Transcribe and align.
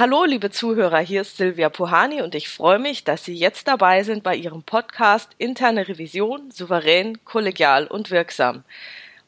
Hallo, 0.00 0.24
liebe 0.24 0.48
Zuhörer, 0.48 1.00
hier 1.00 1.20
ist 1.20 1.36
Silvia 1.36 1.68
Puhani 1.68 2.22
und 2.22 2.34
ich 2.34 2.48
freue 2.48 2.78
mich, 2.78 3.04
dass 3.04 3.22
Sie 3.26 3.34
jetzt 3.34 3.68
dabei 3.68 4.02
sind 4.02 4.22
bei 4.22 4.34
Ihrem 4.34 4.62
Podcast 4.62 5.28
Interne 5.36 5.88
Revision, 5.88 6.50
souverän, 6.50 7.22
kollegial 7.26 7.86
und 7.86 8.10
wirksam. 8.10 8.64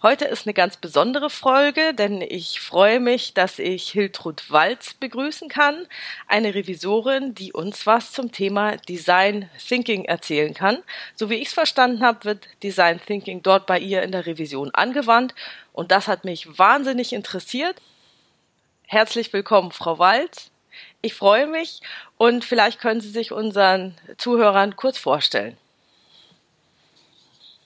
Heute 0.01 0.25
ist 0.25 0.47
eine 0.47 0.55
ganz 0.55 0.79
besondere 0.79 1.29
Folge, 1.29 1.93
denn 1.93 2.23
ich 2.23 2.63
freue 2.63 3.01
mich, 3.01 3.35
dass 3.35 3.59
ich 3.59 3.91
Hiltrud 3.91 4.51
Walz 4.51 4.95
begrüßen 4.95 5.51
kann, 5.51 5.87
eine 6.27 6.55
Revisorin, 6.55 7.35
die 7.35 7.53
uns 7.53 7.87
was 7.87 8.13
zum 8.13 8.33
Thema 8.33 8.79
Design 8.79 9.51
Thinking 9.69 10.07
erzählen 10.07 10.55
kann. 10.55 10.79
So 11.15 11.29
wie 11.29 11.35
ich 11.35 11.49
es 11.49 11.53
verstanden 11.53 12.01
habe, 12.01 12.25
wird 12.25 12.49
Design 12.63 12.99
Thinking 12.99 13.43
dort 13.43 13.67
bei 13.67 13.79
ihr 13.79 14.03
in 14.03 14.13
der 14.13 14.25
Revision 14.25 14.71
angewandt 14.73 15.35
und 15.75 15.91
das 15.91 16.09
hat 16.09 16.25
mich 16.25 16.59
wahnsinnig 16.59 17.13
interessiert. 17.13 17.77
Herzlich 18.87 19.35
willkommen, 19.35 19.71
Frau 19.71 19.99
Walz. 19.99 20.52
Ich 21.05 21.15
freue 21.15 21.49
mich 21.49 21.81
und 22.17 22.45
vielleicht 22.45 22.81
können 22.81 23.01
Sie 23.01 23.11
sich 23.11 23.33
unseren 23.33 23.97
Zuhörern 24.19 24.77
kurz 24.77 24.99
vorstellen. 24.99 25.57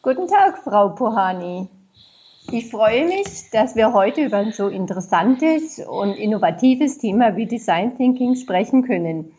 Guten 0.00 0.26
Tag, 0.26 0.56
Frau 0.64 0.88
Pohani. 0.88 1.68
Ich 2.50 2.70
freue 2.70 3.06
mich, 3.06 3.50
dass 3.52 3.76
wir 3.76 3.92
heute 3.92 4.22
über 4.22 4.38
ein 4.38 4.52
so 4.52 4.68
interessantes 4.68 5.80
und 5.80 6.14
innovatives 6.14 6.96
Thema 6.96 7.36
wie 7.36 7.44
Design 7.44 7.98
Thinking 7.98 8.36
sprechen 8.36 8.86
können. 8.86 9.32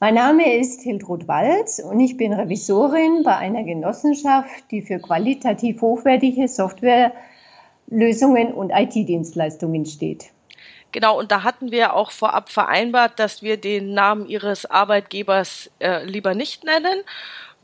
Mein 0.00 0.14
Name 0.14 0.56
ist 0.56 0.82
Hildrud 0.82 1.28
Walz 1.28 1.78
und 1.78 2.00
ich 2.00 2.16
bin 2.16 2.32
Revisorin 2.32 3.22
bei 3.22 3.36
einer 3.36 3.62
Genossenschaft, 3.62 4.68
die 4.72 4.82
für 4.82 4.98
qualitativ 4.98 5.80
hochwertige 5.80 6.48
Softwarelösungen 6.48 8.52
und 8.52 8.70
IT-Dienstleistungen 8.70 9.86
steht. 9.86 10.32
Genau, 10.96 11.18
und 11.18 11.30
da 11.30 11.42
hatten 11.42 11.72
wir 11.72 11.92
auch 11.92 12.10
vorab 12.10 12.48
vereinbart, 12.48 13.18
dass 13.18 13.42
wir 13.42 13.58
den 13.58 13.92
Namen 13.92 14.24
ihres 14.24 14.64
Arbeitgebers 14.64 15.70
äh, 15.78 16.02
lieber 16.06 16.34
nicht 16.34 16.64
nennen. 16.64 17.02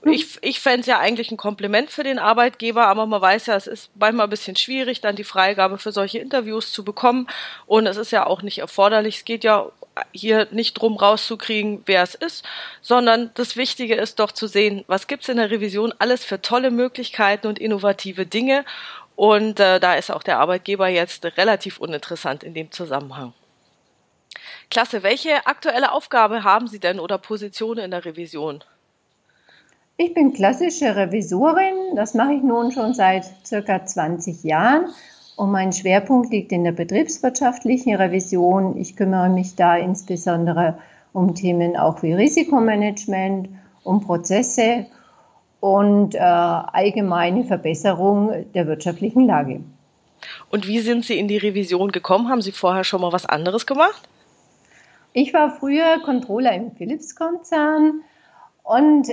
Hm. 0.02 0.12
Ich, 0.12 0.36
ich 0.42 0.60
fände 0.60 0.80
es 0.80 0.86
ja 0.86 0.98
eigentlich 0.98 1.30
ein 1.30 1.38
Kompliment 1.38 1.88
für 1.88 2.02
den 2.02 2.18
Arbeitgeber, 2.18 2.88
aber 2.88 3.06
man 3.06 3.22
weiß 3.22 3.46
ja, 3.46 3.56
es 3.56 3.66
ist 3.66 3.90
manchmal 3.94 4.26
ein 4.26 4.30
bisschen 4.30 4.56
schwierig, 4.56 5.00
dann 5.00 5.16
die 5.16 5.24
Freigabe 5.24 5.78
für 5.78 5.92
solche 5.92 6.18
Interviews 6.18 6.72
zu 6.72 6.84
bekommen. 6.84 7.26
Und 7.64 7.86
es 7.86 7.96
ist 7.96 8.10
ja 8.10 8.26
auch 8.26 8.42
nicht 8.42 8.58
erforderlich. 8.58 9.16
Es 9.16 9.24
geht 9.24 9.44
ja 9.44 9.70
hier 10.12 10.48
nicht 10.50 10.74
drum 10.74 10.98
rauszukriegen, 10.98 11.82
wer 11.86 12.02
es 12.02 12.14
ist, 12.14 12.44
sondern 12.82 13.30
das 13.32 13.56
Wichtige 13.56 13.94
ist 13.94 14.18
doch 14.18 14.32
zu 14.32 14.46
sehen, 14.46 14.84
was 14.88 15.06
gibt's 15.06 15.30
in 15.30 15.38
der 15.38 15.50
Revision 15.50 15.94
alles 15.98 16.22
für 16.22 16.42
tolle 16.42 16.70
Möglichkeiten 16.70 17.46
und 17.46 17.58
innovative 17.58 18.26
Dinge. 18.26 18.66
Und 19.16 19.60
äh, 19.60 19.78
da 19.78 19.94
ist 19.94 20.10
auch 20.10 20.22
der 20.22 20.38
Arbeitgeber 20.38 20.88
jetzt 20.88 21.24
relativ 21.36 21.78
uninteressant 21.78 22.42
in 22.42 22.54
dem 22.54 22.70
Zusammenhang. 22.70 23.32
Klasse, 24.70 25.02
welche 25.02 25.46
aktuelle 25.46 25.92
Aufgabe 25.92 26.44
haben 26.44 26.66
Sie 26.66 26.80
denn 26.80 26.98
oder 26.98 27.18
Position 27.18 27.78
in 27.78 27.90
der 27.90 28.04
Revision? 28.04 28.64
Ich 29.98 30.14
bin 30.14 30.32
klassische 30.32 30.96
Revisorin, 30.96 31.94
das 31.94 32.14
mache 32.14 32.32
ich 32.32 32.42
nun 32.42 32.72
schon 32.72 32.94
seit 32.94 33.24
circa 33.44 33.84
20 33.84 34.42
Jahren 34.42 34.86
und 35.36 35.52
mein 35.52 35.72
Schwerpunkt 35.72 36.30
liegt 36.30 36.50
in 36.50 36.64
der 36.64 36.72
betriebswirtschaftlichen 36.72 37.94
Revision. 37.94 38.76
Ich 38.78 38.96
kümmere 38.96 39.28
mich 39.28 39.54
da 39.54 39.76
insbesondere 39.76 40.78
um 41.12 41.34
Themen 41.34 41.76
auch 41.76 42.02
wie 42.02 42.14
Risikomanagement, 42.14 43.50
um 43.84 44.00
Prozesse 44.00 44.86
und 45.62 46.16
äh, 46.16 46.18
allgemeine 46.18 47.44
Verbesserung 47.44 48.46
der 48.52 48.66
wirtschaftlichen 48.66 49.24
Lage. 49.26 49.60
Und 50.50 50.66
wie 50.66 50.80
sind 50.80 51.04
Sie 51.04 51.16
in 51.16 51.28
die 51.28 51.36
Revision 51.36 51.92
gekommen? 51.92 52.28
Haben 52.28 52.42
Sie 52.42 52.50
vorher 52.50 52.82
schon 52.82 53.00
mal 53.00 53.12
was 53.12 53.26
anderes 53.26 53.64
gemacht? 53.64 54.08
Ich 55.12 55.32
war 55.32 55.50
früher 55.50 56.00
Controller 56.04 56.52
im 56.52 56.72
Philips-Konzern 56.72 58.00
und 58.64 59.06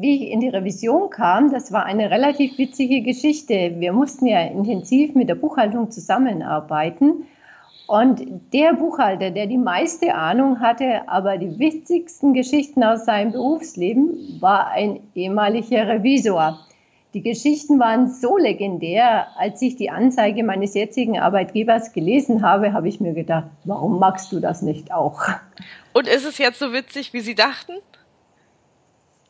wie 0.00 0.14
ich 0.14 0.30
in 0.30 0.38
die 0.38 0.48
Revision 0.48 1.10
kam, 1.10 1.50
das 1.50 1.72
war 1.72 1.84
eine 1.84 2.08
relativ 2.08 2.56
witzige 2.56 3.02
Geschichte. 3.02 3.74
Wir 3.78 3.92
mussten 3.92 4.26
ja 4.26 4.42
intensiv 4.42 5.16
mit 5.16 5.28
der 5.28 5.34
Buchhaltung 5.34 5.90
zusammenarbeiten 5.90 7.24
und 7.86 8.52
der 8.52 8.74
Buchhalter, 8.74 9.30
der 9.30 9.46
die 9.46 9.58
meiste 9.58 10.14
Ahnung 10.14 10.60
hatte, 10.60 11.08
aber 11.08 11.38
die 11.38 11.58
wichtigsten 11.58 12.34
Geschichten 12.34 12.82
aus 12.82 13.04
seinem 13.04 13.32
Berufsleben, 13.32 14.38
war 14.40 14.68
ein 14.68 15.00
ehemaliger 15.14 15.86
Revisor. 15.86 16.58
Die 17.14 17.22
Geschichten 17.22 17.78
waren 17.78 18.08
so 18.08 18.36
legendär, 18.36 19.28
als 19.38 19.62
ich 19.62 19.76
die 19.76 19.88
Anzeige 19.88 20.42
meines 20.42 20.74
jetzigen 20.74 21.18
Arbeitgebers 21.18 21.92
gelesen 21.92 22.42
habe, 22.42 22.72
habe 22.72 22.88
ich 22.88 23.00
mir 23.00 23.14
gedacht, 23.14 23.46
warum 23.64 23.98
magst 23.98 24.32
du 24.32 24.40
das 24.40 24.62
nicht 24.62 24.92
auch? 24.92 25.22
Und 25.92 26.08
ist 26.08 26.26
es 26.26 26.38
jetzt 26.38 26.58
so 26.58 26.72
witzig, 26.72 27.12
wie 27.12 27.20
Sie 27.20 27.34
dachten? 27.34 27.72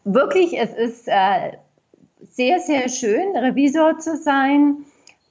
Wirklich, 0.05 0.59
es 0.59 0.73
ist 0.73 1.09
äh, 1.09 1.59
sehr, 2.23 2.59
sehr 2.61 2.89
schön, 2.89 3.37
Revisor 3.37 3.99
zu 3.99 4.17
sein 4.17 4.85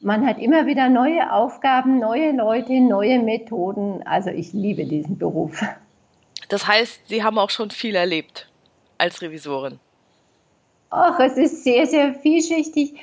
man 0.05 0.25
hat 0.25 0.37
immer 0.37 0.67
wieder 0.67 0.87
neue 0.87 1.33
Aufgaben, 1.33 1.97
neue 1.99 2.31
Leute, 2.31 2.79
neue 2.79 3.19
Methoden. 3.19 4.03
Also 4.05 4.29
ich 4.29 4.53
liebe 4.53 4.85
diesen 4.85 5.17
Beruf. 5.17 5.63
Das 6.47 6.67
heißt, 6.67 7.09
Sie 7.09 7.23
haben 7.23 7.39
auch 7.39 7.49
schon 7.49 7.71
viel 7.71 7.95
erlebt 7.95 8.47
als 8.99 9.23
Revisorin. 9.23 9.79
Ach, 10.91 11.19
es 11.19 11.37
ist 11.37 11.63
sehr, 11.63 11.87
sehr 11.87 12.13
vielschichtig. 12.13 12.93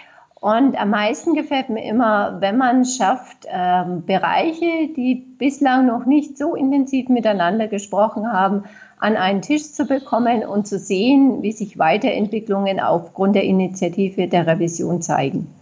Und 0.41 0.81
am 0.81 0.91
meisten 0.91 1.35
gefällt 1.35 1.71
mir 1.71 1.85
immer, 1.85 2.41
wenn 2.41 2.57
man 2.57 2.85
schafft, 2.85 3.47
ähm, 3.49 4.05
Bereiche, 4.07 4.89
die 4.97 5.17
bislang 5.17 5.87
noch 5.87 6.07
nicht 6.07 6.39
so 6.39 6.55
intensiv 6.55 7.09
miteinander 7.09 7.67
gesprochen 7.67 8.33
haben, 8.33 8.65
an 8.99 9.17
einen 9.17 9.43
Tisch 9.43 9.73
zu 9.73 9.87
bekommen 9.87 10.45
und 10.45 10.69
zu 10.69 10.79
sehen, 10.79 11.43
wie 11.43 11.53
sich 11.53 11.79
Weiterentwicklungen 11.79 12.79
aufgrund 12.79 13.35
der 13.35 13.43
Initiative 13.43 14.29
der 14.29 14.47
Revision 14.47 15.03
zeigen. 15.03 15.53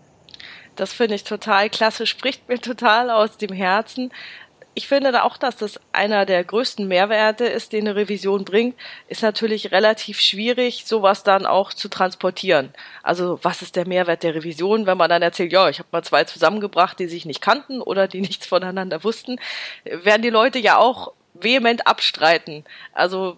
Das 0.81 0.95
finde 0.95 1.15
ich 1.15 1.25
total 1.25 1.69
klasse, 1.69 2.07
spricht 2.07 2.49
mir 2.49 2.59
total 2.59 3.11
aus 3.11 3.37
dem 3.37 3.53
Herzen. 3.53 4.11
Ich 4.73 4.89
finde 4.89 5.25
auch, 5.25 5.37
dass 5.37 5.59
das 5.59 5.79
einer 5.93 6.25
der 6.25 6.43
größten 6.43 6.89
Mehrwerte 6.89 7.45
ist, 7.45 7.75
den 7.75 7.87
eine 7.87 7.97
Revision 7.97 8.47
bringt, 8.47 8.77
ist 9.07 9.21
natürlich 9.21 9.73
relativ 9.73 10.21
schwierig, 10.21 10.87
sowas 10.87 11.23
dann 11.23 11.45
auch 11.45 11.75
zu 11.75 11.91
transportieren. 11.91 12.73
Also 13.03 13.39
was 13.43 13.61
ist 13.61 13.77
der 13.77 13.87
Mehrwert 13.87 14.23
der 14.23 14.35
Revision, 14.35 14.87
wenn 14.87 14.97
man 14.97 15.11
dann 15.11 15.21
erzählt, 15.21 15.53
ja, 15.53 15.69
ich 15.69 15.81
habe 15.81 15.91
mal 15.93 16.03
zwei 16.03 16.25
zusammengebracht, 16.25 16.99
die 16.99 17.09
sich 17.09 17.27
nicht 17.27 17.43
kannten 17.43 17.83
oder 17.83 18.09
die 18.09 18.21
nichts 18.23 18.47
voneinander 18.47 19.05
wussten, 19.05 19.39
werden 19.85 20.23
die 20.23 20.31
Leute 20.31 20.61
ja 20.61 20.79
auch 20.79 21.13
vehement 21.35 21.87
abstreiten. 21.87 22.65
Also 22.95 23.37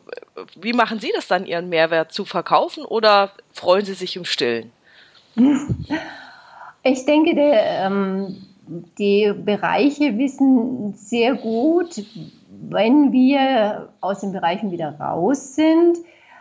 wie 0.54 0.74
machen 0.74 1.00
Sie 1.00 1.10
das 1.12 1.26
dann, 1.26 1.44
Ihren 1.44 1.70
Mehrwert 1.70 2.12
zu 2.12 2.24
verkaufen 2.24 2.84
oder 2.84 3.32
freuen 3.52 3.84
Sie 3.84 3.94
sich 3.94 4.14
im 4.14 4.24
Stillen? 4.24 4.70
Ich 6.84 7.04
denke, 7.04 7.34
der, 7.34 7.86
ähm, 7.86 8.36
die 8.98 9.32
Bereiche 9.32 10.18
wissen 10.18 10.94
sehr 10.94 11.34
gut, 11.34 12.04
wenn 12.50 13.12
wir 13.12 13.88
aus 14.00 14.20
den 14.20 14.32
Bereichen 14.32 14.70
wieder 14.70 14.98
raus 14.98 15.54
sind, 15.54 15.98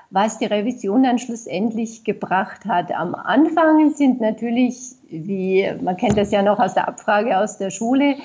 was 0.09 0.40
die 0.40 0.46
Revision 0.46 1.03
dann 1.03 1.19
schlussendlich 1.19 2.03
gebracht 2.03 2.66
hat. 2.66 2.91
Am 2.91 3.16
Anfang 3.16 3.91
sind 3.91 4.19
natürlich, 4.19 4.96
wie 5.09 5.72
man 5.81 5.97
kennt 5.97 6.18
das 6.18 6.31
ja 6.31 6.41
noch 6.41 6.59
aus 6.59 6.74
der 6.74 6.88
Abfrage 6.88 7.38
aus 7.38 7.57
der 7.57 7.69
Schule, 7.69 8.16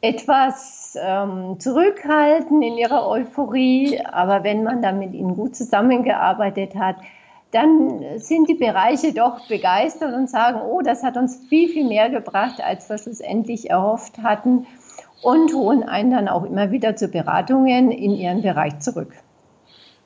etwas 0.00 0.98
ähm, 1.00 1.56
zurückhalten 1.58 2.62
in 2.62 2.76
ihrer 2.76 3.08
Euphorie, 3.08 4.00
aber 4.04 4.44
wenn 4.44 4.62
man 4.62 4.82
dann 4.82 4.98
mit 4.98 5.14
ihnen 5.14 5.34
gut 5.34 5.56
zusammengearbeitet 5.56 6.74
hat, 6.74 6.96
dann 7.54 8.18
sind 8.18 8.48
die 8.48 8.54
Bereiche 8.54 9.14
doch 9.14 9.46
begeistert 9.46 10.12
und 10.12 10.28
sagen, 10.28 10.60
oh, 10.60 10.82
das 10.82 11.04
hat 11.04 11.16
uns 11.16 11.40
viel, 11.48 11.68
viel 11.68 11.86
mehr 11.86 12.10
gebracht, 12.10 12.60
als 12.60 12.88
wir 12.88 12.98
schlussendlich 12.98 13.70
erhofft 13.70 14.18
hatten 14.18 14.66
und 15.22 15.54
holen 15.54 15.84
einen 15.84 16.10
dann 16.10 16.28
auch 16.28 16.44
immer 16.44 16.72
wieder 16.72 16.96
zu 16.96 17.08
Beratungen 17.08 17.92
in 17.92 18.10
ihren 18.10 18.42
Bereich 18.42 18.80
zurück. 18.80 19.12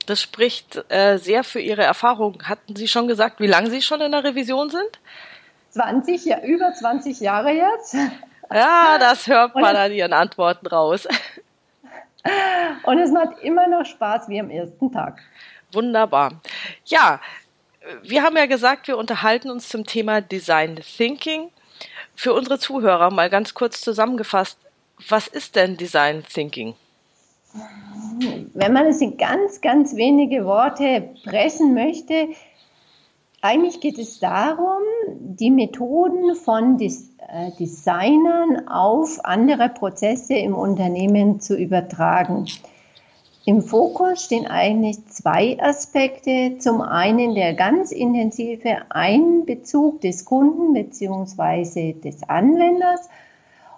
Das 0.05 0.21
spricht 0.21 0.85
äh, 0.91 1.19
sehr 1.19 1.45
für 1.45 1.61
Ihre 1.61 1.83
Erfahrung. 1.83 2.43
Hatten 2.45 2.77
Sie 2.77 2.89
schon 2.89 3.09
gesagt, 3.09 3.41
wie 3.41 3.47
lange 3.47 3.69
Sie 3.69 3.83
schon 3.83 4.01
in 4.01 4.13
der 4.13 4.25
Revision 4.25 4.71
sind? 4.71 5.01
20, 5.71 6.25
ja, 6.25 6.41
über 6.43 6.73
20 6.73 7.21
Jahre 7.21 7.51
jetzt. 7.51 7.95
Ja, 8.51 8.97
das 8.99 9.27
hört 9.27 9.55
man 9.55 9.77
an 9.77 9.93
Ihren 9.93 10.15
Antworten 10.15 10.67
raus. 10.67 11.07
Und 12.85 12.99
es 12.99 13.11
macht 13.11 13.39
immer 13.43 13.69
noch 13.69 13.85
Spaß 13.85 14.29
wie 14.29 14.41
am 14.41 14.51
ersten 14.51 14.91
Tag. 14.93 15.21
Wunderbar. 15.73 16.41
Ja, 16.85 17.21
wir 18.03 18.23
haben 18.23 18.37
ja 18.37 18.47
gesagt, 18.47 18.89
wir 18.89 18.99
unterhalten 18.99 19.51
uns 19.51 19.69
zum 19.69 19.85
Thema 19.85 20.21
Design 20.21 20.77
Thinking. 20.77 21.51
Für 22.15 22.35
unsere 22.35 22.59
Zuhörer 22.59 23.11
mal 23.11 23.31
ganz 23.31 23.55
kurz 23.55 23.81
zusammengefasst, 23.81 24.59
was 25.09 25.29
ist 25.29 25.57
denn 25.57 25.77
Design 25.77 26.25
Thinking? 26.25 26.75
Wenn 28.55 28.73
man 28.73 28.87
es 28.87 29.01
in 29.01 29.17
ganz, 29.17 29.61
ganz 29.61 29.95
wenige 29.95 30.45
Worte 30.45 31.11
pressen 31.25 31.75
möchte, 31.75 32.29
eigentlich 33.41 33.81
geht 33.81 33.99
es 33.99 34.19
darum, 34.19 34.83
die 35.09 35.51
Methoden 35.51 36.35
von 36.35 36.79
äh, 36.81 37.53
Designern 37.59 38.69
auf 38.69 39.25
andere 39.25 39.69
Prozesse 39.69 40.35
im 40.35 40.55
Unternehmen 40.55 41.41
zu 41.41 41.57
übertragen. 41.57 42.47
Im 43.45 43.63
Fokus 43.63 44.25
stehen 44.25 44.47
eigentlich 44.47 45.07
zwei 45.07 45.59
Aspekte. 45.61 46.59
Zum 46.59 46.83
einen 46.83 47.35
der 47.35 47.55
ganz 47.55 47.93
intensive 47.93 48.83
Einbezug 48.91 50.01
des 50.03 50.25
Kunden 50.25 50.75
bzw. 50.75 51.95
des 51.95 52.23
Anwenders 52.29 53.09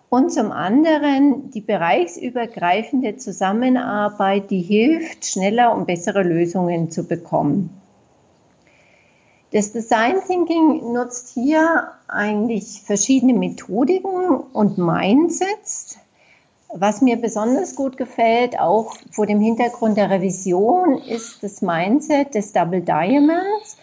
und 0.08 0.32
zum 0.32 0.50
anderen 0.50 1.50
die 1.52 1.60
bereichsübergreifende 1.60 3.16
Zusammenarbeit, 3.16 4.50
die 4.50 4.60
hilft, 4.60 5.24
schneller 5.24 5.72
und 5.74 5.86
bessere 5.86 6.24
Lösungen 6.24 6.90
zu 6.90 7.06
bekommen. 7.06 7.70
Das 9.52 9.72
Design 9.72 10.16
Thinking 10.26 10.92
nutzt 10.92 11.30
hier 11.34 11.92
eigentlich 12.08 12.82
verschiedene 12.82 13.34
Methodiken 13.34 14.40
und 14.52 14.78
Mindsets. 14.78 15.98
Was 16.72 17.00
mir 17.00 17.16
besonders 17.16 17.74
gut 17.74 17.96
gefällt, 17.96 18.58
auch 18.58 18.94
vor 19.10 19.26
dem 19.26 19.40
Hintergrund 19.40 19.96
der 19.96 20.08
Revision, 20.08 20.98
ist 20.98 21.42
das 21.42 21.62
Mindset 21.62 22.34
des 22.34 22.52
Double 22.52 22.80
Diamonds. 22.80 23.76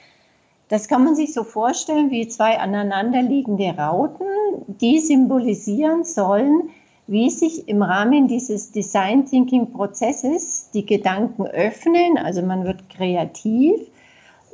Das 0.70 0.88
kann 0.88 1.04
man 1.04 1.16
sich 1.16 1.34
so 1.34 1.44
vorstellen 1.44 2.12
wie 2.12 2.28
zwei 2.30 2.58
aneinanderliegende 2.58 3.76
Rauten, 3.78 4.26
die 4.68 5.00
symbolisieren 5.00 6.06
sollen, 6.06 6.70
wie 7.08 7.30
sich 7.30 7.68
im 7.68 7.82
Rahmen 7.82 8.28
dieses 8.28 8.72
Design 8.72 9.26
Thinking 9.26 9.72
Prozesses 9.72 10.70
die 10.74 10.86
Gedanken 10.86 11.46
öffnen, 11.46 12.18
also 12.18 12.42
man 12.42 12.64
wird 12.64 12.90
kreativ 12.90 13.82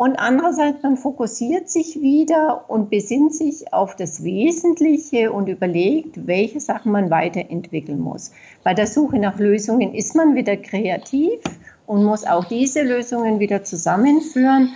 und 0.03 0.17
andererseits 0.17 0.83
man 0.83 0.97
fokussiert 0.97 1.69
sich 1.69 2.01
wieder 2.01 2.69
und 2.69 2.89
besinnt 2.89 3.33
sich 3.33 3.71
auf 3.71 3.95
das 3.95 4.21
Wesentliche 4.21 5.31
und 5.31 5.47
überlegt, 5.47 6.27
welche 6.27 6.59
Sachen 6.59 6.91
man 6.91 7.09
weiterentwickeln 7.09 8.01
muss. 8.01 8.33
Bei 8.65 8.73
der 8.73 8.85
Suche 8.85 9.17
nach 9.17 9.39
Lösungen 9.39 9.93
ist 9.93 10.13
man 10.13 10.35
wieder 10.35 10.57
kreativ 10.57 11.39
und 11.85 12.03
muss 12.03 12.25
auch 12.25 12.43
diese 12.43 12.81
Lösungen 12.81 13.39
wieder 13.39 13.63
zusammenführen 13.63 14.73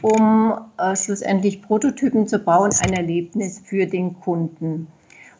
um 0.00 0.54
äh, 0.78 0.96
schlussendlich 0.96 1.60
Prototypen 1.60 2.26
zu 2.26 2.38
bauen, 2.38 2.70
ein 2.82 2.92
Erlebnis 2.94 3.60
für 3.64 3.86
den 3.86 4.18
Kunden. 4.20 4.86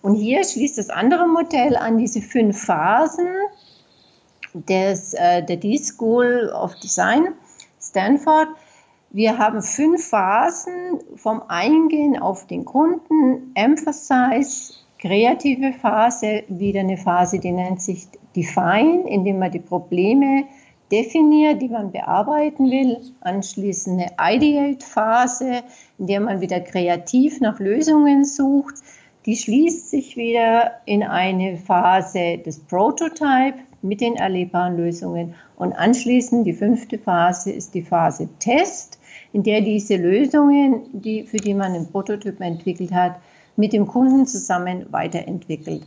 Und 0.03 0.17
hier 0.17 0.45
schließt 0.45 0.77
das 0.77 0.91
andere 0.91 1.27
Modell 1.27 1.77
an 1.77 1.97
diese 1.97 2.21
fünf 2.21 2.63
Phasen 2.63 3.29
des, 4.53 5.15
äh, 5.15 5.43
der 5.43 5.57
D-School 5.57 6.51
of 6.55 6.75
Design, 6.77 7.29
Stanford. 7.81 8.49
Wir 9.17 9.39
haben 9.39 9.63
fünf 9.63 10.09
Phasen 10.09 10.99
vom 11.15 11.41
Eingehen 11.47 12.19
auf 12.19 12.49
den 12.49 12.65
Kunden, 12.65 13.53
Emphasize, 13.55 14.75
kreative 14.99 15.73
Phase, 15.73 16.43
wieder 16.49 16.81
eine 16.81 16.97
Phase, 16.97 17.39
die 17.39 17.53
nennt 17.53 17.81
sich 17.81 18.09
Define, 18.35 19.09
indem 19.09 19.39
man 19.39 19.53
die 19.53 19.61
Probleme 19.61 20.47
definiert, 20.91 21.63
die 21.63 21.69
man 21.69 21.93
bearbeiten 21.93 22.69
will. 22.73 22.99
Anschließend 23.21 24.03
eine 24.03 24.35
Ideate-Phase, 24.35 25.63
in 25.99 26.09
der 26.09 26.19
man 26.19 26.41
wieder 26.41 26.59
kreativ 26.59 27.41
nach 27.41 27.61
Lösungen 27.61 28.25
sucht. 28.25 28.75
Die 29.27 29.37
schließt 29.37 29.91
sich 29.91 30.17
wieder 30.17 30.73
in 30.87 31.05
eine 31.05 31.57
Phase 31.57 32.39
des 32.39 32.59
Prototype 32.59 33.61
mit 33.81 34.01
den 34.01 34.17
erlebbaren 34.17 34.77
Lösungen. 34.77 35.37
Und 35.55 35.73
anschließend 35.73 36.45
die 36.49 36.53
fünfte 36.53 36.99
Phase 36.99 37.53
ist 37.53 37.75
die 37.75 37.83
Phase 37.83 38.29
Test, 38.41 38.99
in 39.35 39.43
der 39.43 39.63
diese 39.63 39.97
Lösungen, 39.97 40.85
die, 40.93 41.25
für 41.25 41.39
die 41.39 41.55
man 41.55 41.73
einen 41.73 41.91
Prototyp 41.91 42.41
entwickelt 42.41 42.93
hat, 42.93 43.17
mit 43.57 43.73
dem 43.73 43.85
Kunden 43.85 44.29
zusammen 44.29 44.87
weiterentwickelt. 44.93 45.83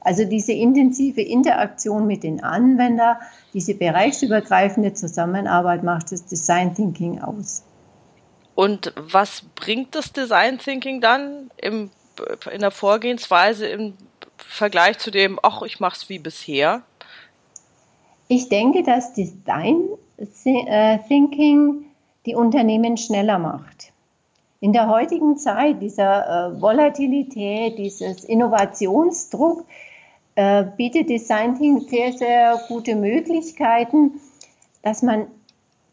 Also 0.00 0.24
diese 0.24 0.52
intensive 0.52 1.20
Interaktion 1.20 2.06
mit 2.06 2.22
den 2.22 2.42
Anwendern, 2.42 3.18
diese 3.52 3.74
bereichsübergreifende 3.74 4.94
Zusammenarbeit 4.94 5.84
macht 5.84 6.10
das 6.10 6.24
Design 6.24 6.74
Thinking 6.74 7.20
aus. 7.20 7.64
Und 8.54 8.94
was 8.96 9.42
bringt 9.54 9.94
das 9.94 10.12
Design 10.12 10.58
Thinking 10.58 11.02
dann 11.02 11.50
im, 11.58 11.90
in 12.50 12.60
der 12.60 12.70
Vorgehensweise 12.70 13.66
im 13.66 13.92
Vergleich 14.38 14.96
zu 14.96 15.10
dem, 15.10 15.38
ach, 15.42 15.60
ich 15.62 15.80
mache 15.80 15.96
es 15.96 16.08
wie 16.08 16.18
bisher? 16.18 16.80
Ich 18.28 18.48
denke, 18.48 18.82
dass 18.82 19.12
Design 19.12 19.82
äh, 20.44 20.98
Thinking 21.08 21.85
die 22.26 22.34
Unternehmen 22.34 22.96
schneller 22.96 23.38
macht. 23.38 23.92
In 24.60 24.72
der 24.72 24.88
heutigen 24.88 25.36
Zeit 25.36 25.80
dieser 25.80 26.54
äh, 26.56 26.60
Volatilität, 26.60 27.78
dieses 27.78 28.24
Innovationsdruck, 28.24 29.64
äh, 30.34 30.64
bietet 30.76 31.08
Design 31.08 31.56
Thinking 31.56 31.88
sehr, 31.88 32.12
sehr 32.12 32.60
gute 32.68 32.94
Möglichkeiten, 32.96 34.20
dass 34.82 35.02
man 35.02 35.26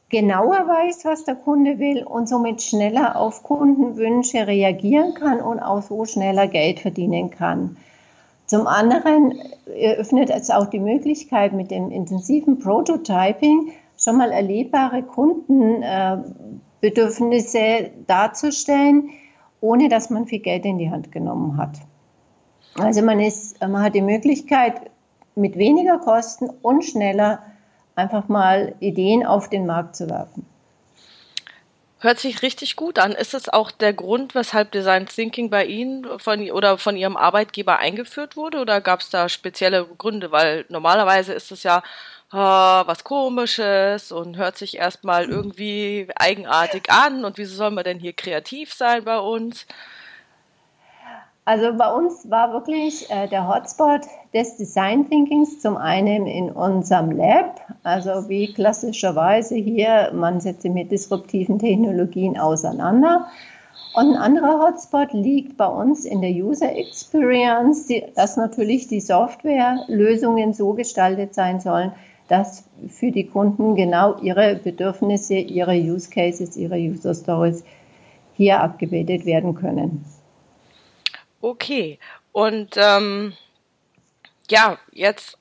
genauer 0.10 0.68
weiß, 0.68 1.06
was 1.06 1.24
der 1.24 1.36
Kunde 1.36 1.80
will 1.80 2.04
und 2.04 2.30
somit 2.30 2.62
schneller 2.62 3.16
auf 3.16 3.44
Kundenwünsche 3.44 4.46
reagieren 4.48 5.14
kann 5.14 5.42
und 5.42 5.60
auch 5.60 5.82
so 5.82 6.06
schneller 6.06 6.48
Geld 6.48 6.80
verdienen 6.80 7.32
kann. 7.32 7.78
Zum 8.46 8.68
anderen 8.68 9.40
eröffnet 9.66 10.30
es 10.30 10.52
auch 10.52 10.68
die 10.68 10.80
Möglichkeit, 10.80 11.54
mit 11.54 11.72
dem 11.72 11.90
intensiven 11.90 12.60
Prototyping 12.60 13.72
schon 14.04 14.18
mal 14.18 14.32
erlebbare 14.32 15.04
Kundenbedürfnisse 15.04 17.92
darzustellen, 18.06 19.10
ohne 19.62 19.88
dass 19.90 20.10
man 20.10 20.28
viel 20.28 20.40
Geld 20.40 20.66
in 20.66 20.78
die 20.78 20.92
Hand 20.92 21.12
genommen 21.12 21.58
hat. 21.58 21.78
Also 22.78 23.02
man, 23.02 23.20
ist, 23.20 23.60
man 23.62 23.82
hat 23.82 23.96
die 23.96 24.02
Möglichkeit, 24.02 24.92
mit 25.36 25.58
weniger 25.58 25.98
Kosten 25.98 26.50
und 26.62 26.84
schneller 26.84 27.40
einfach 27.96 28.28
mal 28.28 28.76
Ideen 28.80 29.26
auf 29.26 29.50
den 29.50 29.66
Markt 29.66 29.96
zu 29.96 30.10
werfen. 30.10 30.46
Hört 32.00 32.20
sich 32.20 32.42
richtig 32.42 32.76
gut 32.76 33.00
an. 33.00 33.14
Ist 33.14 33.34
es 33.34 33.48
auch 33.48 33.72
der 33.72 33.94
Grund, 33.94 34.36
weshalb 34.36 34.74
Design 34.74 35.06
Thinking 35.06 35.50
bei 35.50 35.66
Ihnen 35.66 36.06
von, 36.20 36.52
oder 36.52 36.78
von 36.78 36.98
Ihrem 36.98 37.16
Arbeitgeber 37.16 37.80
eingeführt 37.80 38.36
wurde? 38.36 38.60
Oder 38.60 38.82
gab 38.82 39.00
es 39.00 39.10
da 39.10 39.30
spezielle 39.30 39.86
Gründe? 39.98 40.32
Weil 40.32 40.66
normalerweise 40.68 41.32
ist 41.32 41.54
es 41.54 41.64
ja 41.64 41.82
oh, 42.34 42.84
was 42.88 43.04
Komisches 43.04 44.12
und 44.12 44.38
hört 44.38 44.58
sich 44.58 44.78
erstmal 44.78 45.26
irgendwie 45.26 46.08
eigenartig 46.16 46.90
an. 46.90 47.26
Und 47.26 47.38
wieso 47.38 47.56
soll 47.56 47.72
man 47.72 47.84
denn 47.84 48.00
hier 48.00 48.14
kreativ 48.14 48.74
sein 48.74 49.04
bei 49.04 49.20
uns? 49.20 49.66
Also 51.46 51.74
bei 51.78 51.92
uns 51.92 52.30
war 52.30 52.54
wirklich 52.54 53.10
äh, 53.10 53.28
der 53.28 53.48
Hotspot 53.48 54.02
des 54.34 54.56
Design 54.56 55.10
Thinkings 55.10 55.60
zum 55.60 55.76
einen 55.76 56.26
in 56.26 56.50
unserem 56.50 57.12
Lab, 57.12 57.60
also 57.84 58.30
wie 58.30 58.54
klassischerweise 58.54 59.56
hier, 59.56 60.12
man 60.14 60.40
setzt 60.40 60.62
sich 60.62 60.72
mit 60.72 60.90
disruptiven 60.90 61.60
Technologien 61.60 62.40
auseinander. 62.40 63.28
Und 63.94 64.16
ein 64.16 64.22
anderer 64.22 64.66
Hotspot 64.66 65.12
liegt 65.12 65.58
bei 65.58 65.68
uns 65.68 66.06
in 66.06 66.22
der 66.22 66.32
User 66.32 66.74
Experience, 66.74 67.88
die, 67.88 68.06
dass 68.16 68.38
natürlich 68.38 68.88
die 68.88 69.02
Softwarelösungen 69.02 70.54
so 70.54 70.74
gestaltet 70.74 71.36
sein 71.36 71.60
sollen, 71.60 71.92
dass 72.28 72.66
für 72.90 73.12
die 73.12 73.28
Kunden 73.28 73.76
genau 73.76 74.18
ihre 74.22 74.56
Bedürfnisse, 74.56 75.36
ihre 75.36 75.76
Use 75.76 76.10
Cases, 76.10 76.56
ihre 76.58 76.78
User 76.78 77.14
Stories 77.14 77.64
hier 78.36 78.60
abgebildet 78.62 79.26
werden 79.26 79.56
können. 79.56 80.06
Okay. 81.42 82.00
Und 82.32 82.76
ähm, 82.78 83.34
ja, 84.50 84.78
jetzt 84.92 85.38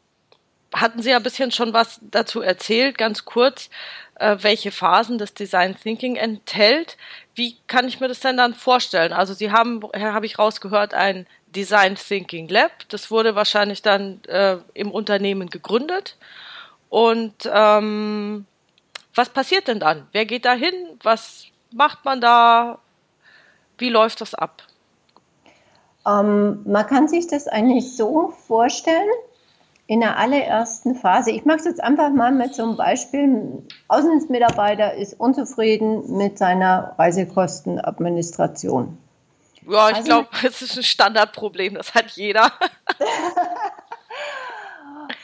hatten 0.74 1.02
Sie 1.02 1.10
ja 1.10 1.16
ein 1.16 1.22
bisschen 1.22 1.50
schon 1.50 1.72
was 1.72 2.00
dazu 2.02 2.40
erzählt, 2.40 2.98
ganz 2.98 3.24
kurz, 3.24 3.70
äh, 4.16 4.36
welche 4.40 4.72
Phasen 4.72 5.18
das 5.18 5.34
Design 5.34 5.76
Thinking 5.80 6.16
enthält. 6.16 6.96
Wie 7.34 7.56
kann 7.66 7.88
ich 7.88 8.00
mir 8.00 8.08
das 8.08 8.20
denn 8.20 8.36
dann 8.36 8.54
vorstellen? 8.54 9.12
Also 9.12 9.34
Sie 9.34 9.50
haben, 9.50 9.82
habe 9.94 10.26
ich 10.26 10.38
rausgehört, 10.38 10.94
ein 10.94 11.26
Design 11.54 11.96
Thinking 11.96 12.48
Lab. 12.48 12.72
Das 12.88 13.10
wurde 13.10 13.34
wahrscheinlich 13.34 13.82
dann 13.82 14.22
äh, 14.24 14.58
im 14.74 14.90
Unternehmen 14.90 15.50
gegründet. 15.50 16.16
Und 16.92 17.50
ähm, 17.50 18.44
was 19.14 19.30
passiert 19.30 19.66
denn 19.66 19.80
dann? 19.80 20.06
Wer 20.12 20.26
geht 20.26 20.44
da 20.44 20.52
hin? 20.52 20.74
Was 21.02 21.46
macht 21.70 22.04
man 22.04 22.20
da? 22.20 22.80
Wie 23.78 23.88
läuft 23.88 24.20
das 24.20 24.34
ab? 24.34 24.62
Ähm, 26.06 26.60
man 26.66 26.86
kann 26.86 27.08
sich 27.08 27.28
das 27.28 27.48
eigentlich 27.48 27.96
so 27.96 28.34
vorstellen, 28.46 29.08
in 29.86 30.00
der 30.00 30.18
allerersten 30.18 30.94
Phase, 30.94 31.30
ich 31.30 31.46
mache 31.46 31.60
es 31.60 31.64
jetzt 31.64 31.82
einfach 31.82 32.10
mal 32.10 32.30
mit 32.30 32.54
so 32.54 32.62
einem 32.62 32.76
Beispiel, 32.76 33.22
ein 33.22 33.66
Außendienstmitarbeiter 33.88 34.92
ist 34.92 35.18
unzufrieden 35.18 36.18
mit 36.18 36.36
seiner 36.36 36.94
Reisekostenadministration. 36.98 38.98
Ja, 39.66 39.88
ich 39.88 39.96
also, 39.96 40.08
glaube, 40.08 40.28
es 40.46 40.60
ist 40.60 40.76
ein 40.76 40.82
Standardproblem, 40.82 41.72
das 41.72 41.94
hat 41.94 42.10
jeder. 42.10 42.52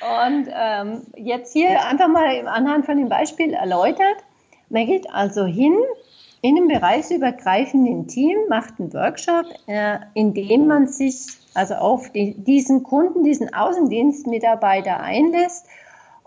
Und 0.01 0.49
ähm, 0.53 1.03
jetzt 1.17 1.53
hier 1.53 1.85
einfach 1.85 2.09
mal 2.09 2.47
anhand 2.47 2.87
von 2.87 2.97
dem 2.97 3.09
Beispiel 3.09 3.53
erläutert. 3.53 4.17
Man 4.69 4.87
geht 4.87 5.11
also 5.13 5.45
hin 5.45 5.77
in 6.41 6.57
einem 6.57 6.69
bereichsübergreifenden 6.69 8.07
Team 8.07 8.39
macht 8.49 8.75
einen 8.79 8.93
Workshop, 8.93 9.47
äh, 9.67 9.99
in 10.15 10.35
dem 10.35 10.69
man 10.69 10.87
sich 10.87 11.27
also 11.55 11.75
auf 11.75 12.13
die, 12.13 12.35
diesen 12.35 12.85
Kunden, 12.85 13.25
diesen 13.25 13.53
Außendienstmitarbeiter 13.53 15.01
einlässt 15.01 15.67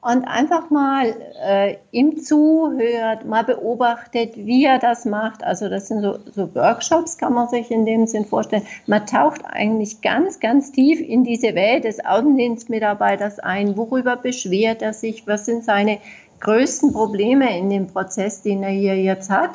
und 0.02 0.26
einfach 0.26 0.72
mal 0.72 1.16
äh, 1.44 1.76
ihm 1.92 2.18
zuhört, 2.18 3.26
mal 3.26 3.44
beobachtet, 3.44 4.36
wie 4.36 4.66
er 4.66 4.80
das 4.80 5.06
macht. 5.06 5.44
Also 5.44 5.70
das 5.70 5.90
sind 5.90 6.02
so, 6.02 6.18
so 6.34 6.54
Workshops, 6.56 7.20
kann 7.20 7.34
man 7.34 7.50
sich 7.50 7.70
in 7.70 7.86
dem 7.86 8.08
Sinn 8.08 8.26
vorstellen. 8.26 8.66
Man 8.88 9.06
taucht 9.06 9.42
eigentlich 9.46 10.02
ganz, 10.02 10.40
ganz 10.40 10.72
tief 10.72 11.00
in 11.00 11.24
diese 11.24 11.54
Welt 11.54 11.84
des 11.84 12.04
Außendienstmitarbeiters 12.04 13.38
ein. 13.40 13.78
Worüber 13.78 14.16
beschwert 14.16 14.82
er 14.82 14.94
sich? 14.94 15.28
Was 15.28 15.46
sind 15.46 15.64
seine 15.64 16.00
größten 16.40 16.94
Probleme 16.94 17.56
in 17.56 17.70
dem 17.70 17.86
Prozess, 17.86 18.42
den 18.42 18.64
er 18.64 18.72
hier 18.72 19.00
jetzt 19.00 19.30
hat? 19.30 19.52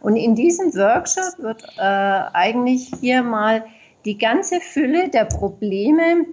Und 0.00 0.16
in 0.16 0.34
diesem 0.34 0.74
Workshop 0.74 1.38
wird 1.38 1.62
äh, 1.78 1.80
eigentlich 1.80 2.90
hier 3.00 3.22
mal 3.22 3.64
die 4.04 4.18
ganze 4.18 4.60
Fülle 4.60 5.10
der 5.10 5.26
Probleme 5.26 6.26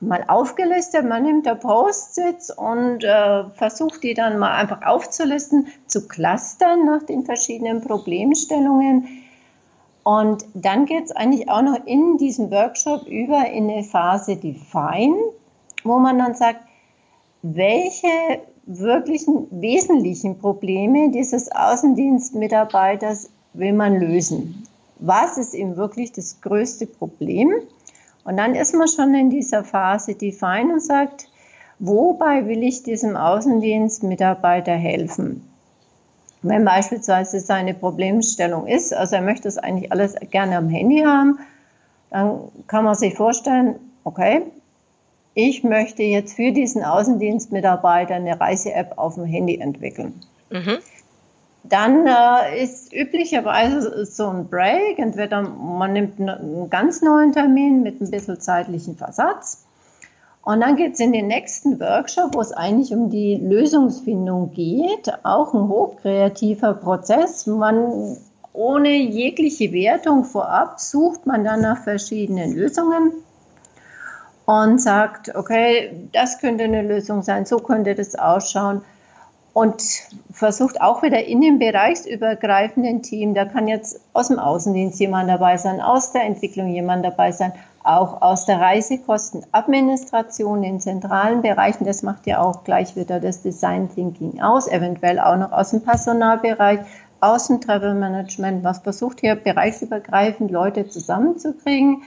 mal 0.00 0.24
aufgelistet. 0.28 1.04
Man 1.04 1.22
nimmt 1.22 1.46
da 1.46 1.54
Post-its 1.54 2.50
und 2.50 3.02
äh, 3.04 3.44
versucht 3.54 4.02
die 4.02 4.14
dann 4.14 4.38
mal 4.38 4.52
einfach 4.52 4.82
aufzulisten, 4.82 5.68
zu 5.86 6.06
clustern 6.06 6.84
nach 6.84 7.02
den 7.04 7.24
verschiedenen 7.24 7.80
Problemstellungen. 7.80 9.08
Und 10.04 10.44
dann 10.54 10.86
geht 10.86 11.06
es 11.06 11.12
eigentlich 11.12 11.48
auch 11.48 11.62
noch 11.62 11.84
in 11.86 12.16
diesem 12.18 12.50
Workshop 12.50 13.06
über 13.06 13.50
in 13.50 13.70
eine 13.70 13.82
Phase 13.82 14.36
Define, 14.36 15.16
wo 15.82 15.98
man 15.98 16.18
dann 16.18 16.34
sagt, 16.34 16.60
welche 17.42 18.06
wirklichen 18.66 19.46
wesentlichen 19.50 20.38
Probleme 20.38 21.10
dieses 21.10 21.50
Außendienstmitarbeiters 21.52 23.30
will 23.54 23.72
man 23.72 23.98
lösen. 23.98 24.66
Was 24.98 25.38
ist 25.38 25.54
ihm 25.54 25.76
wirklich 25.76 26.12
das 26.12 26.40
größte 26.40 26.86
Problem? 26.86 27.52
Und 28.26 28.36
dann 28.36 28.56
ist 28.56 28.74
man 28.74 28.88
schon 28.88 29.14
in 29.14 29.30
dieser 29.30 29.62
Phase 29.62 30.16
Define 30.16 30.74
und 30.74 30.82
sagt, 30.82 31.28
wobei 31.78 32.46
will 32.46 32.64
ich 32.64 32.82
diesem 32.82 33.16
Außendienstmitarbeiter 33.16 34.72
helfen? 34.72 35.48
Wenn 36.42 36.64
beispielsweise 36.64 37.38
seine 37.38 37.72
Problemstellung 37.72 38.66
ist, 38.66 38.92
also 38.92 39.14
er 39.14 39.22
möchte 39.22 39.44
das 39.44 39.58
eigentlich 39.58 39.92
alles 39.92 40.16
gerne 40.30 40.56
am 40.56 40.68
Handy 40.68 41.02
haben, 41.02 41.38
dann 42.10 42.40
kann 42.66 42.84
man 42.84 42.96
sich 42.96 43.14
vorstellen, 43.14 43.76
okay, 44.02 44.42
ich 45.34 45.62
möchte 45.62 46.02
jetzt 46.02 46.34
für 46.34 46.50
diesen 46.50 46.82
Außendienstmitarbeiter 46.82 48.16
eine 48.16 48.40
Reise-App 48.40 48.94
auf 48.96 49.14
dem 49.14 49.26
Handy 49.26 49.58
entwickeln. 49.58 50.14
Mhm. 50.50 50.78
Dann 51.68 52.06
äh, 52.06 52.62
ist 52.62 52.92
üblicherweise 52.92 54.04
so 54.04 54.28
ein 54.28 54.48
Break, 54.48 54.98
entweder 54.98 55.42
man 55.42 55.92
nimmt 55.92 56.20
einen 56.20 56.70
ganz 56.70 57.02
neuen 57.02 57.32
Termin 57.32 57.82
mit 57.82 58.00
ein 58.00 58.10
bisschen 58.10 58.40
zeitlichen 58.40 58.96
Versatz. 58.96 59.64
Und 60.42 60.60
dann 60.60 60.76
geht 60.76 60.94
es 60.94 61.00
in 61.00 61.12
den 61.12 61.26
nächsten 61.26 61.80
Workshop, 61.80 62.34
wo 62.34 62.40
es 62.40 62.52
eigentlich 62.52 62.92
um 62.92 63.10
die 63.10 63.34
Lösungsfindung 63.34 64.52
geht. 64.52 65.12
Auch 65.24 65.54
ein 65.54 65.68
hochkreativer 65.68 66.74
Prozess. 66.74 67.46
Man 67.46 68.16
ohne 68.52 68.90
jegliche 68.90 69.72
Wertung 69.72 70.24
vorab 70.24 70.78
sucht 70.78 71.26
man 71.26 71.44
dann 71.44 71.62
nach 71.62 71.82
verschiedenen 71.82 72.54
Lösungen 72.54 73.12
und 74.46 74.80
sagt, 74.80 75.34
okay, 75.34 76.08
das 76.12 76.38
könnte 76.38 76.64
eine 76.64 76.82
Lösung 76.82 77.22
sein, 77.22 77.44
so 77.44 77.58
könnte 77.58 77.94
das 77.94 78.14
ausschauen 78.14 78.82
und 79.56 79.82
versucht 80.30 80.82
auch 80.82 81.02
wieder 81.02 81.24
in 81.24 81.40
dem 81.40 81.58
bereichsübergreifenden 81.58 83.00
Team, 83.00 83.32
da 83.32 83.46
kann 83.46 83.68
jetzt 83.68 83.98
aus 84.12 84.28
dem 84.28 84.38
Außendienst 84.38 85.00
jemand 85.00 85.30
dabei 85.30 85.56
sein, 85.56 85.80
aus 85.80 86.12
der 86.12 86.24
Entwicklung 86.24 86.68
jemand 86.68 87.06
dabei 87.06 87.32
sein, 87.32 87.52
auch 87.82 88.20
aus 88.20 88.44
der 88.44 88.60
Reisekostenadministration 88.60 90.62
in 90.62 90.78
zentralen 90.78 91.40
Bereichen, 91.40 91.86
das 91.86 92.02
macht 92.02 92.26
ja 92.26 92.42
auch 92.42 92.64
gleich 92.64 92.96
wieder 92.96 93.18
das 93.18 93.40
Design 93.40 93.88
Thinking 93.88 94.42
aus, 94.42 94.68
eventuell 94.68 95.18
auch 95.18 95.38
noch 95.38 95.52
aus 95.52 95.70
dem 95.70 95.80
Personalbereich, 95.80 96.80
aus 97.20 97.46
dem 97.46 97.62
Travel 97.62 97.94
Management, 97.94 98.62
was 98.62 98.80
versucht 98.80 99.20
hier 99.20 99.36
bereichsübergreifend 99.36 100.50
Leute 100.50 100.86
zusammenzukriegen 100.86 102.02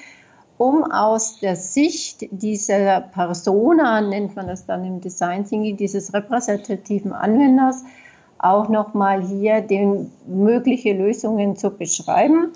um 0.59 0.83
aus 0.83 1.39
der 1.39 1.55
Sicht 1.55 2.27
dieser 2.31 2.99
Persona, 2.99 4.01
nennt 4.01 4.35
man 4.35 4.47
das 4.47 4.65
dann 4.65 4.83
im 4.83 4.99
Design 4.99 5.45
Thinking, 5.45 5.77
dieses 5.77 6.13
repräsentativen 6.13 7.13
Anwenders, 7.13 7.85
auch 8.39 8.67
nochmal 8.67 9.21
hier 9.21 9.61
den, 9.61 10.11
mögliche 10.27 10.91
Lösungen 10.91 11.55
zu 11.55 11.71
beschreiben 11.71 12.51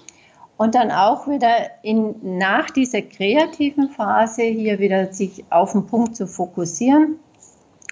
und 0.58 0.76
dann 0.76 0.92
auch 0.92 1.30
wieder 1.30 1.48
in, 1.82 2.38
nach 2.38 2.70
dieser 2.70 3.04
kreativen 3.04 3.88
Phase 3.88 4.44
hier 4.44 4.80
wieder 4.80 5.14
sich 5.14 5.46
auf 5.50 5.72
den 5.72 5.88
Punkt 5.88 6.18
zu 6.18 6.28
fokussieren 6.28 7.20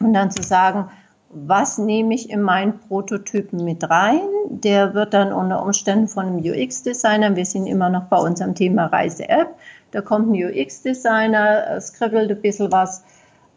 und 0.01 0.13
dann 0.13 0.29
zu 0.29 0.43
sagen, 0.43 0.89
was 1.29 1.77
nehme 1.77 2.13
ich 2.13 2.29
in 2.29 2.41
meinen 2.41 2.77
Prototypen 2.79 3.63
mit 3.63 3.89
rein? 3.89 4.27
Der 4.49 4.93
wird 4.93 5.13
dann 5.13 5.31
unter 5.31 5.63
Umständen 5.63 6.09
von 6.09 6.25
einem 6.25 6.39
UX-Designer, 6.39 7.33
wir 7.37 7.45
sind 7.45 7.67
immer 7.67 7.89
noch 7.89 8.03
bei 8.03 8.17
unserem 8.17 8.55
Thema 8.55 8.87
Reise-App, 8.87 9.55
da 9.91 10.01
kommt 10.01 10.31
ein 10.31 10.43
UX-Designer, 10.43 11.67
äh, 11.67 11.81
skribbelt 11.81 12.31
ein 12.31 12.41
bisschen 12.41 12.71
was 12.71 13.03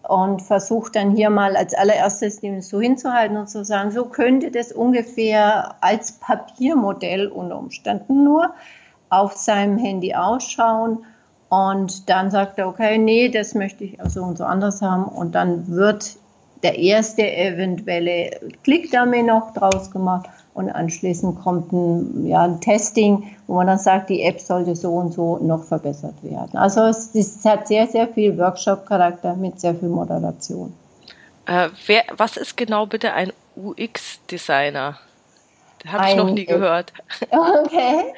und 0.06 0.42
versucht 0.42 0.96
dann 0.96 1.12
hier 1.12 1.30
mal 1.30 1.56
als 1.56 1.74
allererstes 1.74 2.40
den 2.40 2.60
so 2.60 2.80
hinzuhalten 2.80 3.36
und 3.36 3.48
zu 3.48 3.64
sagen, 3.64 3.90
so 3.90 4.04
könnte 4.04 4.50
das 4.50 4.72
ungefähr 4.72 5.76
als 5.80 6.12
Papiermodell 6.12 7.28
unter 7.28 7.58
Umständen 7.58 8.24
nur 8.24 8.54
auf 9.08 9.34
seinem 9.34 9.78
Handy 9.78 10.14
ausschauen. 10.14 11.04
Und 11.48 12.10
dann 12.10 12.30
sagt 12.30 12.58
er, 12.58 12.68
okay, 12.68 12.98
nee, 12.98 13.28
das 13.28 13.54
möchte 13.54 13.84
ich 13.84 13.98
so 14.08 14.22
und 14.24 14.36
so 14.36 14.44
anders 14.44 14.82
haben. 14.82 15.04
Und 15.04 15.34
dann 15.34 15.68
wird 15.68 16.16
der 16.62 16.78
erste 16.78 17.22
eventuelle 17.22 18.30
Klickdummy 18.64 19.22
noch 19.22 19.52
draus 19.54 19.90
gemacht 19.90 20.28
und 20.54 20.70
anschließend 20.70 21.40
kommt 21.42 21.72
ein, 21.72 22.26
ja, 22.26 22.42
ein 22.42 22.60
Testing, 22.60 23.36
wo 23.46 23.56
man 23.56 23.66
dann 23.66 23.78
sagt, 23.78 24.08
die 24.08 24.22
App 24.22 24.40
sollte 24.40 24.76
so 24.76 24.94
und 24.94 25.12
so 25.12 25.38
noch 25.38 25.64
verbessert 25.64 26.14
werden. 26.22 26.56
Also 26.56 26.82
es, 26.82 27.14
es 27.14 27.44
hat 27.44 27.66
sehr, 27.66 27.86
sehr 27.88 28.08
viel 28.08 28.38
Workshop-Charakter 28.38 29.34
mit 29.34 29.60
sehr 29.60 29.74
viel 29.74 29.88
Moderation. 29.88 30.72
Äh, 31.46 31.68
wer, 31.86 32.04
was 32.16 32.36
ist 32.36 32.56
genau 32.56 32.86
bitte 32.86 33.12
ein 33.12 33.32
UX-Designer? 33.56 34.98
Habe 35.86 36.08
ich 36.08 36.16
noch 36.16 36.30
nie 36.30 36.46
gehört. 36.46 36.92
Okay. 37.30 38.14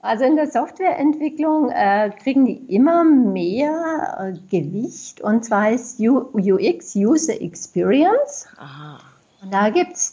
Also 0.00 0.24
in 0.24 0.36
der 0.36 0.46
Softwareentwicklung 0.46 1.70
äh, 1.70 2.12
kriegen 2.22 2.46
die 2.46 2.58
immer 2.72 3.02
mehr 3.02 4.16
äh, 4.20 4.56
Gewicht 4.56 5.20
und 5.20 5.44
zwar 5.44 5.72
ist 5.72 5.98
UX 5.98 6.94
User 6.94 7.40
Experience. 7.40 8.46
Aha. 8.56 9.00
Und 9.42 9.52
da 9.52 9.70
gibt 9.70 9.92
es 9.92 10.12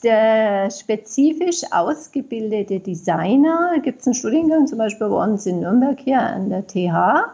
spezifisch 0.79 1.61
ausgebildete 1.71 2.79
Designer, 2.79 3.79
gibt 3.81 4.01
es 4.01 4.07
einen 4.07 4.15
Studiengang 4.15 4.67
zum 4.67 4.77
Beispiel 4.77 5.07
bei 5.07 5.23
uns 5.23 5.45
in 5.45 5.61
Nürnberg 5.61 5.99
hier 5.99 6.21
an 6.21 6.49
der 6.49 6.67
TH, 6.67 7.31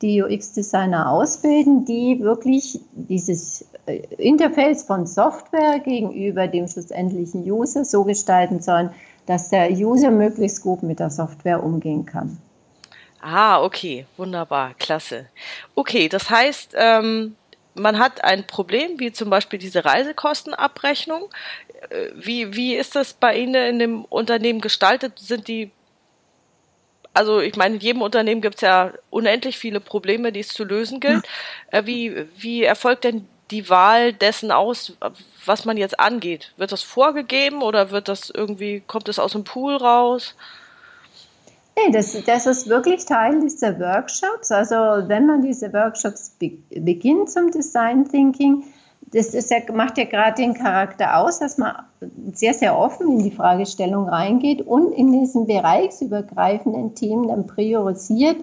die 0.00 0.22
UX-Designer 0.22 1.10
ausbilden, 1.10 1.84
die 1.84 2.20
wirklich 2.20 2.80
dieses 2.92 3.66
äh, 3.86 4.02
Interface 4.18 4.84
von 4.84 5.06
Software 5.06 5.78
gegenüber 5.80 6.46
dem 6.46 6.68
schlussendlichen 6.68 7.42
User 7.50 7.84
so 7.84 8.04
gestalten 8.04 8.60
sollen, 8.60 8.90
dass 9.26 9.50
der 9.50 9.70
User 9.70 10.10
möglichst 10.10 10.62
gut 10.62 10.82
mit 10.82 11.00
der 11.00 11.10
Software 11.10 11.62
umgehen 11.62 12.04
kann. 12.04 12.38
Ah, 13.22 13.62
okay, 13.62 14.04
wunderbar, 14.18 14.74
klasse. 14.74 15.26
Okay, 15.74 16.10
das 16.10 16.28
heißt, 16.28 16.74
ähm, 16.76 17.36
man 17.74 17.98
hat 17.98 18.22
ein 18.24 18.46
Problem, 18.46 18.98
wie 18.98 19.12
zum 19.12 19.30
Beispiel 19.30 19.58
diese 19.58 19.84
Reisekostenabrechnung. 19.84 21.30
Äh, 21.90 22.10
wie, 22.14 22.54
wie 22.54 22.74
ist 22.74 22.94
das 22.94 23.12
bei 23.12 23.36
Ihnen 23.36 23.54
in 23.54 23.78
dem 23.78 24.04
Unternehmen 24.04 24.60
gestaltet? 24.60 25.18
Sind 25.18 25.48
die, 25.48 25.70
also 27.12 27.40
ich 27.40 27.56
meine, 27.56 27.76
in 27.76 27.80
jedem 27.80 28.02
Unternehmen 28.02 28.40
gibt 28.40 28.56
es 28.56 28.60
ja 28.62 28.92
unendlich 29.10 29.58
viele 29.58 29.80
Probleme, 29.80 30.32
die 30.32 30.40
es 30.40 30.48
zu 30.48 30.64
lösen 30.64 31.00
gilt. 31.00 31.24
Hm. 31.70 31.86
Wie, 31.86 32.26
wie 32.36 32.62
erfolgt 32.62 33.04
denn 33.04 33.28
die 33.50 33.68
Wahl 33.68 34.12
dessen 34.12 34.50
aus, 34.50 34.96
was 35.44 35.64
man 35.64 35.76
jetzt 35.76 36.00
angeht? 36.00 36.52
Wird 36.56 36.72
das 36.72 36.82
vorgegeben 36.82 37.62
oder 37.62 37.90
wird 37.90 38.08
das 38.08 38.30
irgendwie, 38.30 38.82
kommt 38.86 39.08
es 39.08 39.18
aus 39.18 39.32
dem 39.32 39.44
Pool 39.44 39.76
raus? 39.76 40.34
Nee, 41.76 41.92
das, 41.92 42.16
das 42.24 42.46
ist 42.46 42.68
wirklich 42.68 43.04
Teil 43.04 43.40
dieser 43.40 43.78
Workshops. 43.80 44.52
Also 44.52 44.76
wenn 45.08 45.26
man 45.26 45.42
diese 45.42 45.72
Workshops 45.72 46.30
be 46.38 46.52
beginnt 46.70 47.30
zum 47.30 47.50
Design 47.50 48.08
Thinking, 48.08 48.64
das 49.12 49.34
ist 49.34 49.50
ja, 49.50 49.58
macht 49.72 49.98
ja 49.98 50.04
gerade 50.04 50.42
den 50.42 50.54
Charakter 50.54 51.18
aus, 51.18 51.38
dass 51.38 51.58
man 51.58 51.74
sehr, 52.32 52.54
sehr 52.54 52.76
offen 52.76 53.10
in 53.10 53.22
die 53.24 53.30
Fragestellung 53.30 54.08
reingeht 54.08 54.62
und 54.62 54.92
in 54.92 55.12
diesem 55.12 55.46
bereichsübergreifenden 55.46 56.94
Team 56.94 57.28
dann 57.28 57.46
priorisiert, 57.46 58.36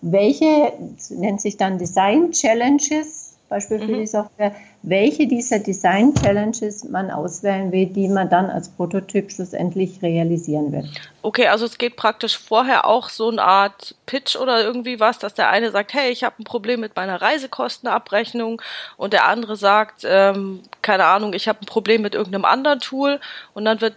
welche, 0.00 0.72
nennt 1.10 1.40
sich 1.40 1.56
dann 1.56 1.78
Design 1.78 2.32
Challenges, 2.32 3.36
Beispiel 3.48 3.78
für 3.78 3.92
mhm. 3.92 3.98
die 4.00 4.06
Software, 4.06 4.52
welche 4.82 5.26
dieser 5.26 5.58
Design 5.58 6.14
Challenges 6.14 6.84
man 6.84 7.10
auswählen 7.10 7.72
will, 7.72 7.86
die 7.86 8.08
man 8.08 8.30
dann 8.30 8.48
als 8.48 8.68
Prototyp 8.68 9.30
schlussendlich 9.30 10.00
realisieren 10.02 10.72
will. 10.72 10.88
Okay, 11.22 11.48
also 11.48 11.66
es 11.66 11.78
geht 11.78 11.96
praktisch 11.96 12.38
vorher 12.38 12.86
auch 12.86 13.08
so 13.08 13.28
eine 13.28 13.42
Art 13.42 13.96
Pitch 14.06 14.36
oder 14.36 14.62
irgendwie 14.62 15.00
was, 15.00 15.18
dass 15.18 15.34
der 15.34 15.50
eine 15.50 15.70
sagt, 15.70 15.94
hey, 15.94 16.10
ich 16.10 16.22
habe 16.22 16.36
ein 16.38 16.44
Problem 16.44 16.80
mit 16.80 16.94
meiner 16.94 17.20
Reisekostenabrechnung 17.20 18.62
und 18.96 19.12
der 19.12 19.26
andere 19.26 19.56
sagt, 19.56 20.06
ähm, 20.08 20.62
keine 20.80 21.06
Ahnung, 21.06 21.32
ich 21.32 21.48
habe 21.48 21.60
ein 21.62 21.66
Problem 21.66 22.02
mit 22.02 22.14
irgendeinem 22.14 22.44
anderen 22.44 22.78
Tool 22.78 23.20
und 23.54 23.64
dann 23.64 23.80
wird 23.80 23.96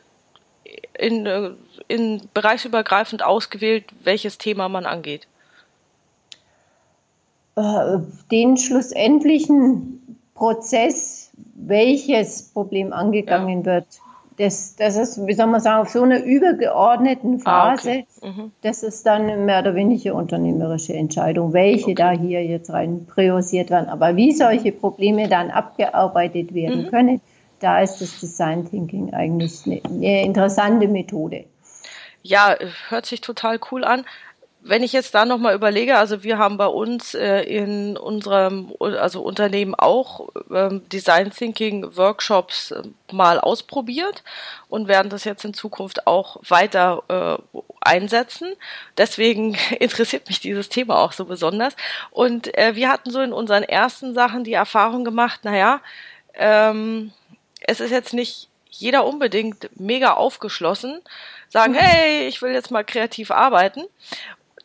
in, 0.98 1.26
äh, 1.26 1.52
in 1.88 2.22
bereichsübergreifend 2.34 3.24
ausgewählt, 3.24 3.86
welches 4.04 4.38
Thema 4.40 4.68
man 4.68 4.86
angeht. 4.86 5.28
Äh, 7.56 8.00
den 8.32 8.58
schlussendlichen 8.58 10.11
Prozess, 10.42 11.30
welches 11.54 12.52
Problem 12.52 12.94
angegangen 12.94 13.60
ja. 13.60 13.66
wird, 13.66 13.86
das, 14.40 14.76
das 14.76 14.98
ist, 14.98 15.28
wie 15.28 15.34
soll 15.34 15.46
man 15.46 15.62
sagen, 15.62 15.84
auf 15.84 15.90
so 15.90 16.02
einer 16.02 16.24
übergeordneten 16.24 17.40
Phase, 17.40 17.92
ah, 17.92 18.22
okay. 18.22 18.32
mhm. 18.42 18.52
das 18.64 18.82
ist 18.82 19.06
dann 19.06 19.46
mehr 19.46 19.60
oder 19.60 19.76
weniger 19.76 20.16
unternehmerische 20.16 20.94
Entscheidung, 20.94 21.54
welche 21.54 21.92
okay. 21.92 21.94
da 21.94 22.10
hier 22.10 22.44
jetzt 22.44 22.72
rein 22.72 23.06
priorisiert 23.06 23.70
werden. 23.70 23.88
Aber 23.88 24.16
wie 24.16 24.32
solche 24.32 24.72
Probleme 24.72 25.30
dann 25.30 25.52
abgearbeitet 25.52 26.56
werden 26.56 26.86
mhm. 26.86 26.90
können, 26.90 27.22
da 27.60 27.80
ist 27.80 28.02
das 28.02 28.20
Design 28.20 28.68
Thinking 28.68 29.14
eigentlich 29.14 29.62
eine, 29.68 29.82
eine 29.86 30.24
interessante 30.24 30.88
Methode. 30.88 31.46
Ja, 32.24 32.56
hört 32.90 33.06
sich 33.06 33.22
total 33.22 33.60
cool 33.72 33.84
an 33.84 34.06
wenn 34.64 34.84
ich 34.84 34.94
jetzt 34.94 35.16
da 35.16 35.26
nochmal 35.26 35.56
überlege, 35.56 35.98
also 35.98 36.24
wir 36.24 36.38
haben 36.38 36.58
bei 36.58 36.68
uns 36.68 37.16
äh, 37.16 37.42
in 37.42 37.98
unserem 37.98 38.74
also 38.80 39.24
Unternehmen 39.24 39.74
auch 39.74 40.30
ähm, 40.54 40.88
Design 40.90 41.32
Thinking 41.32 41.96
Workshops 41.98 42.72
äh, 42.72 42.84
mal 43.12 43.40
ausprobiert 43.40 44.24
und 44.70 44.88
werden 44.88 45.10
das 45.10 45.24
jetzt 45.24 45.44
in 45.46 45.56
Zukunft 45.56 46.06
auch 46.06 46.38
weiter 46.48 47.04
äh, 47.54 47.60
einsetzen. 47.82 48.54
Deswegen 48.98 49.58
interessiert 49.80 50.28
mich 50.28 50.40
dieses 50.40 50.70
Thema 50.70 51.00
auch 51.00 51.14
so 51.14 51.26
besonders. 51.26 51.76
Und 52.12 52.56
äh, 52.56 52.76
wir 52.76 52.90
hatten 52.90 53.10
so 53.10 53.22
in 53.22 53.34
unseren 53.34 53.64
ersten 53.64 54.14
Sachen 54.14 54.44
die 54.44 54.54
Erfahrung 54.54 55.04
gemacht, 55.04 55.40
naja, 55.44 55.82
ähm, 56.36 57.12
es 57.62 57.80
ist 57.80 57.92
jetzt 57.92 58.14
nicht 58.14 58.48
jeder 58.70 59.06
unbedingt 59.06 59.70
mega 59.80 60.14
aufgeschlossen, 60.14 61.02
sagen, 61.50 61.74
hey, 61.74 62.28
ich 62.28 62.42
will 62.42 62.54
jetzt 62.54 62.72
mal 62.72 62.84
kreativ 62.84 63.32
arbeiten 63.32 63.82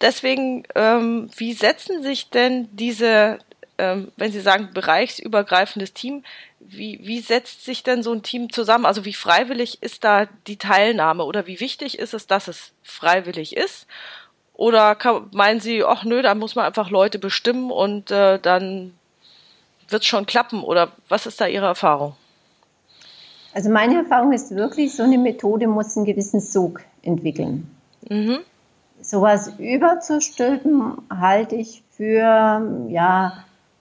deswegen, 0.00 0.65
ähm, 0.75 1.29
wie 1.37 1.53
setzen 1.53 2.03
sich 2.03 2.31
denn 2.31 2.69
diese, 2.73 3.38
ähm, 3.79 4.12
wenn 4.17 4.33
Sie 4.33 4.41
sagen 4.41 4.71
bereichsübergreifendes 4.73 5.93
Team, 5.93 6.23
wie, 6.61 7.00
wie 7.03 7.21
setzt 7.21 7.65
sich 7.65 7.83
denn 7.83 8.03
so 8.03 8.12
ein 8.12 8.23
Team 8.23 8.50
zusammen? 8.50 8.87
Also 8.87 9.05
wie 9.05 9.12
freiwillig 9.12 9.83
ist 9.83 10.05
da 10.05 10.26
die 10.47 10.57
Teilnahme 10.57 11.25
oder 11.25 11.47
wie 11.47 11.61
wichtig 11.61 11.99
ist 11.99 12.15
es, 12.15 12.26
dass 12.26 12.49
es 12.49 12.73
freiwillig 12.83 13.57
ist? 13.57 13.87
Oder 14.55 14.95
kann, 14.95 15.29
meinen 15.33 15.61
Sie, 15.61 15.85
ach 15.85 16.05
nö, 16.05 16.23
da 16.23 16.35
muss 16.35 16.55
man 16.55 16.65
einfach 16.65 16.91
Leute 16.91 17.19
bestimmen 17.19 17.71
und 17.71 18.11
äh, 18.11 18.38
dann 18.38 18.95
wird 19.88 20.03
es 20.03 20.09
schon 20.09 20.26
klappen? 20.26 20.62
Oder 20.62 20.93
was 21.09 21.26
ist 21.26 21.41
da 21.41 21.47
Ihre 21.47 21.67
Erfahrung? 21.67 22.17
Also 23.53 23.71
meine 23.71 23.97
Erfahrung 23.99 24.33
ist 24.33 24.55
wirklich, 24.55 24.95
so 24.95 25.03
eine 25.03 25.19
Methode 25.19 25.67
muss 25.67 25.97
einen 25.97 26.07
gewissen 26.07 26.41
Sog 26.41 26.83
entwickeln. 27.03 27.71
Mhm 28.09 28.41
sowas 29.00 29.53
überzustülpen, 29.59 30.99
halte 31.11 31.57
ich 31.57 31.83
für 31.91 32.87
ja, 32.88 33.33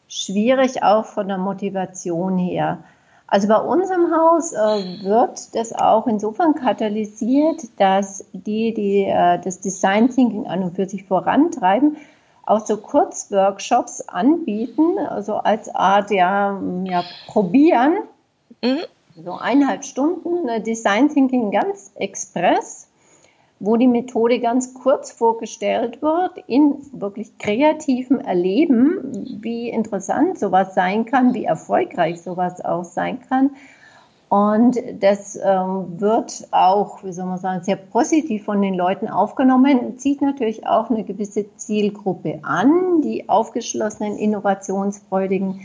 schwierig 0.08 0.84
auch 0.84 1.06
von 1.06 1.28
der 1.28 1.38
Motivation 1.38 2.38
her. 2.38 2.80
Also 3.28 3.48
bei 3.48 3.58
unserem 3.58 4.16
Haus 4.16 4.54
äh, 4.54 5.04
wird 5.04 5.56
das 5.56 5.74
auch 5.74 6.06
insofern 6.06 6.54
katalysiert, 6.54 7.64
dass 7.78 8.24
die, 8.34 8.74
die 8.74 9.06
äh, 9.06 9.40
das 9.40 9.60
Design 9.62 10.10
Thinking 10.10 10.46
an 10.46 10.62
und 10.62 10.76
für 10.76 10.88
sich 10.88 11.06
vorantreiben, 11.06 11.98
auch 12.46 12.64
so 12.64 12.78
Kurzworkshops 12.78 14.02
anbieten, 14.02 15.00
also 15.00 15.38
als 15.38 15.74
Art 15.74 16.12
ja, 16.12 16.62
ja 16.84 17.04
probieren. 17.26 17.98
Mhm. 18.64 18.82
So 19.24 19.34
eineinhalb 19.34 19.86
Stunden 19.86 20.48
äh, 20.48 20.62
Design 20.62 21.10
Thinking 21.10 21.50
ganz 21.50 21.92
express 21.96 22.85
wo 23.66 23.78
die 23.78 23.88
Methode 23.88 24.40
ganz 24.40 24.74
kurz 24.74 25.12
vorgestellt 25.12 26.02
wird, 26.02 26.38
in 26.48 26.76
wirklich 26.94 27.38
kreativem 27.38 28.20
Erleben, 28.20 29.40
wie 29.42 29.70
interessant 29.70 30.38
sowas 30.38 30.76
sein 30.76 31.06
kann, 31.06 31.34
wie 31.34 31.46
erfolgreich 31.46 32.22
sowas 32.22 32.64
auch 32.64 32.84
sein 32.84 33.20
kann. 33.28 33.52
Und 34.30 34.78
das 35.00 35.36
ähm, 35.36 36.00
wird 36.00 36.48
auch, 36.52 37.04
wie 37.04 37.14
soll 37.14 37.26
man 37.26 37.38
sagen, 37.38 37.64
sehr 37.64 37.76
positiv 37.76 38.44
von 38.46 38.62
den 38.62 38.74
Leuten 38.74 39.08
aufgenommen, 39.08 39.98
zieht 39.98 40.22
natürlich 40.22 40.68
auch 40.68 40.90
eine 40.90 41.04
gewisse 41.04 41.46
Zielgruppe 41.58 42.40
an, 42.42 43.02
die 43.02 43.30
aufgeschlossenen, 43.30 44.18
innovationsfreudigen. 44.18 45.62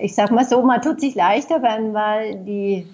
Ich 0.00 0.14
sag 0.14 0.30
mal 0.30 0.44
so, 0.44 0.62
man 0.62 0.82
tut 0.82 1.00
sich 1.00 1.14
leichter, 1.14 1.62
wenn 1.62 1.94
weil 1.94 2.36
die 2.44 2.86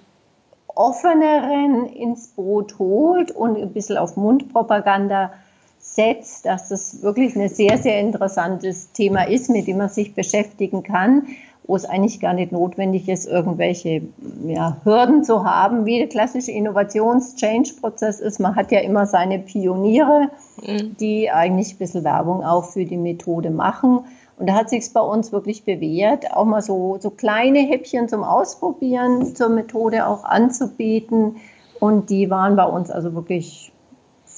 offeneren 0.74 1.86
ins 1.86 2.28
Boot 2.28 2.78
holt 2.78 3.30
und 3.30 3.56
ein 3.56 3.72
bisschen 3.72 3.98
auf 3.98 4.16
Mundpropaganda 4.16 5.32
setzt, 5.78 6.46
dass 6.46 6.68
das 6.68 7.02
wirklich 7.02 7.36
ein 7.36 7.48
sehr, 7.48 7.76
sehr 7.76 8.00
interessantes 8.00 8.92
Thema 8.92 9.24
ist, 9.24 9.50
mit 9.50 9.66
dem 9.66 9.78
man 9.78 9.88
sich 9.88 10.14
beschäftigen 10.14 10.82
kann, 10.82 11.26
wo 11.64 11.76
es 11.76 11.84
eigentlich 11.84 12.20
gar 12.20 12.34
nicht 12.34 12.52
notwendig 12.52 13.08
ist, 13.08 13.26
irgendwelche 13.26 14.02
ja, 14.46 14.76
Hürden 14.84 15.24
zu 15.24 15.44
haben, 15.44 15.84
wie 15.86 15.98
der 15.98 16.08
klassische 16.08 16.52
Innovations-Change-Prozess 16.52 18.20
ist. 18.20 18.40
Man 18.40 18.56
hat 18.56 18.72
ja 18.72 18.80
immer 18.80 19.06
seine 19.06 19.38
Pioniere, 19.38 20.30
mhm. 20.66 20.96
die 20.98 21.30
eigentlich 21.30 21.74
ein 21.74 21.78
bisschen 21.78 22.04
Werbung 22.04 22.44
auch 22.44 22.64
für 22.64 22.84
die 22.84 22.96
Methode 22.96 23.50
machen. 23.50 24.00
Und 24.42 24.48
da 24.48 24.54
hat 24.54 24.70
sich 24.70 24.92
bei 24.92 25.00
uns 25.00 25.30
wirklich 25.30 25.62
bewährt, 25.62 26.32
auch 26.32 26.44
mal 26.44 26.62
so, 26.62 26.98
so 26.98 27.10
kleine 27.10 27.60
Häppchen 27.60 28.08
zum 28.08 28.24
Ausprobieren 28.24 29.36
zur 29.36 29.48
Methode 29.48 30.04
auch 30.04 30.24
anzubieten. 30.24 31.36
Und 31.78 32.10
die 32.10 32.28
waren 32.28 32.56
bei 32.56 32.64
uns 32.64 32.90
also 32.90 33.14
wirklich 33.14 33.71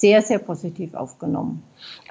sehr, 0.04 0.20
sehr 0.20 0.38
positiv 0.38 0.92
aufgenommen. 0.92 1.62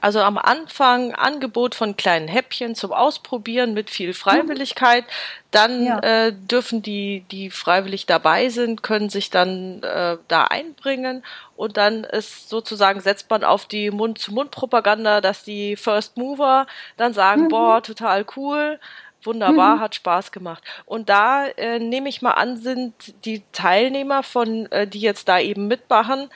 Also 0.02 0.20
am 0.22 0.40
Anfang 0.40 1.14
Angebot 1.14 1.76
von 1.76 1.96
kleinen 1.96 2.28
Häppchen 2.28 2.74
zum 2.74 2.92
Ausprobieren 2.92 3.76
mit 3.76 3.92
viel 3.92 4.16
Freiwilligkeit. 4.16 5.06
Dann 5.52 5.86
ja. 5.86 6.00
äh, 6.00 6.34
dürfen 6.34 6.82
die, 6.82 7.24
die 7.30 7.52
freiwillig 7.52 8.08
dabei 8.08 8.50
sind, 8.50 8.82
können 8.82 9.10
sich 9.10 9.30
dann 9.30 9.84
äh, 9.84 10.18
da 10.28 10.46
einbringen 10.46 11.24
und 11.56 11.78
dann 11.78 12.04
ist 12.04 12.50
sozusagen 12.50 13.00
setzt 13.00 13.30
man 13.30 13.44
auf 13.44 13.68
die 13.68 13.92
Mund-zu-Mund-Propaganda, 13.92 15.22
dass 15.22 15.44
die 15.44 15.76
First 15.76 16.18
Mover 16.18 16.66
dann 16.98 17.14
sagen, 17.14 17.44
mhm. 17.44 17.50
boah, 17.50 17.84
total 17.84 18.26
cool, 18.36 18.80
wunderbar, 19.22 19.76
mhm. 19.76 19.80
hat 19.82 19.94
Spaß 19.94 20.32
gemacht. 20.32 20.64
Und 20.86 21.10
da 21.10 21.46
äh, 21.46 21.78
nehme 21.78 22.10
ich 22.10 22.24
mal 22.24 22.32
an, 22.32 22.58
sind 22.58 22.96
die 23.26 23.44
Teilnehmer 23.52 24.24
von, 24.24 24.72
äh, 24.72 24.88
die 24.88 25.00
jetzt 25.00 25.30
da 25.30 25.40
eben 25.40 25.68
mitmachen, 25.68 26.30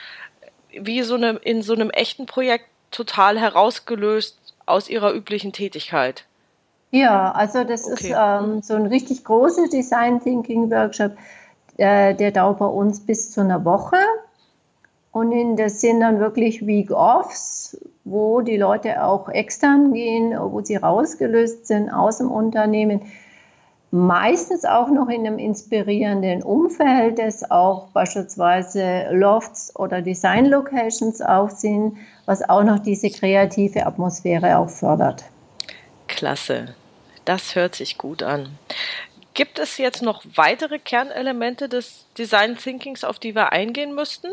wie 0.82 1.04
so 1.04 1.16
eine, 1.16 1.32
in 1.44 1.62
so 1.62 1.74
einem 1.74 1.90
echten 1.90 2.26
Projekt 2.26 2.66
total 2.92 3.40
herausgelöst 3.40 4.38
aus 4.66 4.90
ihrer 4.90 5.14
üblichen 5.14 5.54
Tätigkeit. 5.54 6.26
Ja, 6.92 7.32
also 7.32 7.64
das 7.64 7.86
okay. 7.86 7.94
ist 7.94 8.16
ähm, 8.18 8.62
so 8.62 8.76
ein 8.76 8.86
richtig 8.86 9.24
großer 9.24 9.68
Design 9.68 10.22
Thinking 10.22 10.72
Workshop, 10.72 11.14
äh, 11.78 12.16
der 12.16 12.32
dauert 12.32 12.60
bei 12.60 12.66
uns 12.66 13.00
bis 13.00 13.32
zu 13.32 13.42
einer 13.42 13.66
Woche. 13.66 13.98
Und 15.12 15.32
in, 15.32 15.58
das 15.58 15.82
sind 15.82 16.00
dann 16.00 16.20
wirklich 16.20 16.66
Week-Offs, 16.66 17.78
wo 18.04 18.42
die 18.42 18.58
Leute 18.58 19.04
auch 19.04 19.30
extern 19.30 19.94
gehen, 19.94 20.34
wo 20.40 20.62
sie 20.62 20.76
rausgelöst 20.76 21.68
sind 21.68 21.90
aus 21.90 22.20
dem 22.20 22.32
Unternehmen 22.32 23.02
meistens 23.92 24.66
auch 24.66 24.90
noch 24.90 25.08
in 25.08 25.26
einem 25.26 25.40
inspirierenden 25.40 26.44
Umfeld, 26.44 27.20
das 27.20 27.50
auch 27.50 27.88
beispielsweise 27.90 29.08
Lofts 29.12 29.74
oder 29.76 30.02
Design 30.02 30.48
Locations 30.48 31.22
auch 31.22 31.50
was 32.26 32.48
auch 32.50 32.64
noch 32.64 32.80
diese 32.80 33.10
kreative 33.10 33.86
Atmosphäre 33.86 34.58
auch 34.58 34.70
fördert. 34.70 35.24
Klasse, 36.08 36.76
das 37.26 37.56
hört 37.56 37.76
sich 37.76 37.98
gut 37.98 38.24
an. 38.24 38.50
Gibt 39.34 39.60
es 39.60 39.78
jetzt 39.78 40.02
noch 40.02 40.24
weitere 40.36 40.80
Kernelemente 40.80 41.70
des 41.70 42.06
Design 42.18 42.58
Thinkings, 42.58 43.04
auf 43.04 43.20
die 43.20 43.36
wir 43.36 43.52
eingehen 43.52 43.94
müssten? 43.94 44.30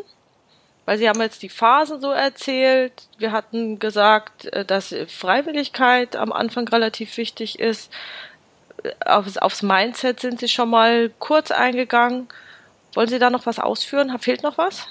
Weil 0.86 0.98
Sie 0.98 1.08
haben 1.08 1.20
jetzt 1.20 1.42
die 1.42 1.48
Phasen 1.48 2.00
so 2.00 2.10
erzählt. 2.10 3.08
Wir 3.18 3.32
hatten 3.32 3.78
gesagt, 3.78 4.46
äh, 4.46 4.64
dass 4.64 4.94
Freiwilligkeit 5.08 6.16
am 6.16 6.32
Anfang 6.32 6.68
relativ 6.68 7.16
wichtig 7.16 7.58
ist 7.58 7.90
aufs, 9.04 9.38
aufs 9.38 9.62
Mindset 9.62 10.20
sind 10.20 10.40
Sie 10.40 10.48
schon 10.48 10.70
mal 10.70 11.10
kurz 11.18 11.50
eingegangen. 11.50 12.28
Wollen 12.94 13.08
Sie 13.08 13.18
da 13.18 13.30
noch 13.30 13.46
was 13.46 13.58
ausführen? 13.58 14.16
Fehlt 14.18 14.42
noch 14.42 14.58
was? 14.58 14.86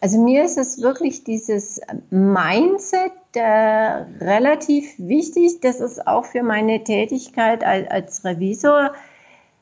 Also 0.00 0.18
mir 0.22 0.44
ist 0.44 0.58
es 0.58 0.82
wirklich 0.82 1.24
dieses 1.24 1.80
Mindset 2.10 3.12
äh, 3.34 3.40
relativ 3.40 4.94
wichtig. 4.98 5.60
Das 5.62 5.80
ist 5.80 6.06
auch 6.06 6.26
für 6.26 6.42
meine 6.42 6.84
Tätigkeit 6.84 7.64
als, 7.64 7.90
als 7.90 8.24
Revisor 8.24 8.92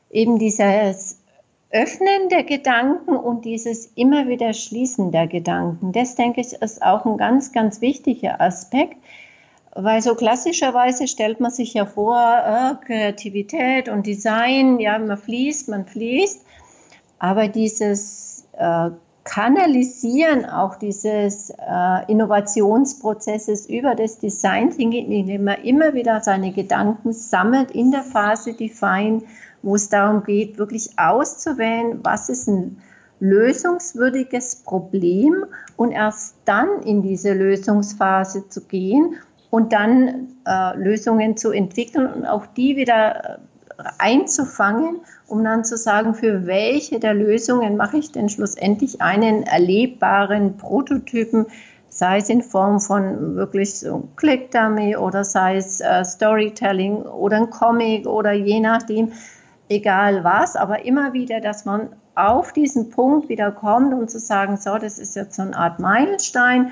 eben 0.09 0.39
dieses 0.39 1.17
Öffnen 1.71 2.29
der 2.29 2.43
Gedanken 2.43 3.15
und 3.15 3.45
dieses 3.45 3.87
immer 3.95 4.27
wieder 4.27 4.53
Schließen 4.53 5.11
der 5.11 5.27
Gedanken. 5.27 5.91
Das, 5.91 6.15
denke 6.15 6.41
ich, 6.41 6.53
ist 6.53 6.83
auch 6.83 7.05
ein 7.05 7.17
ganz, 7.17 7.51
ganz 7.51 7.81
wichtiger 7.81 8.39
Aspekt, 8.39 8.97
weil 9.75 10.01
so 10.01 10.15
klassischerweise 10.15 11.07
stellt 11.07 11.39
man 11.39 11.51
sich 11.51 11.73
ja 11.73 11.85
vor, 11.85 12.17
äh, 12.17 12.85
Kreativität 12.85 13.89
und 13.89 14.05
Design, 14.05 14.79
ja, 14.79 14.97
man 14.99 15.17
fließt, 15.17 15.69
man 15.69 15.85
fließt, 15.85 16.45
aber 17.19 17.47
dieses 17.47 18.45
äh, 18.53 18.91
Kanalisieren 19.23 20.45
auch 20.45 20.75
dieses 20.75 21.49
äh, 21.49 22.11
Innovationsprozesses 22.11 23.69
über 23.69 23.95
das 23.95 24.19
Design 24.19 24.71
Thinking, 24.71 25.09
indem 25.11 25.45
man 25.45 25.63
immer 25.63 25.93
wieder 25.93 26.19
seine 26.19 26.51
Gedanken 26.51 27.13
sammelt 27.13 27.71
in 27.71 27.91
der 27.91 28.03
Phase 28.03 28.53
Define, 28.53 29.21
wo 29.61 29.75
es 29.75 29.87
darum 29.87 30.23
geht, 30.23 30.57
wirklich 30.57 30.99
auszuwählen, 30.99 32.01
was 32.03 32.27
ist 32.27 32.49
ein 32.49 32.81
lösungswürdiges 33.21 34.57
Problem 34.57 35.45
und 35.77 35.91
erst 35.91 36.35
dann 36.43 36.81
in 36.81 37.01
diese 37.01 37.31
Lösungsphase 37.33 38.49
zu 38.49 38.65
gehen 38.65 39.15
und 39.53 39.71
dann 39.71 40.29
äh, 40.47 40.75
Lösungen 40.75 41.37
zu 41.37 41.51
entwickeln 41.51 42.07
und 42.07 42.25
auch 42.25 42.47
die 42.47 42.75
wieder 42.75 43.37
einzufangen, 43.99 45.01
um 45.27 45.43
dann 45.43 45.63
zu 45.63 45.77
sagen, 45.77 46.15
für 46.15 46.47
welche 46.47 46.99
der 46.99 47.13
Lösungen 47.13 47.77
mache 47.77 47.97
ich 47.97 48.11
denn 48.11 48.29
schlussendlich 48.29 49.03
einen 49.03 49.43
erlebbaren 49.43 50.57
Prototypen, 50.57 51.45
sei 51.87 52.17
es 52.17 52.29
in 52.29 52.41
Form 52.41 52.79
von 52.79 53.35
wirklich 53.35 53.77
so 53.77 54.09
Click-Dummy 54.15 54.97
oder 54.97 55.23
sei 55.23 55.57
es 55.57 55.81
äh, 55.81 56.03
Storytelling 56.03 57.03
oder 57.03 57.37
ein 57.37 57.51
Comic 57.51 58.07
oder 58.07 58.31
je 58.31 58.59
nachdem, 58.59 59.11
egal 59.69 60.23
was, 60.23 60.55
aber 60.55 60.83
immer 60.83 61.13
wieder, 61.13 61.41
dass 61.41 61.63
man 61.65 61.89
auf 62.15 62.53
diesen 62.53 62.89
Punkt 62.89 63.29
wieder 63.29 63.51
kommt, 63.51 63.93
um 63.93 64.07
zu 64.07 64.17
sagen, 64.17 64.57
so, 64.57 64.79
das 64.79 64.97
ist 64.97 65.15
jetzt 65.15 65.35
so 65.35 65.43
eine 65.43 65.55
Art 65.55 65.79
Meilenstein 65.79 66.71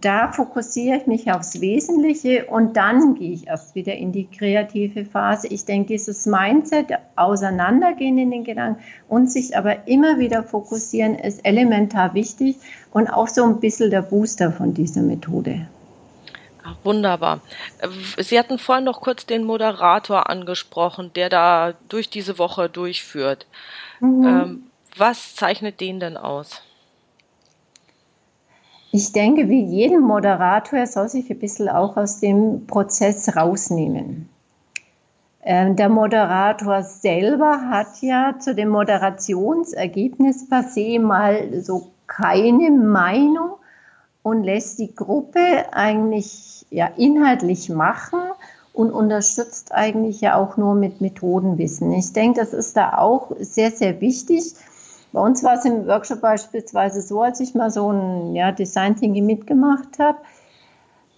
da 0.00 0.32
fokussiere 0.32 0.98
ich 0.98 1.06
mich 1.06 1.32
aufs 1.32 1.60
Wesentliche 1.60 2.46
und 2.46 2.76
dann 2.76 3.14
gehe 3.14 3.32
ich 3.32 3.46
erst 3.46 3.74
wieder 3.74 3.94
in 3.94 4.12
die 4.12 4.26
kreative 4.26 5.04
Phase. 5.04 5.48
Ich 5.48 5.64
denke, 5.64 5.88
dieses 5.88 6.26
Mindset, 6.26 6.88
auseinandergehen 7.16 8.18
in 8.18 8.30
den 8.30 8.44
Gedanken 8.44 8.82
und 9.08 9.30
sich 9.30 9.56
aber 9.56 9.86
immer 9.88 10.18
wieder 10.18 10.42
fokussieren, 10.42 11.14
ist 11.14 11.44
elementar 11.44 12.14
wichtig 12.14 12.56
und 12.92 13.08
auch 13.08 13.28
so 13.28 13.44
ein 13.44 13.60
bisschen 13.60 13.90
der 13.90 14.02
Booster 14.02 14.52
von 14.52 14.74
dieser 14.74 15.02
Methode. 15.02 15.66
Ach, 16.64 16.74
wunderbar. 16.82 17.40
Sie 18.18 18.38
hatten 18.38 18.58
vorhin 18.58 18.84
noch 18.84 19.00
kurz 19.00 19.24
den 19.24 19.44
Moderator 19.44 20.28
angesprochen, 20.28 21.12
der 21.14 21.28
da 21.28 21.74
durch 21.88 22.10
diese 22.10 22.38
Woche 22.38 22.68
durchführt. 22.68 23.46
Mhm. 24.00 24.24
Ähm, 24.24 24.62
was 24.96 25.36
zeichnet 25.36 25.80
den 25.80 26.00
denn 26.00 26.16
aus? 26.16 26.62
Ich 28.98 29.12
denke, 29.12 29.50
wie 29.50 29.62
jeden 29.62 30.00
Moderator, 30.00 30.78
er 30.78 30.86
soll 30.86 31.10
sich 31.10 31.28
ein 31.28 31.38
bisschen 31.38 31.68
auch 31.68 31.98
aus 31.98 32.18
dem 32.18 32.66
Prozess 32.66 33.36
rausnehmen. 33.36 34.26
Ähm, 35.42 35.76
der 35.76 35.90
Moderator 35.90 36.82
selber 36.82 37.68
hat 37.68 38.00
ja 38.00 38.36
zu 38.38 38.54
dem 38.54 38.70
Moderationsergebnis 38.70 40.48
per 40.48 40.62
se 40.62 40.98
mal 40.98 41.60
so 41.60 41.90
keine 42.06 42.70
Meinung 42.70 43.56
und 44.22 44.44
lässt 44.44 44.78
die 44.78 44.94
Gruppe 44.94 45.66
eigentlich 45.72 46.64
ja 46.70 46.86
inhaltlich 46.96 47.68
machen 47.68 48.20
und 48.72 48.92
unterstützt 48.92 49.72
eigentlich 49.72 50.22
ja 50.22 50.36
auch 50.36 50.56
nur 50.56 50.74
mit 50.74 51.02
Methodenwissen. 51.02 51.92
Ich 51.92 52.14
denke, 52.14 52.40
das 52.40 52.54
ist 52.54 52.78
da 52.78 52.96
auch 52.96 53.30
sehr, 53.40 53.72
sehr 53.72 54.00
wichtig 54.00 54.54
bei 55.16 55.22
uns 55.22 55.42
war 55.42 55.54
es 55.54 55.64
im 55.64 55.86
Workshop 55.86 56.20
beispielsweise 56.20 57.00
so, 57.00 57.22
als 57.22 57.40
ich 57.40 57.54
mal 57.54 57.70
so 57.70 57.90
ein 57.90 58.34
ja, 58.34 58.52
Design 58.52 58.96
Thinking 58.96 59.24
mitgemacht 59.24 59.98
habe. 59.98 60.18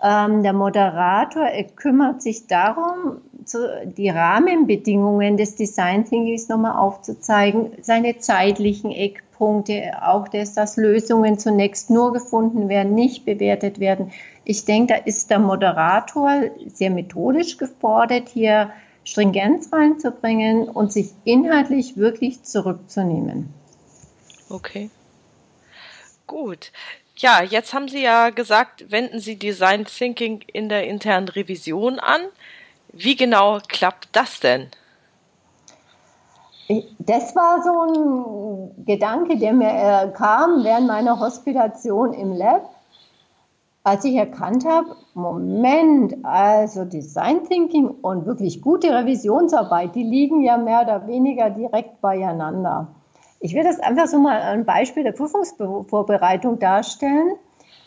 Ähm, 0.00 0.44
der 0.44 0.52
Moderator 0.52 1.42
er 1.42 1.64
kümmert 1.64 2.22
sich 2.22 2.46
darum, 2.46 3.22
zu, 3.44 3.58
die 3.84 4.08
Rahmenbedingungen 4.08 5.37
des 5.37 5.56
Design 5.56 6.04
Thinkings 6.04 6.48
nochmal 6.48 6.76
aufzuzeigen, 6.78 7.72
seine 7.80 8.18
zeitlichen 8.18 8.92
Eckpunkte, 8.92 9.90
auch 10.00 10.28
dass, 10.28 10.54
dass 10.54 10.76
Lösungen 10.76 11.37
zunächst 11.40 11.90
nur 11.90 12.12
gefunden 12.12 12.68
werden, 12.68 12.94
nicht 12.94 13.24
bewertet 13.24 13.80
werden. 13.80 14.12
Ich 14.44 14.64
denke, 14.64 14.94
da 14.94 15.00
ist 15.06 15.28
der 15.28 15.40
Moderator 15.40 16.42
sehr 16.68 16.90
methodisch 16.90 17.58
gefordert, 17.58 18.28
hier 18.28 18.70
Stringenz 19.02 19.72
reinzubringen 19.72 20.68
und 20.68 20.92
sich 20.92 21.11
inhaltlich 21.24 21.96
wirklich 21.96 22.44
zurückzunehmen. 22.44 23.57
Okay. 24.50 24.90
Gut. 26.26 26.72
Ja, 27.16 27.42
jetzt 27.42 27.74
haben 27.74 27.88
Sie 27.88 28.02
ja 28.02 28.30
gesagt, 28.30 28.90
wenden 28.90 29.18
Sie 29.18 29.37
Design 29.37 29.84
Thinking 29.84 30.42
in 30.52 30.68
der 30.68 30.87
internen 30.87 31.28
Revision 31.28 31.98
an. 31.98 32.20
Wie 32.92 33.16
genau 33.16 33.58
klappt 33.66 34.08
das 34.12 34.40
denn? 34.40 34.68
Das 36.98 37.34
war 37.34 37.62
so 37.62 38.74
ein 38.76 38.84
Gedanke, 38.84 39.38
der 39.38 39.52
mir 39.52 39.70
äh, 39.70 40.12
kam 40.12 40.62
während 40.64 40.87
meiner 40.87 41.18
Hospitation 41.18 42.12
im 42.12 42.32
Lab, 42.32 42.70
als 43.84 44.04
ich 44.04 44.14
erkannt 44.14 44.66
habe, 44.66 44.94
Moment, 45.14 46.16
also 46.24 46.84
Design 46.84 47.44
Thinking 47.48 47.88
und 47.88 48.26
wirklich 48.26 48.61
gute 48.61 48.90
Revisionsarbeit, 48.94 49.94
die 49.94 50.02
liegen 50.02 50.42
ja 50.42 50.58
mehr 50.58 50.82
oder 50.82 51.06
weniger 51.06 51.48
direkt 51.48 52.02
beieinander. 52.02 52.88
Ich 53.40 53.55
will 53.55 53.62
das 53.62 53.79
einfach 53.81 54.07
so 54.07 54.18
mal 54.18 54.40
ein 54.40 54.64
Beispiel 54.64 55.05
der 55.05 55.12
Prüfungsvorbereitung 55.12 56.59
darstellen. 56.59 57.37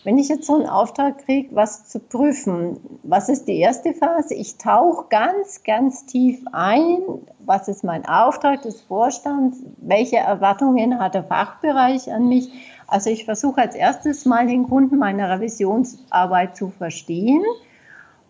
Wenn 0.04 0.18
ich 0.18 0.30
jetzt 0.30 0.48
so 0.48 0.56
einen 0.56 0.68
Auftrag 0.68 1.26
kriege, 1.26 1.56
was 1.56 1.88
zu 1.88 2.00
prüfen, 2.00 2.80
was 3.04 3.30
ist 3.30 3.48
die 3.48 3.60
erste 3.60 3.94
Phase? 3.94 4.34
Ich 4.34 4.58
tauche 4.58 5.06
ganz, 5.10 5.64
ganz 5.64 6.06
tief 6.08 6.44
ein. 6.54 7.00
Was 7.46 7.68
ist 7.68 7.84
mein 7.84 8.06
Auftrag 8.08 8.64
des 8.64 8.82
Vorstands? 8.82 9.60
Welche 9.78 10.18
Erwartungen 10.18 11.00
hat 11.00 11.14
der 11.14 11.24
Fachbereich 11.24 12.12
an 12.12 12.28
mich? 12.28 12.50
Also 12.88 13.12
ich 13.12 13.26
versuche 13.26 13.62
als 13.62 13.76
erstes 13.76 14.26
mal 14.26 14.48
den 14.48 14.68
Kunden 14.68 14.98
meiner 14.98 15.30
Revisionsarbeit 15.30 16.56
zu 16.58 16.70
verstehen 16.70 17.44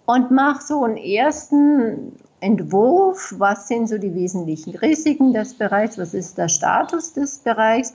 und 0.05 0.29
mache 0.31 0.61
so 0.61 0.83
einen 0.83 0.97
ersten 0.97 2.17
Entwurf, 2.41 3.35
was 3.37 3.67
sind 3.67 3.87
so 3.87 3.97
die 3.97 4.13
wesentlichen 4.13 4.75
Risiken 4.75 5.31
des 5.31 5.53
Bereichs, 5.53 5.97
was 5.97 6.13
ist 6.13 6.37
der 6.37 6.49
Status 6.49 7.13
des 7.13 7.39
Bereichs. 7.39 7.93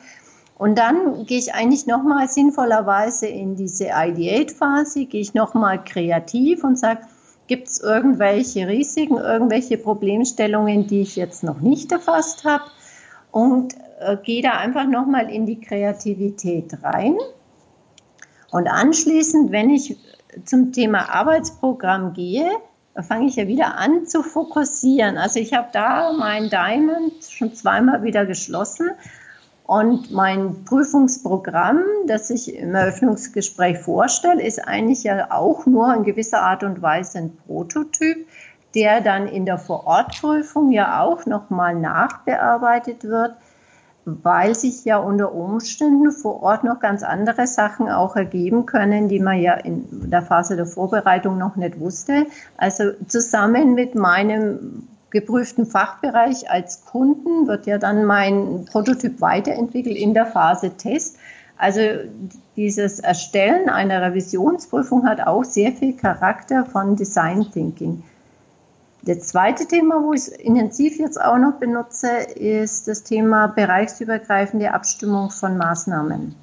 Und 0.57 0.79
dann 0.79 1.27
gehe 1.27 1.39
ich 1.39 1.53
eigentlich 1.53 1.87
nochmal 1.87 2.29
sinnvollerweise 2.29 3.27
in 3.27 3.57
diese 3.57 3.89
Ideate-Phase, 3.95 5.05
gehe 5.05 5.21
ich 5.21 5.35
nochmal 5.35 5.85
kreativ 5.85 6.65
und 6.65 6.79
sage, 6.79 7.01
gibt 7.47 7.69
es 7.69 7.81
irgendwelche 7.81 8.67
Risiken, 8.67 9.19
irgendwelche 9.19 9.79
Problemstellungen, 9.79 10.87
die 10.87 11.03
ich 11.03 11.17
jetzt 11.17 11.45
noch 11.45 11.61
nicht 11.61 11.93
erfasst 11.93 12.45
habe 12.45 12.65
und 13.31 13.75
äh, 14.01 14.17
gehe 14.23 14.43
da 14.43 14.53
einfach 14.53 14.87
nochmal 14.87 15.31
in 15.31 15.47
die 15.47 15.61
Kreativität 15.61 16.83
rein. 16.83 17.17
Und 18.51 18.69
anschließend, 18.69 19.53
wenn 19.53 19.71
ich 19.71 19.97
zum 20.45 20.73
Thema 20.73 21.11
Arbeitsprogramm 21.11 22.15
gehe, 22.15 22.51
da 22.97 23.03
fange 23.03 23.27
ich 23.27 23.37
ja 23.37 23.47
wieder 23.47 23.77
an 23.77 24.07
zu 24.07 24.23
fokussieren. 24.23 25.19
Also 25.19 25.39
ich 25.39 25.53
habe 25.53 25.69
da 25.71 26.15
mein 26.15 26.49
Diamond 26.49 27.13
schon 27.29 27.55
zweimal 27.55 28.03
wieder 28.03 28.25
geschlossen 28.25 28.91
und 29.67 30.11
mein 30.11 30.65
Prüfungsprogramm, 30.65 31.83
das 32.07 32.31
ich 32.31 32.57
im 32.57 32.75
Eröffnungsgespräch 32.75 33.79
vorstelle, 33.79 34.43
ist 34.43 34.67
eigentlich 34.67 35.05
ja 35.05 35.31
auch 35.31 35.67
nur 35.67 35.93
in 35.93 36.05
gewisser 36.05 36.41
Art 36.41 36.65
und 36.65 36.81
Weise 36.81 37.19
ein 37.19 37.37
Prototyp, 37.47 38.27
der 38.75 39.03
dann 39.03 39.29
in 39.29 39.45
der 39.45 39.59
Vorortprüfung 39.59 40.73
ja 40.73 41.03
auch 41.03 41.27
nochmal 41.27 41.75
nachbearbeitet 41.75 43.05
wird 43.05 43.37
weil 44.07 44.55
sich 44.55 44.85
ja 44.85 44.99
unter 44.99 45.35
Umständen 45.35 46.13
vor 46.13 46.41
Ort 46.41 46.63
noch 46.63 46.79
ganz 46.79 47.03
andere 47.03 47.49
Sachen 47.49 47.91
auch 47.91 48.15
ergeben 48.15 48.65
können, 48.65 49.09
die 49.09 49.19
man 49.19 49.41
ja 49.41 49.55
in 49.55 49.85
der 50.11 50.23
Phase 50.23 50.55
der 50.55 50.67
Vorbereitung 50.67 51.39
noch 51.39 51.57
nicht 51.57 51.81
wusste. 51.81 52.27
Also 52.57 52.93
zusammen 53.09 53.75
mit 53.75 53.97
meinem 53.97 54.87
geprüften 55.11 55.67
Fachbereich 55.67 56.49
als 56.49 56.85
Kunden 56.85 57.49
wird 57.49 57.67
ja 57.67 57.79
dann 57.79 58.05
mein 58.05 58.65
Prototyp 58.71 59.21
weiterentwickelt 59.21 59.97
in 59.97 60.15
der 60.15 60.27
Phase 60.27 60.77
Test. 60.77 61.17
Also 61.59 61.81
dieses 62.55 63.01
Erstellen 63.01 63.69
einer 63.69 64.03
Revisionsprüfung 64.03 65.05
hat 65.05 65.27
auch 65.27 65.43
sehr 65.43 65.73
viel 65.73 65.97
Charakter 65.97 66.65
von 66.65 66.95
Design 66.95 67.51
Thinking. 67.51 68.05
Das 69.07 69.21
zweite 69.21 69.67
Thema, 69.67 70.03
wo 70.03 70.13
ich 70.15 70.23
es 70.23 70.29
intensiv 70.29 70.99
jetzt 70.99 71.21
auch 71.21 71.39
noch 71.39 71.55
benutze, 71.61 72.09
ist 72.35 72.89
das 72.89 73.05
Thema 73.05 73.47
bereichsübergreifende 73.47 74.75
Abstimmung 74.75 75.31
von 75.31 75.57
Maßnahmen. 75.57 76.35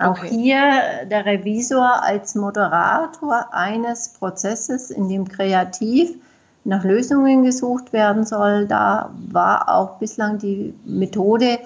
Auch 0.00 0.18
okay. 0.18 0.28
hier 0.30 1.06
der 1.10 1.26
Revisor 1.26 2.02
als 2.02 2.34
Moderator 2.34 3.52
eines 3.52 4.08
Prozesses, 4.08 4.90
in 4.90 5.10
dem 5.10 5.28
kreativ 5.28 6.16
nach 6.64 6.82
Lösungen 6.82 7.44
gesucht 7.44 7.92
werden 7.92 8.24
soll. 8.24 8.66
Da 8.66 9.10
war 9.30 9.68
auch 9.68 9.98
bislang 9.98 10.38
die 10.38 10.72
Methode 10.86 11.58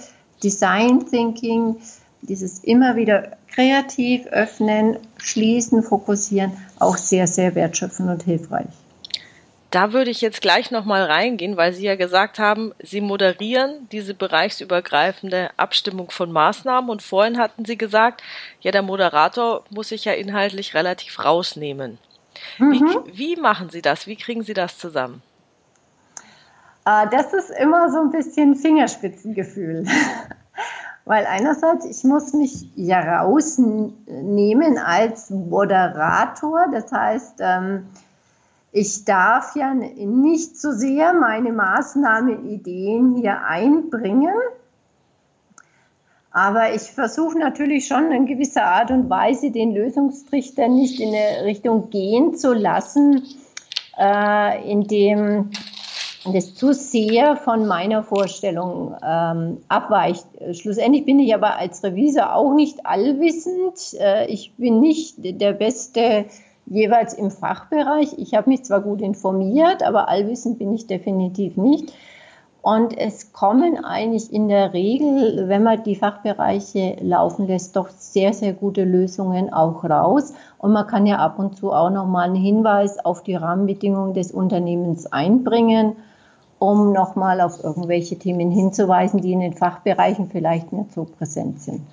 Design 0.42 1.06
Thinking, 1.08 1.76
dieses 2.22 2.64
immer 2.64 2.96
wieder 2.96 3.36
kreativ 3.46 4.26
öffnen, 4.26 4.98
schließen, 5.18 5.84
fokussieren, 5.84 6.50
auch 6.80 6.96
sehr, 6.96 7.28
sehr 7.28 7.54
wertschöpfend 7.54 8.10
und 8.10 8.24
hilfreich. 8.24 8.66
Da 9.70 9.92
würde 9.92 10.10
ich 10.10 10.22
jetzt 10.22 10.40
gleich 10.40 10.70
nochmal 10.70 11.02
reingehen, 11.04 11.58
weil 11.58 11.74
Sie 11.74 11.84
ja 11.84 11.96
gesagt 11.96 12.38
haben, 12.38 12.72
Sie 12.82 13.02
moderieren 13.02 13.86
diese 13.92 14.14
bereichsübergreifende 14.14 15.50
Abstimmung 15.58 16.10
von 16.10 16.32
Maßnahmen 16.32 16.88
und 16.88 17.02
vorhin 17.02 17.38
hatten 17.38 17.66
Sie 17.66 17.76
gesagt, 17.76 18.22
ja, 18.60 18.70
der 18.70 18.82
Moderator 18.82 19.64
muss 19.68 19.90
sich 19.90 20.06
ja 20.06 20.14
inhaltlich 20.14 20.74
relativ 20.74 21.22
rausnehmen. 21.22 21.98
Mhm. 22.58 22.72
Wie, 22.72 23.18
wie 23.18 23.40
machen 23.40 23.68
Sie 23.68 23.82
das? 23.82 24.06
Wie 24.06 24.16
kriegen 24.16 24.42
Sie 24.42 24.54
das 24.54 24.78
zusammen? 24.78 25.22
Äh, 26.86 27.06
das 27.10 27.34
ist 27.34 27.50
immer 27.50 27.90
so 27.90 28.00
ein 28.00 28.10
bisschen 28.10 28.56
Fingerspitzengefühl. 28.56 29.84
Weil 31.04 31.26
einerseits, 31.26 31.86
ich 31.86 32.04
muss 32.04 32.32
mich 32.32 32.68
ja 32.74 33.20
rausnehmen 33.20 34.78
als 34.78 35.30
Moderator. 35.30 36.66
Das 36.70 36.92
heißt, 36.92 37.36
ähm, 37.40 37.86
ich 38.72 39.04
darf 39.04 39.56
ja 39.56 39.72
nicht 39.74 40.60
so 40.60 40.72
sehr 40.72 41.14
meine 41.14 41.52
Maßnahmenideen 41.52 43.16
hier 43.16 43.42
einbringen. 43.44 44.34
Aber 46.30 46.74
ich 46.74 46.82
versuche 46.82 47.38
natürlich 47.38 47.86
schon 47.86 48.12
in 48.12 48.26
gewisser 48.26 48.64
Art 48.64 48.90
und 48.90 49.08
Weise 49.08 49.50
den 49.50 49.74
Lösungstrichter 49.74 50.68
nicht 50.68 51.00
in 51.00 51.08
eine 51.08 51.44
Richtung 51.44 51.88
gehen 51.90 52.34
zu 52.34 52.52
lassen, 52.52 53.24
äh, 53.98 54.70
indem 54.70 55.50
das 56.32 56.54
zu 56.54 56.74
sehr 56.74 57.36
von 57.36 57.66
meiner 57.66 58.02
Vorstellung 58.02 58.94
ähm, 59.02 59.58
abweicht. 59.68 60.26
Schlussendlich 60.52 61.06
bin 61.06 61.18
ich 61.18 61.34
aber 61.34 61.56
als 61.56 61.82
Revisor 61.82 62.34
auch 62.34 62.52
nicht 62.52 62.84
allwissend. 62.84 63.98
Äh, 63.98 64.26
ich 64.26 64.52
bin 64.56 64.80
nicht 64.80 65.14
der 65.18 65.52
beste 65.52 66.26
jeweils 66.70 67.14
im 67.14 67.30
Fachbereich. 67.30 68.14
Ich 68.18 68.34
habe 68.34 68.50
mich 68.50 68.64
zwar 68.64 68.80
gut 68.80 69.00
informiert, 69.00 69.82
aber 69.82 70.08
allwissend 70.08 70.58
bin 70.58 70.74
ich 70.74 70.86
definitiv 70.86 71.56
nicht. 71.56 71.92
Und 72.60 72.98
es 72.98 73.32
kommen 73.32 73.82
eigentlich 73.82 74.32
in 74.32 74.48
der 74.48 74.74
Regel, 74.74 75.48
wenn 75.48 75.62
man 75.62 75.82
die 75.84 75.94
Fachbereiche 75.94 76.96
laufen 77.00 77.46
lässt, 77.46 77.76
doch 77.76 77.88
sehr, 77.88 78.34
sehr 78.34 78.52
gute 78.52 78.84
Lösungen 78.84 79.52
auch 79.52 79.84
raus. 79.84 80.34
Und 80.58 80.72
man 80.72 80.86
kann 80.86 81.06
ja 81.06 81.16
ab 81.16 81.38
und 81.38 81.56
zu 81.56 81.72
auch 81.72 81.90
nochmal 81.90 82.26
einen 82.26 82.34
Hinweis 82.34 83.02
auf 83.02 83.22
die 83.22 83.36
Rahmenbedingungen 83.36 84.12
des 84.12 84.32
Unternehmens 84.32 85.06
einbringen, 85.06 85.96
um 86.58 86.92
nochmal 86.92 87.40
auf 87.40 87.62
irgendwelche 87.62 88.18
Themen 88.18 88.50
hinzuweisen, 88.50 89.20
die 89.20 89.32
in 89.32 89.40
den 89.40 89.54
Fachbereichen 89.54 90.28
vielleicht 90.28 90.72
nicht 90.72 90.92
so 90.92 91.04
präsent 91.04 91.62
sind. 91.62 91.86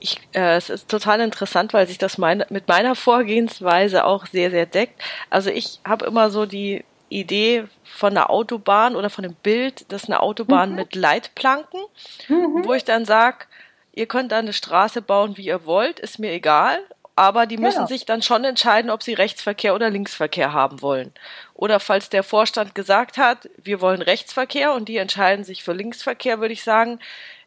Ich, 0.00 0.20
äh, 0.32 0.56
es 0.56 0.70
ist 0.70 0.88
total 0.88 1.20
interessant, 1.20 1.72
weil 1.72 1.86
sich 1.86 1.98
das 1.98 2.18
mein, 2.18 2.44
mit 2.50 2.68
meiner 2.68 2.94
Vorgehensweise 2.94 4.04
auch 4.04 4.26
sehr, 4.26 4.50
sehr 4.50 4.66
deckt. 4.66 5.00
Also 5.30 5.50
ich 5.50 5.80
habe 5.84 6.06
immer 6.06 6.30
so 6.30 6.46
die 6.46 6.84
Idee 7.08 7.64
von 7.82 8.10
einer 8.10 8.30
Autobahn 8.30 8.96
oder 8.96 9.10
von 9.10 9.24
einem 9.24 9.34
Bild, 9.34 9.84
das 9.88 10.04
ist 10.04 10.08
eine 10.08 10.20
Autobahn 10.20 10.70
mhm. 10.70 10.76
mit 10.76 10.94
Leitplanken, 10.94 11.80
mhm. 12.28 12.64
wo 12.64 12.72
ich 12.72 12.84
dann 12.84 13.04
sage, 13.04 13.46
ihr 13.92 14.06
könnt 14.06 14.32
da 14.32 14.38
eine 14.38 14.52
Straße 14.52 15.02
bauen, 15.02 15.36
wie 15.36 15.46
ihr 15.46 15.66
wollt, 15.66 16.00
ist 16.00 16.18
mir 16.18 16.32
egal, 16.32 16.78
aber 17.16 17.46
die 17.46 17.58
müssen 17.58 17.78
genau. 17.78 17.88
sich 17.88 18.06
dann 18.06 18.22
schon 18.22 18.44
entscheiden, 18.44 18.90
ob 18.90 19.02
sie 19.02 19.12
Rechtsverkehr 19.12 19.74
oder 19.74 19.90
Linksverkehr 19.90 20.52
haben 20.52 20.80
wollen. 20.80 21.12
Oder 21.52 21.80
falls 21.80 22.08
der 22.08 22.22
Vorstand 22.22 22.74
gesagt 22.74 23.18
hat, 23.18 23.50
wir 23.58 23.80
wollen 23.82 24.00
Rechtsverkehr 24.00 24.72
und 24.72 24.88
die 24.88 24.96
entscheiden 24.96 25.44
sich 25.44 25.62
für 25.62 25.72
Linksverkehr, 25.72 26.40
würde 26.40 26.54
ich 26.54 26.62
sagen, 26.62 26.98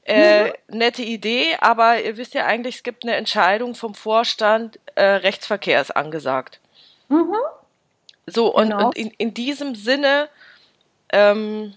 äh, 0.06 0.48
mhm. 0.48 0.54
nette 0.68 1.02
Idee, 1.02 1.56
aber 1.60 2.02
ihr 2.02 2.18
wisst 2.18 2.34
ja 2.34 2.46
eigentlich, 2.46 2.76
es 2.76 2.84
gibt 2.84 3.04
eine 3.04 3.16
Entscheidung 3.16 3.76
vom 3.76 3.96
Vorstand, 3.96 4.80
äh, 4.96 5.04
Rechtsverkehr 5.04 5.80
ist 5.82 5.92
angesagt. 5.92 6.60
Mhm. 7.10 7.36
So, 8.26 8.54
und, 8.54 8.70
genau. 8.70 8.88
und 8.88 8.98
in, 8.98 9.12
in 9.18 9.34
diesem 9.34 9.76
Sinne 9.76 10.30
ähm, 11.12 11.74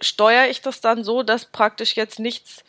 steuere 0.00 0.48
ich 0.48 0.62
das 0.62 0.80
dann 0.80 1.04
so, 1.04 1.22
dass 1.22 1.44
praktisch 1.44 1.96
jetzt 1.96 2.18
nichts 2.18 2.64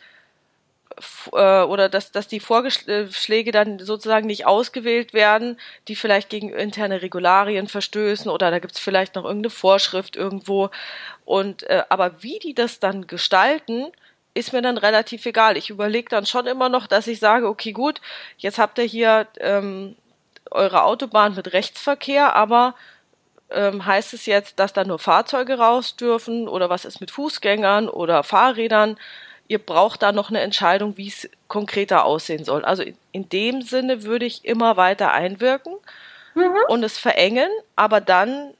äh, 1.32 1.62
oder 1.62 1.88
dass, 1.88 2.12
dass 2.12 2.28
die 2.28 2.40
Vorschläge 2.40 3.52
dann 3.52 3.78
sozusagen 3.78 4.26
nicht 4.26 4.46
ausgewählt 4.46 5.14
werden, 5.14 5.58
die 5.88 5.96
vielleicht 5.96 6.28
gegen 6.28 6.50
interne 6.50 7.02
Regularien 7.02 7.68
verstößen 7.68 8.30
oder 8.30 8.50
da 8.50 8.58
gibt 8.58 8.74
es 8.74 8.80
vielleicht 8.80 9.14
noch 9.14 9.24
irgendeine 9.24 9.50
Vorschrift 9.50 10.16
irgendwo. 10.16 10.70
Und 11.24 11.64
äh, 11.64 11.84
aber 11.88 12.22
wie 12.22 12.38
die 12.38 12.54
das 12.54 12.80
dann 12.80 13.06
gestalten, 13.06 13.92
ist 14.34 14.52
mir 14.52 14.62
dann 14.62 14.78
relativ 14.78 15.26
egal. 15.26 15.56
Ich 15.56 15.70
überlege 15.70 16.08
dann 16.08 16.26
schon 16.26 16.46
immer 16.46 16.68
noch, 16.68 16.86
dass 16.86 17.06
ich 17.06 17.18
sage, 17.18 17.48
okay, 17.48 17.72
gut, 17.72 18.00
jetzt 18.38 18.58
habt 18.58 18.78
ihr 18.78 18.84
hier 18.84 19.26
ähm, 19.38 19.96
eure 20.50 20.84
Autobahn 20.84 21.34
mit 21.34 21.52
Rechtsverkehr, 21.52 22.34
aber 22.34 22.74
ähm, 23.50 23.84
heißt 23.84 24.14
es 24.14 24.26
jetzt, 24.26 24.58
dass 24.58 24.72
da 24.72 24.84
nur 24.84 24.98
Fahrzeuge 24.98 25.58
raus 25.58 25.96
dürfen 25.96 26.48
oder 26.48 26.70
was 26.70 26.84
ist 26.84 27.00
mit 27.00 27.10
Fußgängern 27.10 27.88
oder 27.88 28.22
Fahrrädern? 28.22 28.96
Ihr 29.48 29.58
braucht 29.58 30.02
da 30.02 30.12
noch 30.12 30.30
eine 30.30 30.40
Entscheidung, 30.40 30.96
wie 30.96 31.08
es 31.08 31.28
konkreter 31.48 32.06
aussehen 32.06 32.44
soll. 32.44 32.64
Also 32.64 32.82
in, 32.82 32.96
in, 33.12 33.28
dem 33.28 33.60
Sinne 33.60 34.04
würde 34.04 34.24
ich 34.24 34.46
immer 34.46 34.78
weiter 34.78 35.12
einwirken 35.12 35.74
mhm. 36.34 36.56
und 36.68 36.82
es 36.82 36.96
verengen, 36.96 37.50
aber 37.76 38.00
dann 38.00 38.54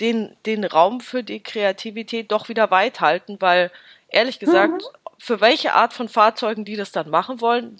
den, 0.00 0.36
den 0.44 0.64
Raum 0.64 1.00
für 1.00 1.22
die 1.22 1.40
Kreativität 1.40 2.30
doch 2.30 2.50
wieder 2.50 2.70
weit 2.70 3.00
halten, 3.00 3.36
weil 3.40 3.70
ehrlich 4.08 4.38
gesagt, 4.38 4.72
mhm 4.72 5.03
für 5.24 5.40
welche 5.40 5.72
Art 5.72 5.94
von 5.94 6.10
Fahrzeugen 6.10 6.66
die 6.66 6.76
das 6.76 6.92
dann 6.92 7.08
machen 7.08 7.40
wollen, 7.40 7.78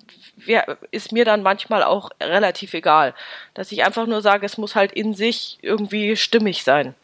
ist 0.91 1.13
mir 1.13 1.27
dann 1.27 1.43
manchmal 1.43 1.83
auch 1.83 2.09
relativ 2.19 2.73
egal. 2.73 3.13
Dass 3.53 3.71
ich 3.71 3.85
einfach 3.85 4.07
nur 4.07 4.23
sage, 4.23 4.47
es 4.47 4.57
muss 4.57 4.75
halt 4.75 4.93
in 4.93 5.13
sich 5.13 5.59
irgendwie 5.61 6.17
stimmig 6.17 6.65
sein. 6.65 6.95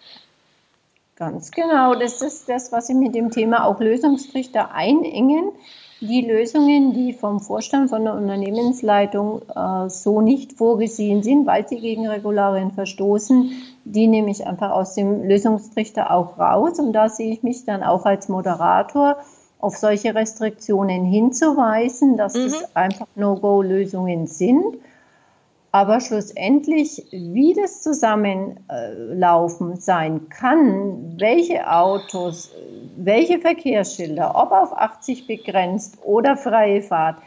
Ganz 1.17 1.51
genau, 1.51 1.95
das 1.95 2.23
ist 2.23 2.49
das, 2.49 2.73
was 2.73 2.87
Sie 2.87 2.95
mit 2.95 3.15
dem 3.15 3.31
Thema 3.31 3.67
auch 3.67 3.81
Lösungstrichter 3.81 4.73
einengen. 4.73 5.53
Die 6.01 6.23
Lösungen, 6.23 6.95
die 6.95 7.13
vom 7.13 7.41
Vorstand, 7.41 7.91
von 7.91 8.05
der 8.05 8.15
Unternehmensleitung 8.15 9.43
äh, 9.55 9.91
so 9.91 10.23
nicht 10.23 10.55
vorgesehen 10.55 11.23
sind, 11.23 11.45
weil 11.45 11.69
sie 11.69 11.79
gegen 11.79 12.09
Regularien 12.09 12.71
verstoßen, 12.71 13.53
die 13.85 14.07
nehme 14.07 14.31
ich 14.31 14.47
einfach 14.47 14.71
aus 14.71 14.95
dem 14.95 15.23
Lösungstrichter 15.29 16.11
auch 16.11 16.39
raus. 16.39 16.79
Und 16.79 16.95
da 16.95 17.11
sehe 17.11 17.31
ich 17.31 17.43
mich 17.43 17.67
dann 17.67 17.83
auch 17.83 18.07
als 18.07 18.31
Moderator 18.31 19.19
auf 19.61 19.77
solche 19.77 20.15
Restriktionen 20.15 21.05
hinzuweisen, 21.05 22.17
dass 22.17 22.35
mhm. 22.35 22.45
das 22.45 22.77
einfach 22.77 23.07
No-Go-Lösungen 23.15 24.27
sind. 24.27 24.77
Aber 25.73 26.01
schlussendlich, 26.01 27.07
wie 27.13 27.55
das 27.55 27.81
Zusammenlaufen 27.83 29.77
sein 29.77 30.29
kann, 30.29 31.15
welche 31.17 31.71
Autos, 31.71 32.51
welche 32.97 33.39
Verkehrsschilder, 33.39 34.35
ob 34.35 34.51
auf 34.51 34.77
80 34.77 35.29
begrenzt 35.29 35.99
oder 36.03 36.37
freie 36.37 36.83
Fahrt, 36.83 37.19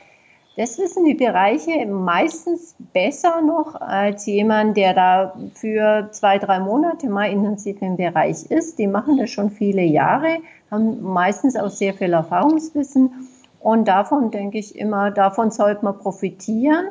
das 0.56 0.78
wissen 0.78 1.06
die 1.06 1.16
Bereiche 1.16 1.86
meistens 1.88 2.76
besser 2.94 3.42
noch 3.42 3.74
als 3.82 4.28
jemand, 4.28 4.78
der 4.78 4.94
da 4.94 5.34
für 5.56 6.10
zwei, 6.12 6.38
drei 6.38 6.60
Monate 6.60 7.10
mal 7.10 7.32
intensiv 7.32 7.82
im 7.82 7.98
Bereich 7.98 8.46
ist. 8.52 8.78
Die 8.78 8.86
machen 8.86 9.18
das 9.18 9.32
schon 9.32 9.50
viele 9.50 9.82
Jahre, 9.82 10.38
haben 10.70 11.02
meistens 11.02 11.56
auch 11.56 11.72
sehr 11.72 11.96
viel 11.96 12.14
Erfahrungswissen. 12.14 13.30
Und 13.60 13.88
davon 13.88 14.30
denke 14.30 14.60
ich 14.60 14.78
immer, 14.78 15.10
davon 15.10 15.50
sollte 15.50 15.86
man 15.86 15.98
profitieren. 15.98 16.90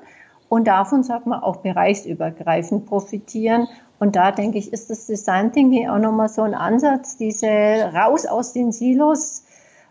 Und 0.48 0.66
davon 0.66 1.02
sollte 1.04 1.28
man 1.28 1.42
auch 1.42 1.56
bereichsübergreifend 1.56 2.86
profitieren. 2.86 3.68
Und 4.00 4.16
da 4.16 4.32
denke 4.32 4.58
ich, 4.58 4.72
ist 4.72 4.90
das 4.90 5.06
Design 5.06 5.52
Thinking 5.52 5.88
auch 5.88 5.98
nochmal 5.98 6.28
so 6.28 6.42
ein 6.42 6.54
Ansatz, 6.54 7.16
diese 7.16 7.46
raus 7.94 8.26
aus 8.26 8.52
den 8.52 8.72
Silos, 8.72 9.44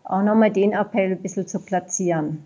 auch 0.03 0.21
nochmal 0.21 0.51
den 0.51 0.73
Appell 0.73 1.13
ein 1.13 1.21
bisschen 1.21 1.47
zu 1.47 1.59
platzieren. 1.59 2.43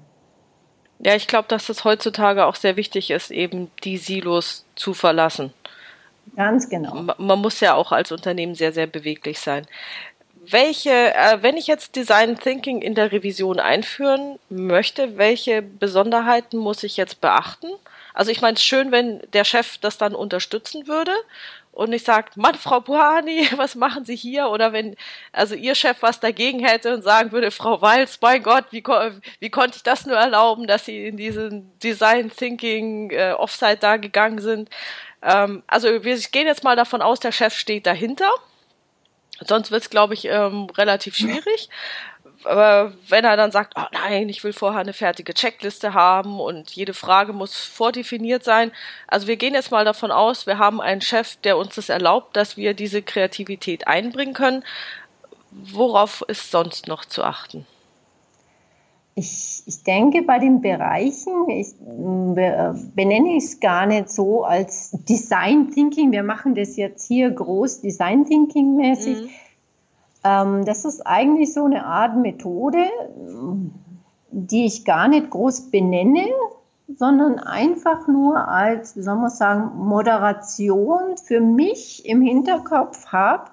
Ja, 1.00 1.16
ich 1.16 1.28
glaube, 1.28 1.48
dass 1.48 1.70
es 1.70 1.84
heutzutage 1.84 2.46
auch 2.46 2.56
sehr 2.56 2.78
wichtig 2.78 3.12
ist, 3.12 3.32
eben 3.32 3.70
die 3.84 3.98
Silos 3.98 4.66
zu 4.76 4.94
verlassen. 4.94 5.54
Ganz 6.36 6.70
genau. 6.70 7.06
Man 7.18 7.40
muss 7.40 7.60
ja 7.60 7.76
auch 7.76 7.92
als 7.92 8.12
Unternehmen 8.12 8.56
sehr, 8.56 8.72
sehr 8.72 8.88
beweglich 8.88 9.40
sein. 9.40 9.68
Welche, 10.48 11.14
äh, 11.16 11.42
wenn 11.42 11.58
ich 11.58 11.68
jetzt 11.68 11.96
Design 11.96 12.38
Thinking 12.38 12.82
in 12.82 12.96
der 12.96 13.12
Revision 13.12 13.60
einführen 13.60 14.38
möchte, 14.50 15.18
welche 15.18 15.62
Besonderheiten 15.62 16.58
muss 16.58 16.84
ich 16.84 16.98
jetzt 16.98 17.20
beachten? 17.20 17.68
Also 18.14 18.32
ich 18.32 18.42
meine, 18.42 18.54
es 18.54 18.62
ist 18.62 18.68
schön, 18.68 18.92
wenn 18.92 19.22
der 19.34 19.44
Chef 19.44 19.78
das 19.80 19.98
dann 19.98 20.16
unterstützen 20.16 20.88
würde 20.88 21.12
und 21.76 21.92
ich 21.92 22.04
sage, 22.04 22.30
Mann, 22.36 22.56
Frau 22.56 22.80
Puhani, 22.80 23.50
was 23.58 23.76
machen 23.76 24.06
Sie 24.06 24.16
hier? 24.16 24.48
Oder 24.48 24.72
wenn 24.72 24.96
also 25.34 25.56
Ihr 25.56 25.76
Chef 25.76 25.98
was 26.02 26.22
dagegen 26.22 26.66
hätte 26.66 26.94
und 26.94 27.02
sagen 27.04 27.34
würde, 27.34 27.52
Frau 27.52 27.82
Walz, 27.82 28.18
mein 28.22 28.42
Gott, 28.42 28.66
wie, 28.72 28.82
wie 29.40 29.50
konnte 29.50 29.76
ich 29.76 29.84
das 29.84 30.06
nur 30.06 30.16
erlauben, 30.16 30.68
dass 30.68 30.86
Sie 30.86 31.06
in 31.06 31.18
diesen 31.18 31.78
Design 31.80 32.32
Thinking 32.32 33.12
äh, 33.12 33.34
Offsite 33.38 33.78
da 33.82 33.98
gegangen 33.98 34.40
sind? 34.40 34.70
Ähm, 35.22 35.64
also 35.68 36.04
wir 36.06 36.18
gehen 36.18 36.48
jetzt 36.48 36.64
mal 36.64 36.78
davon 36.78 37.02
aus, 37.02 37.20
der 37.20 37.34
Chef 37.34 37.54
steht 37.54 37.86
dahinter. 37.86 38.30
Sonst 39.42 39.70
wird 39.70 39.84
es, 39.84 39.90
glaube 39.90 40.14
ich, 40.14 40.26
ähm, 40.26 40.68
relativ 40.78 41.18
schwierig. 41.18 41.68
Aber 42.46 42.94
wenn 43.08 43.26
er 43.26 43.38
dann 43.38 43.52
sagt, 43.52 43.74
oh 43.78 43.86
nein, 43.92 44.30
ich 44.30 44.44
will 44.44 44.54
vorher 44.54 44.82
eine 44.82 44.94
fertige 44.94 45.34
Checkliste 45.34 45.94
haben 45.94 46.40
und 46.40 46.72
jede 46.72 46.94
Frage 46.94 47.34
muss 47.34 47.56
vordefiniert 47.56 48.44
sein. 48.44 48.72
Also 49.08 49.28
wir 49.28 49.38
gehen 49.38 49.54
jetzt 49.54 49.72
mal 49.72 49.86
davon 49.86 50.12
aus, 50.12 50.48
wir 50.48 50.58
haben 50.58 50.82
einen 50.82 51.02
Chef, 51.02 51.36
der 51.38 51.58
uns 51.58 51.76
das 51.76 51.90
erlaubt, 51.90 52.36
dass 52.36 52.58
wir 52.58 52.74
diese 52.74 53.02
Kreativität 53.02 53.88
einbringen 53.88 54.34
können. 54.34 54.64
Worauf 55.52 56.24
ist 56.28 56.52
sonst 56.52 56.88
noch 56.88 57.06
zu 57.06 57.24
achten? 57.24 57.66
Ich, 59.18 59.64
ich 59.66 59.84
denke, 59.84 60.24
bei 60.24 60.40
den 60.40 60.60
Bereichen, 60.60 61.50
ich 61.50 61.74
benenne 61.80 63.38
ich 63.38 63.46
es 63.46 63.60
gar 63.62 63.86
nicht 63.86 64.10
so 64.10 64.44
als 64.44 64.92
Design 64.92 65.72
Thinking. 65.72 66.12
Wir 66.12 66.24
machen 66.24 66.54
das 66.54 66.76
jetzt 66.76 67.08
hier 67.08 67.32
groß 67.32 67.80
Design 67.80 68.26
Thinking 68.26 68.76
mäßig. 68.76 69.22
Mhm 69.22 69.30
das 70.26 70.86
ist 70.86 71.06
eigentlich 71.06 71.54
so 71.54 71.66
eine 71.66 71.86
Art 71.86 72.18
Methode, 72.18 72.86
die 74.32 74.66
ich 74.66 74.84
gar 74.84 75.08
nicht 75.08 75.30
groß 75.30 75.70
benenne, 75.70 76.26
sondern 76.88 77.38
einfach 77.38 78.08
nur 78.08 78.48
als, 78.48 78.96
wie 78.96 79.04
soll 79.04 79.18
man 79.18 79.30
sagen, 79.30 79.78
Moderation 79.78 81.18
für 81.24 81.42
mich 81.42 82.08
im 82.08 82.22
Hinterkopf 82.22 83.08
habe, 83.08 83.52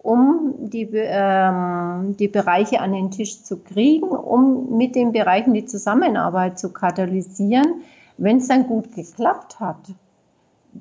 um 0.00 0.54
die, 0.58 0.88
ähm, 0.92 2.16
die 2.16 2.28
Bereiche 2.28 2.80
an 2.80 2.92
den 2.92 3.10
Tisch 3.10 3.42
zu 3.42 3.58
kriegen, 3.58 4.08
um 4.08 4.76
mit 4.76 4.94
den 4.94 5.10
Bereichen 5.10 5.52
die 5.52 5.64
Zusammenarbeit 5.64 6.60
zu 6.60 6.72
katalysieren, 6.72 7.82
wenn 8.18 8.36
es 8.36 8.46
dann 8.46 8.68
gut 8.68 8.94
geklappt 8.94 9.58
hat 9.58 9.94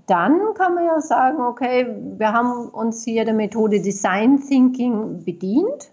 dann 0.06 0.40
kann 0.56 0.76
man 0.76 0.86
ja 0.86 1.02
sagen, 1.02 1.42
okay, 1.42 1.88
wir 2.18 2.34
haben 2.34 2.70
uns 2.70 3.04
hier 3.04 3.26
der 3.26 3.34
Methode 3.34 3.82
Design 3.82 4.40
Thinking 4.40 5.24
bedient. 5.24 5.92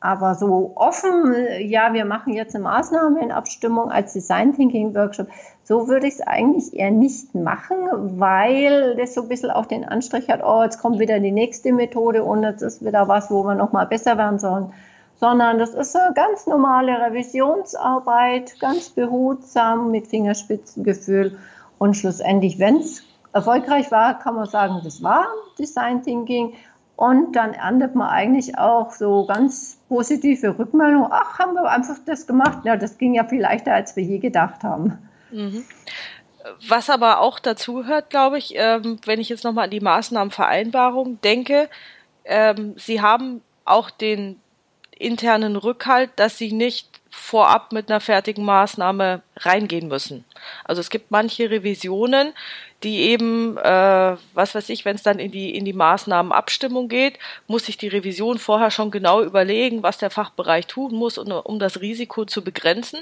Aber 0.00 0.34
so 0.34 0.72
offen, 0.76 1.34
ja, 1.60 1.92
wir 1.92 2.04
machen 2.04 2.32
jetzt 2.34 2.54
eine 2.54 2.64
Maßnahme 2.64 3.20
in 3.22 3.32
Abstimmung 3.32 3.90
als 3.90 4.12
Design 4.12 4.54
Thinking 4.54 4.94
Workshop, 4.94 5.26
so 5.64 5.88
würde 5.88 6.06
ich 6.06 6.14
es 6.14 6.20
eigentlich 6.20 6.74
eher 6.74 6.90
nicht 6.90 7.34
machen, 7.34 7.76
weil 8.20 8.94
das 8.96 9.14
so 9.14 9.22
ein 9.22 9.28
bisschen 9.28 9.50
auch 9.50 9.66
den 9.66 9.84
Anstrich 9.84 10.28
hat, 10.28 10.44
oh, 10.44 10.62
jetzt 10.62 10.80
kommt 10.80 11.00
wieder 11.00 11.18
die 11.18 11.32
nächste 11.32 11.72
Methode 11.72 12.22
und 12.22 12.42
jetzt 12.44 12.62
ist 12.62 12.84
wieder 12.84 13.08
was, 13.08 13.30
wo 13.30 13.42
wir 13.44 13.54
nochmal 13.54 13.86
besser 13.86 14.16
werden 14.16 14.38
sollen. 14.38 14.72
Sondern 15.18 15.58
das 15.58 15.70
ist 15.74 15.96
eine 15.96 16.14
ganz 16.14 16.46
normale 16.46 16.92
Revisionsarbeit, 17.00 18.60
ganz 18.60 18.90
behutsam, 18.90 19.90
mit 19.90 20.06
Fingerspitzengefühl. 20.06 21.38
Und 21.78 21.96
schlussendlich, 21.96 22.58
wenn 22.58 22.76
es 22.76 23.02
erfolgreich 23.32 23.90
war, 23.90 24.18
kann 24.18 24.34
man 24.34 24.46
sagen, 24.46 24.80
das 24.82 25.02
war 25.02 25.26
Design 25.58 26.02
Thinking. 26.02 26.54
Und 26.96 27.36
dann 27.36 27.52
erntet 27.52 27.94
man 27.94 28.08
eigentlich 28.08 28.56
auch 28.56 28.90
so 28.90 29.26
ganz 29.26 29.78
positive 29.88 30.58
Rückmeldungen. 30.58 31.08
Ach, 31.10 31.38
haben 31.38 31.52
wir 31.52 31.70
einfach 31.70 31.96
das 32.06 32.26
gemacht. 32.26 32.64
Ja, 32.64 32.76
das 32.76 32.96
ging 32.96 33.14
ja 33.14 33.24
viel 33.24 33.42
leichter, 33.42 33.74
als 33.74 33.94
wir 33.96 34.02
je 34.02 34.18
gedacht 34.18 34.62
haben. 34.62 34.98
Mhm. 35.30 35.64
Was 36.68 36.88
aber 36.88 37.20
auch 37.20 37.38
dazu 37.38 37.84
hört, 37.84 38.08
glaube 38.08 38.38
ich, 38.38 38.54
ähm, 38.56 38.98
wenn 39.04 39.20
ich 39.20 39.28
jetzt 39.28 39.44
nochmal 39.44 39.64
an 39.64 39.70
die 39.70 39.80
Maßnahmenvereinbarung 39.80 41.20
denke, 41.20 41.68
ähm, 42.24 42.74
Sie 42.78 43.02
haben 43.02 43.42
auch 43.64 43.90
den 43.90 44.40
internen 44.98 45.56
Rückhalt, 45.56 46.10
dass 46.16 46.38
Sie 46.38 46.52
nicht 46.52 46.95
vorab 47.16 47.72
mit 47.72 47.90
einer 47.90 48.00
fertigen 48.00 48.44
Maßnahme 48.44 49.22
reingehen 49.38 49.88
müssen. 49.88 50.24
Also 50.64 50.80
es 50.80 50.90
gibt 50.90 51.10
manche 51.10 51.50
Revisionen, 51.50 52.34
die 52.82 53.00
eben, 53.00 53.56
äh, 53.56 54.16
was 54.34 54.54
weiß 54.54 54.68
ich, 54.68 54.84
wenn 54.84 54.96
es 54.96 55.02
dann 55.02 55.18
in 55.18 55.32
die, 55.32 55.56
in 55.56 55.64
die 55.64 55.72
Maßnahmenabstimmung 55.72 56.88
geht, 56.88 57.18
muss 57.46 57.66
sich 57.66 57.78
die 57.78 57.88
Revision 57.88 58.38
vorher 58.38 58.70
schon 58.70 58.90
genau 58.90 59.22
überlegen, 59.22 59.82
was 59.82 59.98
der 59.98 60.10
Fachbereich 60.10 60.66
tun 60.66 60.94
muss, 60.94 61.16
um, 61.16 61.32
um 61.32 61.58
das 61.58 61.80
Risiko 61.80 62.26
zu 62.26 62.44
begrenzen. 62.44 63.00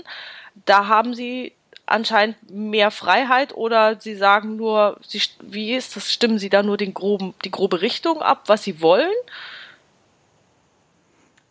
Da 0.65 0.87
haben 0.87 1.13
Sie 1.13 1.53
anscheinend 1.85 2.37
mehr 2.49 2.91
Freiheit 2.91 3.55
oder 3.55 4.01
Sie 4.01 4.15
sagen 4.15 4.57
nur, 4.57 4.97
Sie, 5.03 5.21
wie 5.43 5.75
ist 5.75 5.97
das, 5.97 6.13
stimmen 6.13 6.39
Sie 6.39 6.49
da 6.51 6.63
nur 6.63 6.77
den 6.77 6.95
groben, 6.95 7.35
die 7.45 7.51
grobe 7.51 7.83
Richtung 7.83 8.23
ab, 8.23 8.45
was 8.47 8.63
Sie 8.63 8.81
wollen? 8.81 9.13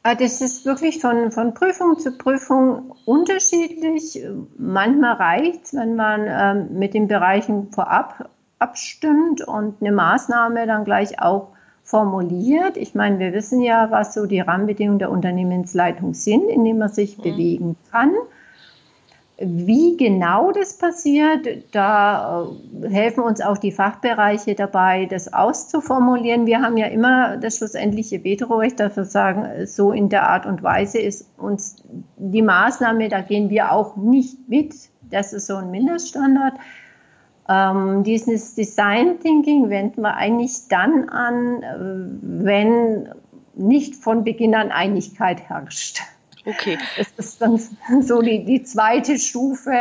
Ah, 0.06 0.16
das 0.16 0.42
ist 0.42 0.66
wirklich 0.66 1.00
von, 1.00 1.32
von 1.32 1.54
Prüfung 1.54 1.98
zu 1.98 2.18
Prüfung 2.18 2.94
unterschiedlich. 3.06 4.22
Manchmal 4.58 5.14
reicht 5.14 5.64
es, 5.64 5.74
wenn 5.74 5.96
man 5.96 6.26
ähm, 6.28 6.78
mit 6.78 6.94
den 6.94 7.08
Bereichen 7.08 7.72
vorab 7.72 8.30
abstimmt 8.60 9.48
und 9.48 9.82
eine 9.82 9.94
Maßnahme 9.94 10.68
dann 10.68 10.84
gleich 10.84 11.22
auch 11.22 11.54
formuliert. 11.84 12.76
Ich 12.76 12.96
meine, 12.96 13.18
wir 13.20 13.32
wissen 13.32 13.62
ja, 13.62 13.92
was 13.92 14.14
so 14.14 14.26
die 14.26 14.42
Rahmenbedingungen 14.42 15.00
der 15.00 15.10
Unternehmensleitung 15.10 16.14
sind, 16.14 16.50
in 16.50 16.66
denen 16.66 16.80
man 16.80 16.90
sich 16.90 17.18
mhm. 17.18 17.24
bewegen 17.24 17.76
kann. 17.90 18.12
Wie 19.46 19.98
genau 19.98 20.52
das 20.52 20.78
passiert, 20.78 21.48
da 21.72 22.48
äh, 22.82 22.90
helfen 22.90 23.24
uns 23.24 23.42
auch 23.42 23.58
die 23.58 23.72
Fachbereiche 23.72 24.56
dabei, 24.56 25.06
das 25.06 25.34
auszuformulieren. 25.34 26.46
Wir 26.46 26.62
haben 26.62 26.78
ja 26.78 26.88
immer 26.88 27.38
das 27.38 27.58
schlussendliche 27.58 28.24
Vetorecht, 28.24 28.80
dafür 28.80 29.06
sagen, 29.06 29.66
so 29.66 29.92
in 29.92 30.10
der 30.10 30.30
Art 30.30 30.46
und 30.46 30.64
Weise 30.64 31.00
ist 31.00 31.30
uns 31.38 31.84
die 32.18 32.42
Maßnahme, 32.42 33.10
da 33.10 33.22
gehen 33.22 33.50
wir 33.50 33.72
auch 33.72 33.98
nicht 33.98 34.48
mit. 34.48 34.74
Das 35.02 35.34
ist 35.34 35.48
so 35.48 35.56
ein 35.56 35.72
Mindeststandard. 35.72 36.54
Ähm, 37.50 38.04
dieses 38.04 38.56
Design 38.56 39.20
Thinking 39.20 39.70
wenden 39.70 40.02
wir 40.02 40.16
eigentlich 40.16 40.68
dann 40.70 41.10
an, 41.10 41.64
äh, 41.64 42.46
wenn 42.46 43.10
nicht 43.56 43.96
von 43.96 44.24
Beginn 44.24 44.56
an 44.56 44.72
Einigkeit 44.72 45.42
herrscht. 45.42 46.02
Okay. 46.46 46.78
Es 46.98 47.12
ist 47.18 47.42
dann 47.42 47.58
so 48.02 48.22
die, 48.22 48.44
die 48.44 48.64
zweite 48.64 49.18
Stufe, 49.18 49.72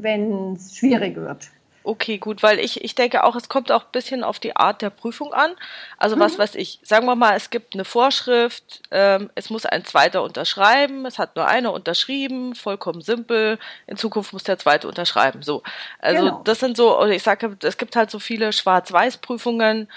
wenn 0.00 0.54
es 0.54 0.76
schwierig 0.76 1.16
wird. 1.16 1.48
Okay, 1.84 2.18
gut, 2.18 2.42
weil 2.42 2.60
ich, 2.60 2.84
ich 2.84 2.94
denke 2.94 3.24
auch, 3.24 3.34
es 3.34 3.48
kommt 3.48 3.72
auch 3.72 3.82
ein 3.82 3.92
bisschen 3.92 4.22
auf 4.22 4.38
die 4.38 4.54
Art 4.54 4.82
der 4.82 4.90
Prüfung 4.90 5.32
an. 5.32 5.52
Also 5.98 6.18
was 6.18 6.34
mhm. 6.34 6.42
weiß 6.42 6.54
ich, 6.54 6.78
sagen 6.82 7.06
wir 7.06 7.16
mal, 7.16 7.34
es 7.34 7.50
gibt 7.50 7.74
eine 7.74 7.84
Vorschrift, 7.84 8.82
ähm, 8.90 9.30
es 9.34 9.50
muss 9.50 9.66
ein 9.66 9.84
zweiter 9.84 10.22
unterschreiben, 10.22 11.06
es 11.06 11.18
hat 11.18 11.34
nur 11.34 11.46
einer 11.46 11.72
unterschrieben, 11.72 12.54
vollkommen 12.54 13.00
simpel, 13.00 13.58
in 13.86 13.96
Zukunft 13.96 14.32
muss 14.32 14.44
der 14.44 14.58
zweite 14.58 14.86
unterschreiben. 14.86 15.42
So. 15.42 15.62
Also 15.98 16.24
genau. 16.24 16.40
das 16.44 16.60
sind 16.60 16.76
so, 16.76 16.98
oder 16.98 17.10
ich 17.10 17.22
sage, 17.22 17.56
es 17.62 17.76
gibt 17.76 17.96
halt 17.96 18.10
so 18.10 18.20
viele 18.20 18.52
Schwarz-Weiß-Prüfungen, 18.52 19.88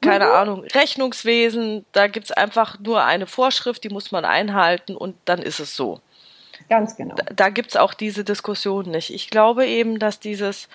keine 0.00 0.26
mhm. 0.26 0.32
Ahnung, 0.32 0.64
Rechnungswesen, 0.64 1.84
da 1.92 2.06
gibt's 2.06 2.32
einfach 2.32 2.78
nur 2.80 3.04
eine 3.04 3.26
Vorschrift, 3.26 3.84
die 3.84 3.88
muss 3.88 4.12
man 4.12 4.24
einhalten 4.24 4.96
und 4.96 5.16
dann 5.24 5.40
ist 5.40 5.60
es 5.60 5.76
so. 5.76 6.00
Ganz 6.68 6.96
genau. 6.96 7.14
Da, 7.16 7.24
da 7.34 7.48
gibt's 7.50 7.76
auch 7.76 7.94
diese 7.94 8.24
Diskussion 8.24 8.90
nicht. 8.90 9.10
Ich 9.10 9.30
glaube 9.30 9.66
eben, 9.66 9.98
dass 9.98 10.20
dieses 10.20 10.68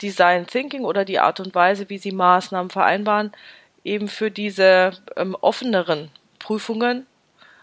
Design 0.00 0.46
Thinking 0.46 0.84
oder 0.84 1.04
die 1.04 1.18
Art 1.18 1.40
und 1.40 1.54
Weise, 1.54 1.88
wie 1.88 1.98
sie 1.98 2.12
Maßnahmen 2.12 2.70
vereinbaren, 2.70 3.32
eben 3.84 4.08
für 4.08 4.30
diese 4.30 4.92
ähm, 5.16 5.36
offeneren 5.40 6.10
Prüfungen 6.38 7.06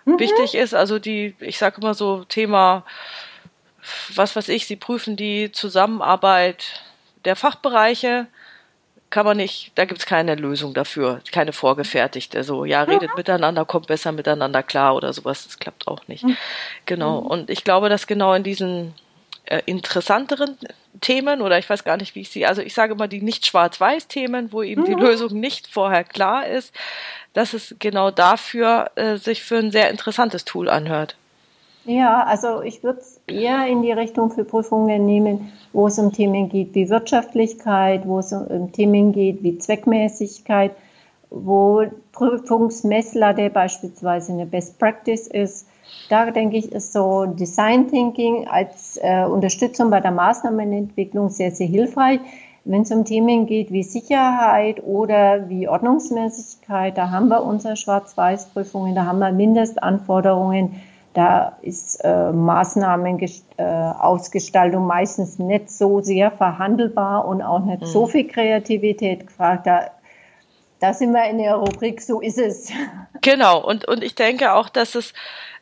mhm. 0.05 0.19
wichtig 0.19 0.55
ist. 0.55 0.73
Also 0.73 0.99
die, 0.99 1.35
ich 1.39 1.57
sage 1.57 1.81
immer 1.81 1.93
so 1.93 2.23
Thema, 2.25 2.85
was 4.15 4.35
weiß 4.35 4.49
ich, 4.49 4.65
sie 4.65 4.75
prüfen 4.75 5.15
die 5.15 5.51
Zusammenarbeit 5.51 6.83
der 7.23 7.35
Fachbereiche 7.35 8.27
kann 9.15 9.25
man 9.25 9.37
nicht, 9.37 9.71
da 9.75 9.85
gibt 9.85 10.01
es 10.01 10.05
keine 10.05 10.35
Lösung 10.35 10.73
dafür, 10.73 11.21
keine 11.31 11.53
vorgefertigte. 11.53 12.43
So, 12.43 12.65
ja, 12.65 12.83
redet 12.83 13.11
mhm. 13.11 13.15
miteinander, 13.15 13.63
kommt 13.63 13.87
besser 13.87 14.11
miteinander 14.11 14.61
klar 14.61 14.93
oder 14.93 15.13
sowas, 15.13 15.45
das 15.45 15.57
klappt 15.57 15.87
auch 15.87 16.05
nicht. 16.09 16.25
Mhm. 16.25 16.35
Genau. 16.85 17.21
Mhm. 17.21 17.27
Und 17.27 17.49
ich 17.49 17.63
glaube, 17.63 17.87
dass 17.87 18.07
genau 18.07 18.33
in 18.33 18.43
diesen 18.43 18.93
äh, 19.45 19.61
interessanteren 19.65 20.57
Themen 20.99 21.41
oder 21.41 21.57
ich 21.57 21.69
weiß 21.69 21.85
gar 21.85 21.95
nicht, 21.95 22.13
wie 22.15 22.21
ich 22.21 22.29
sie, 22.29 22.45
also 22.45 22.61
ich 22.61 22.73
sage 22.73 22.91
immer 22.91 23.07
die 23.07 23.21
nicht 23.21 23.45
schwarz-weiß-Themen, 23.45 24.51
wo 24.51 24.63
eben 24.63 24.83
die 24.83 24.97
mhm. 24.97 25.03
Lösung 25.03 25.39
nicht 25.39 25.67
vorher 25.67 26.03
klar 26.03 26.45
ist, 26.47 26.73
dass 27.31 27.53
es 27.53 27.73
genau 27.79 28.11
dafür 28.11 28.91
äh, 28.95 29.15
sich 29.15 29.43
für 29.43 29.59
ein 29.59 29.71
sehr 29.71 29.91
interessantes 29.91 30.43
Tool 30.43 30.67
anhört. 30.67 31.15
Ja, 31.85 32.25
also 32.25 32.61
ich 32.61 32.83
würde 32.83 32.99
es 32.99 33.14
eher 33.27 33.67
in 33.67 33.81
die 33.81 33.91
Richtung 33.91 34.29
für 34.29 34.43
Prüfungen 34.43 35.05
nehmen, 35.05 35.51
wo 35.73 35.87
es 35.87 35.97
um 35.97 36.11
Themen 36.11 36.49
geht 36.49 36.75
wie 36.75 36.89
Wirtschaftlichkeit, 36.89 38.07
wo 38.07 38.19
es 38.19 38.31
um 38.31 38.71
Themen 38.71 39.11
geht 39.11 39.43
wie 39.43 39.57
Zweckmäßigkeit, 39.57 40.71
wo 41.29 41.85
Prüfungsmesslatte 42.11 43.49
beispielsweise 43.49 44.33
eine 44.33 44.45
Best 44.45 44.79
Practice 44.79 45.27
ist. 45.27 45.67
Da 46.09 46.31
denke 46.31 46.57
ich, 46.57 46.71
ist 46.71 46.93
so 46.93 47.25
Design 47.25 47.87
Thinking 47.87 48.47
als 48.47 48.97
äh, 49.01 49.25
Unterstützung 49.25 49.89
bei 49.89 49.99
der 49.99 50.11
Maßnahmenentwicklung 50.11 51.29
sehr, 51.29 51.51
sehr 51.51 51.67
hilfreich. 51.67 52.19
wenn 52.63 52.81
es 52.81 52.91
um 52.91 53.05
Themen 53.05 53.45
geht 53.45 53.71
wie 53.71 53.83
Sicherheit 53.83 54.83
oder 54.83 55.49
wie 55.49 55.67
Ordnungsmäßigkeit, 55.67 56.97
da 56.97 57.11
haben 57.11 57.27
wir 57.27 57.43
unsere 57.43 57.75
Schwarz-Weiß-Prüfungen, 57.75 58.95
da 58.95 59.05
haben 59.05 59.19
wir 59.19 59.31
Mindestanforderungen, 59.31 60.81
da 61.15 61.57
ist 61.61 62.03
äh, 62.03 62.31
Maßnahmenausgestaltung 62.33 64.83
äh, 64.83 64.87
meistens 64.87 65.39
nicht 65.39 65.71
so 65.71 66.01
sehr 66.01 66.29
verhandelbar 66.29 67.25
und 67.25 67.41
auch 67.41 67.63
nicht 67.63 67.81
mhm. 67.81 67.85
so 67.85 68.05
viel 68.05 68.27
Kreativität 68.27 69.27
gefragt. 69.27 69.65
Da, 69.65 69.91
da 70.81 70.93
sind 70.93 71.13
wir 71.13 71.23
in 71.29 71.37
der 71.37 71.55
Rubrik, 71.55 72.01
so 72.01 72.19
ist 72.21 72.37
es. 72.37 72.71
Genau, 73.21 73.65
und, 73.65 73.87
und 73.87 74.03
ich 74.03 74.13
denke 74.13 74.51
auch, 74.53 74.67
dass 74.69 74.93
es, 74.93 75.13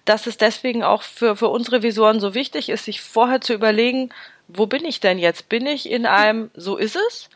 dass 0.04 0.28
es 0.28 0.36
deswegen 0.38 0.84
auch 0.84 1.02
für, 1.02 1.38
für 1.38 1.48
unsere 1.48 1.82
Visoren 1.82 2.20
so 2.20 2.34
wichtig 2.34 2.68
ist, 2.68 2.84
sich 2.84 3.00
vorher 3.00 3.40
zu 3.40 3.54
überlegen, 3.54 4.10
wo 4.50 4.66
bin 4.66 4.84
ich 4.84 5.00
denn 5.00 5.18
jetzt? 5.18 5.48
Bin 5.48 5.66
ich 5.66 5.90
in 5.90 6.06
einem, 6.06 6.52
so 6.56 6.76
ist 6.76 6.98
es? 6.98 7.30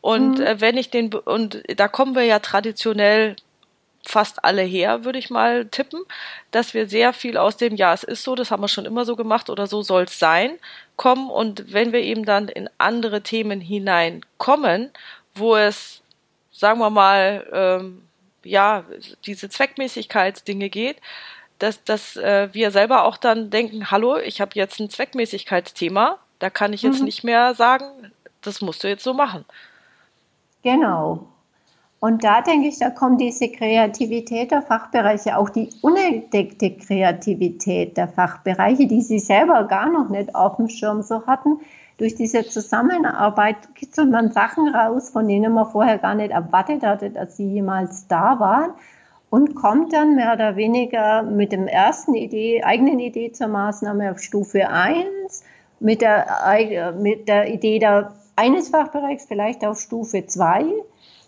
Und 0.00 0.38
mhm. 0.38 0.44
äh, 0.44 0.60
wenn 0.60 0.76
ich 0.76 0.90
den, 0.90 1.12
und 1.12 1.64
da 1.76 1.88
kommen 1.88 2.14
wir 2.14 2.22
ja 2.24 2.38
traditionell 2.38 3.34
fast 4.04 4.44
alle 4.44 4.62
her, 4.62 5.04
würde 5.04 5.18
ich 5.18 5.30
mal 5.30 5.66
tippen, 5.66 6.02
dass 6.50 6.74
wir 6.74 6.88
sehr 6.88 7.12
viel 7.12 7.36
aus 7.36 7.56
dem 7.56 7.74
Ja, 7.76 7.92
es 7.92 8.04
ist 8.04 8.22
so, 8.22 8.34
das 8.34 8.50
haben 8.50 8.62
wir 8.62 8.68
schon 8.68 8.86
immer 8.86 9.04
so 9.04 9.16
gemacht 9.16 9.50
oder 9.50 9.66
so 9.66 9.82
soll 9.82 10.04
es 10.04 10.18
sein, 10.18 10.58
kommen. 10.96 11.30
Und 11.30 11.72
wenn 11.72 11.92
wir 11.92 12.00
eben 12.00 12.24
dann 12.24 12.48
in 12.48 12.68
andere 12.78 13.22
Themen 13.22 13.60
hineinkommen, 13.60 14.90
wo 15.34 15.56
es, 15.56 16.02
sagen 16.52 16.80
wir 16.80 16.90
mal, 16.90 17.46
ähm, 17.52 18.02
ja, 18.44 18.84
diese 19.26 19.48
Zweckmäßigkeitsdinge 19.48 20.68
geht, 20.68 20.98
dass, 21.58 21.82
dass 21.84 22.16
äh, 22.16 22.48
wir 22.52 22.70
selber 22.70 23.04
auch 23.04 23.16
dann 23.16 23.50
denken, 23.50 23.90
hallo, 23.90 24.18
ich 24.18 24.40
habe 24.40 24.52
jetzt 24.54 24.80
ein 24.80 24.90
Zweckmäßigkeitsthema, 24.90 26.18
da 26.38 26.50
kann 26.50 26.72
ich 26.72 26.82
jetzt 26.82 26.98
mhm. 26.98 27.06
nicht 27.06 27.24
mehr 27.24 27.54
sagen, 27.54 28.12
das 28.42 28.60
musst 28.60 28.84
du 28.84 28.88
jetzt 28.88 29.04
so 29.04 29.14
machen. 29.14 29.44
Genau. 30.62 31.26
Und 32.04 32.22
da 32.22 32.42
denke 32.42 32.68
ich, 32.68 32.78
da 32.78 32.90
kommt 32.90 33.18
diese 33.22 33.48
Kreativität 33.48 34.50
der 34.50 34.60
Fachbereiche, 34.60 35.38
auch 35.38 35.48
die 35.48 35.70
unentdeckte 35.80 36.76
Kreativität 36.76 37.96
der 37.96 38.08
Fachbereiche, 38.08 38.86
die 38.86 39.00
sie 39.00 39.18
selber 39.18 39.64
gar 39.64 39.90
noch 39.90 40.10
nicht 40.10 40.34
auf 40.34 40.56
dem 40.56 40.68
Schirm 40.68 41.00
so 41.00 41.26
hatten. 41.26 41.60
Durch 41.96 42.14
diese 42.14 42.44
Zusammenarbeit 42.44 43.74
kitzelt 43.74 44.10
man 44.10 44.32
Sachen 44.32 44.68
raus, 44.68 45.08
von 45.08 45.26
denen 45.26 45.54
man 45.54 45.64
vorher 45.64 45.96
gar 45.96 46.14
nicht 46.14 46.30
erwartet 46.30 46.82
hatte, 46.82 47.08
dass 47.08 47.38
sie 47.38 47.48
jemals 47.48 48.06
da 48.06 48.38
waren 48.38 48.74
und 49.30 49.54
kommt 49.54 49.94
dann 49.94 50.14
mehr 50.14 50.34
oder 50.34 50.56
weniger 50.56 51.22
mit 51.22 51.52
dem 51.52 51.66
ersten 51.66 52.12
Idee, 52.12 52.64
eigenen 52.64 52.98
Idee 52.98 53.32
zur 53.32 53.48
Maßnahme 53.48 54.10
auf 54.10 54.18
Stufe 54.18 54.68
1 54.68 55.06
mit 55.80 56.02
der, 56.02 56.92
mit 57.00 57.28
der 57.28 57.50
Idee 57.50 57.78
der, 57.78 58.12
eines 58.36 58.68
Fachbereichs 58.68 59.24
vielleicht 59.24 59.64
auf 59.64 59.80
Stufe 59.80 60.26
2. 60.26 60.66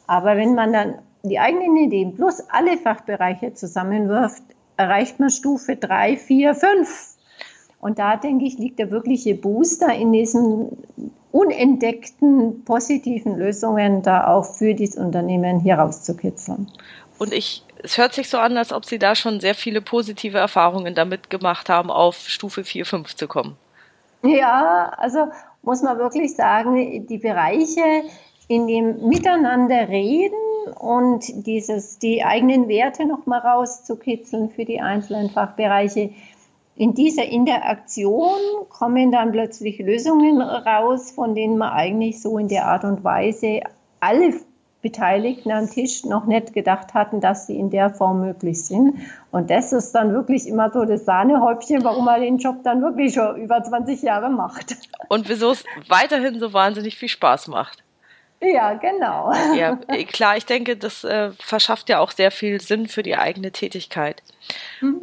Aber 0.07 0.37
wenn 0.37 0.55
man 0.55 0.73
dann 0.73 0.99
die 1.23 1.39
eigenen 1.39 1.77
Ideen 1.77 2.15
plus 2.15 2.43
alle 2.51 2.79
Fachbereiche 2.79 3.55
zusammenwirft, 3.55 4.43
erreicht 4.77 5.19
man 5.19 5.31
Stufe 5.31 5.77
3, 5.77 6.17
4, 6.17 6.55
5. 6.55 7.17
Und 7.81 7.99
da 7.99 8.17
denke 8.17 8.45
ich, 8.45 8.59
liegt 8.59 8.79
der 8.79 8.91
wirkliche 8.91 9.35
Booster 9.35 9.93
in 9.95 10.13
diesen 10.13 10.77
unentdeckten 11.33 12.65
positiven 12.65 13.37
Lösungen 13.37 14.03
da 14.03 14.29
auch 14.29 14.45
für 14.45 14.75
dieses 14.75 14.97
Unternehmen 14.97 15.61
hier 15.61 15.77
rauszukitzeln. 15.77 16.69
Und 17.19 17.33
ich, 17.33 17.63
es 17.83 17.99
hört 17.99 18.15
sich 18.15 18.29
so 18.29 18.39
an, 18.39 18.57
als 18.57 18.73
ob 18.73 18.85
Sie 18.85 18.99
da 18.99 19.15
schon 19.15 19.41
sehr 19.41 19.55
viele 19.55 19.81
positive 19.81 20.39
Erfahrungen 20.39 20.95
damit 20.95 21.31
gemacht 21.31 21.69
haben, 21.69 21.91
auf 21.91 22.17
Stufe 22.17 22.65
4, 22.65 22.87
5 22.87 23.17
zu 23.17 23.29
kommen. 23.29 23.57
Ja, 24.23 24.93
also 24.97 25.29
muss 25.63 25.83
man 25.83 25.99
wirklich 25.99 26.35
sagen, 26.35 27.07
die 27.07 27.19
Bereiche, 27.19 28.05
in 28.49 28.67
dem 28.67 29.09
Miteinander 29.09 29.89
reden 29.89 30.37
und 30.79 31.47
dieses, 31.47 31.99
die 31.99 32.25
eigenen 32.25 32.69
Werte 32.69 33.07
nochmal 33.07 33.41
rauszukitzeln 33.41 34.51
für 34.51 34.65
die 34.65 34.81
einzelnen 34.81 35.31
Fachbereiche. 35.31 36.11
In 36.77 36.95
dieser 36.95 37.25
Interaktion 37.25 38.39
kommen 38.69 39.11
dann 39.11 39.33
plötzlich 39.33 39.79
Lösungen 39.79 40.41
raus, 40.41 41.11
von 41.11 41.35
denen 41.35 41.59
man 41.59 41.73
eigentlich 41.73 42.21
so 42.21 42.39
in 42.39 42.49
der 42.49 42.67
Art 42.67 42.85
und 42.85 43.03
Weise 43.03 43.61
alle 44.01 44.35
Beteiligten 44.83 45.51
am 45.51 45.69
Tisch 45.69 46.05
noch 46.05 46.27
nicht 46.27 46.53
gedacht 46.53 46.95
hatten, 46.95 47.21
dass 47.21 47.47
sie 47.47 47.59
in 47.59 47.71
der 47.71 47.91
Form 47.91 48.21
möglich 48.21 48.63
sind. 48.65 48.95
Und 49.33 49.51
das 49.51 49.73
ist 49.73 49.93
dann 49.93 50.13
wirklich 50.13 50.47
immer 50.47 50.71
so 50.71 50.85
das 50.85 51.05
Sahnehäubchen, 51.07 51.83
warum 51.83 52.05
man 52.05 52.21
den 52.21 52.39
Job 52.39 52.63
dann 52.63 52.83
wirklich 52.83 53.15
schon 53.15 53.37
über 53.37 53.65
20 53.65 54.03
Jahre 54.03 54.31
macht. 54.31 54.77
Und 55.09 55.29
wieso 55.29 55.51
es 55.51 55.65
weiterhin 55.89 56.39
so 56.39 56.53
wahnsinnig 56.53 56.97
viel 56.97 57.09
Spaß 57.09 57.49
macht. 57.49 57.83
Ja, 58.41 58.75
genau. 58.75 59.33
Ja, 59.57 59.77
klar, 59.77 60.37
ich 60.37 60.47
denke, 60.47 60.77
das 60.77 61.05
äh, 61.05 61.31
verschafft 61.39 61.89
ja 61.89 62.01
auch 62.01 62.11
sehr 62.11 62.31
viel 62.31 62.61
Sinn 62.61 62.87
für 62.87 63.03
die 63.03 63.17
eigene 63.17 63.51
Tätigkeit. 63.51 64.23
Mhm. 64.81 65.01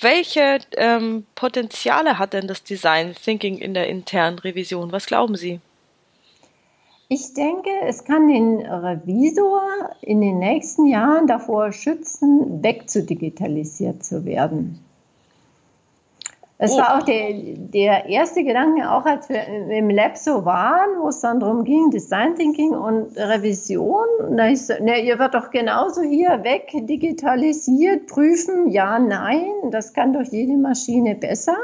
Welche 0.00 0.58
ähm, 0.76 1.26
Potenziale 1.34 2.18
hat 2.18 2.32
denn 2.32 2.46
das 2.46 2.62
Design 2.62 3.14
Thinking 3.14 3.58
in 3.58 3.74
der 3.74 3.88
internen 3.88 4.38
Revision? 4.38 4.92
Was 4.92 5.06
glauben 5.06 5.36
Sie? 5.36 5.60
Ich 7.08 7.34
denke, 7.34 7.70
es 7.86 8.04
kann 8.04 8.28
den 8.28 8.60
Revisor 8.60 9.90
in 10.00 10.20
den 10.20 10.38
nächsten 10.38 10.86
Jahren 10.86 11.26
davor 11.26 11.72
schützen, 11.72 12.62
wegzudigitalisiert 12.62 14.04
zu 14.04 14.24
werden. 14.24 14.78
Es 16.62 16.74
oh. 16.74 16.76
war 16.76 16.98
auch 16.98 17.04
der, 17.04 17.32
der 17.56 18.04
erste 18.04 18.44
Gedanke, 18.44 18.90
auch 18.90 19.06
als 19.06 19.30
wir 19.30 19.46
im 19.46 19.88
Lab 19.88 20.18
so 20.18 20.44
waren, 20.44 21.00
wo 21.00 21.08
es 21.08 21.20
dann 21.20 21.40
darum 21.40 21.64
ging, 21.64 21.90
Design 21.90 22.36
Thinking 22.36 22.72
und 22.72 23.16
Revision. 23.16 24.36
Da 24.36 24.46
ich 24.46 24.66
so, 24.66 24.74
ne, 24.74 25.00
ihr 25.00 25.18
wird 25.18 25.32
doch 25.32 25.50
genauso 25.50 26.02
hier 26.02 26.44
wegdigitalisiert, 26.44 28.08
prüfen, 28.08 28.68
ja, 28.68 28.98
nein, 28.98 29.70
das 29.70 29.94
kann 29.94 30.12
doch 30.12 30.30
jede 30.30 30.58
Maschine 30.58 31.14
besser. 31.14 31.56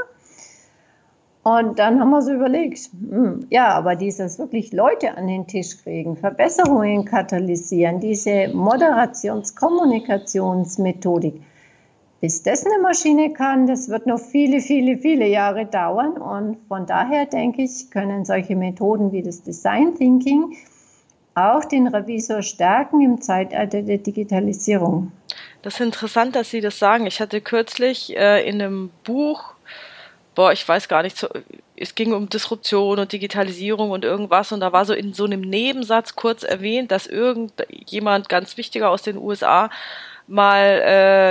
Und 1.43 1.79
dann 1.79 2.01
haben 2.01 2.09
wir 2.11 2.23
so 2.23 2.33
überlegt, 2.33 2.89
hm, 3.11 3.49
ja, 3.51 3.69
aber 3.69 3.97
dieses 3.97 4.39
wirklich 4.39 4.73
Leute 4.73 5.19
an 5.19 5.27
den 5.27 5.47
Tisch 5.47 5.77
kriegen, 5.83 6.17
Verbesserungen 6.17 7.05
katalysieren, 7.05 8.01
diese 8.01 8.49
Moderations-Kommunikationsmethodik, 8.49 11.43
bis 12.27 12.43
das 12.43 12.67
eine 12.67 12.83
Maschine 12.83 13.33
kann, 13.33 13.69
das 13.69 13.89
wird 13.89 14.09
noch 14.09 14.19
viele, 14.19 14.61
viele, 14.61 14.99
viele 14.99 15.29
Jahre 15.29 15.65
dauern. 15.65 16.15
Und 16.17 16.59
von 16.67 16.85
daher 16.85 17.25
denke 17.25 17.63
ich, 17.63 17.89
können 17.93 18.25
solche 18.25 18.57
Methoden 18.57 19.13
wie 19.13 19.23
das 19.23 19.45
Design 19.45 19.95
Thinking 19.95 20.57
auch 21.37 21.65
den 21.65 21.87
Revisor 21.87 22.43
stärken 22.43 23.01
im 23.01 23.21
Zeitalter 23.21 23.81
der 23.81 23.99
Digitalisierung. 23.99 25.13
Das 25.63 25.75
ist 25.75 25.81
interessant, 25.81 26.35
dass 26.35 26.51
Sie 26.51 26.61
das 26.61 26.81
sagen. 26.81 27.07
Ich 27.07 27.21
hatte 27.21 27.41
kürzlich 27.41 28.17
äh, 28.17 28.45
in 28.49 28.61
einem 28.61 28.91
Buch 29.05 29.55
boah, 30.37 30.53
ich 30.53 30.69
weiß 30.69 30.87
gar 30.89 31.03
nicht, 31.03 31.17
so, 31.17 31.29
es 31.77 31.95
ging 31.95 32.13
um 32.13 32.29
Disruption 32.29 32.99
und 32.99 33.11
Digitalisierung 33.11 33.91
und 33.91 34.05
irgendwas 34.05 34.53
und 34.53 34.61
da 34.61 34.73
war 34.73 34.85
so 34.85 34.93
in 34.93 35.13
so 35.15 35.25
einem 35.25 35.41
Nebensatz 35.41 36.15
kurz 36.15 36.43
erwähnt, 36.43 36.91
dass 36.91 37.07
irgendjemand 37.07 38.29
ganz 38.29 38.57
wichtiger 38.57 38.91
aus 38.91 39.03
den 39.03 39.17
USA 39.17 39.71
mal 40.29 40.83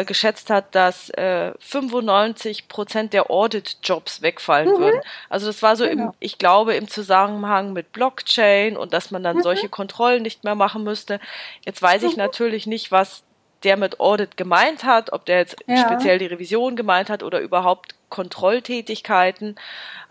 äh, 0.02 0.06
geschätzt 0.06 0.50
hat, 0.50 0.74
dass 0.74 1.10
äh, 1.12 1.52
95 1.60 2.68
Prozent 2.68 3.14
der 3.14 3.30
Audit-Jobs 3.30 4.22
wegfallen 4.22 4.70
mhm. 4.70 4.80
würden. 4.80 5.02
Also 5.30 5.48
das 5.48 5.62
war 5.62 5.76
so 5.76 5.86
genau. 5.88 6.06
im, 6.06 6.12
ich 6.20 6.38
glaube, 6.38 6.76
im 6.76 6.88
Zusammenhang 6.88 7.74
mit 7.74 7.92
Blockchain 7.92 8.78
und 8.78 8.94
dass 8.94 9.12
man 9.12 9.24
dann 9.24 9.38
mhm. 9.38 9.42
solche 9.42 9.70
Kontrollen 9.70 10.24
nicht 10.24 10.44
mehr 10.44 10.56
machen 10.56 10.84
müsste. 10.84 11.20
Jetzt 11.66 11.82
weiß 11.82 12.04
ich 12.04 12.14
mhm. 12.14 12.24
natürlich 12.24 12.68
nicht, 12.68 12.92
was 12.92 13.24
der 13.64 13.78
mit 13.78 14.00
Audit 14.00 14.38
gemeint 14.38 14.84
hat, 14.84 15.12
ob 15.12 15.26
der 15.26 15.40
jetzt 15.40 15.58
ja. 15.68 15.78
speziell 15.78 16.20
die 16.20 16.28
Revision 16.28 16.76
gemeint 16.76 17.10
hat 17.10 17.24
oder 17.24 17.40
überhaupt 17.40 17.96
Kontrolltätigkeiten. 18.16 19.56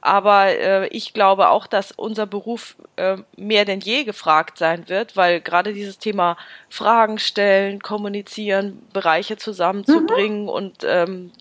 Aber 0.02 0.48
äh, 0.48 0.88
ich 0.88 1.14
glaube 1.14 1.48
auch, 1.48 1.66
dass 1.66 1.90
unser 1.90 2.26
Beruf 2.26 2.76
äh, 2.96 3.16
mehr 3.38 3.64
denn 3.64 3.80
je 3.80 4.04
gefragt 4.04 4.58
sein 4.58 4.90
wird, 4.90 5.16
weil 5.16 5.40
gerade 5.40 5.72
dieses 5.72 5.98
Thema 5.98 6.36
Fragen 6.68 7.18
stellen, 7.18 7.80
kommunizieren, 7.80 8.82
Bereiche 8.92 9.38
zusammenzubringen 9.38 10.42
mhm. 10.42 10.48
und 10.50 10.84
ähm, 10.84 11.32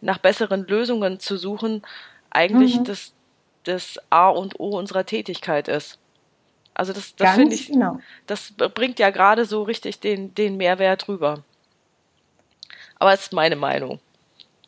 nach 0.00 0.16
besseren 0.16 0.66
Lösungen 0.66 1.20
zu 1.20 1.36
suchen, 1.36 1.82
eigentlich 2.30 2.78
mhm. 2.78 2.84
das, 2.84 3.12
das 3.64 4.00
A 4.08 4.30
und 4.30 4.58
O 4.58 4.78
unserer 4.78 5.04
Tätigkeit 5.04 5.68
ist. 5.68 5.98
Also 6.72 6.94
das, 6.94 7.14
das 7.16 7.34
finde 7.34 7.54
ich, 7.54 7.68
genau. 7.68 8.00
das 8.26 8.52
bringt 8.52 8.98
ja 8.98 9.10
gerade 9.10 9.44
so 9.44 9.62
richtig 9.62 10.00
den, 10.00 10.34
den 10.34 10.56
Mehrwert 10.56 11.08
rüber. 11.08 11.42
Aber 12.98 13.12
es 13.12 13.22
ist 13.22 13.32
meine 13.34 13.56
Meinung. 13.56 14.00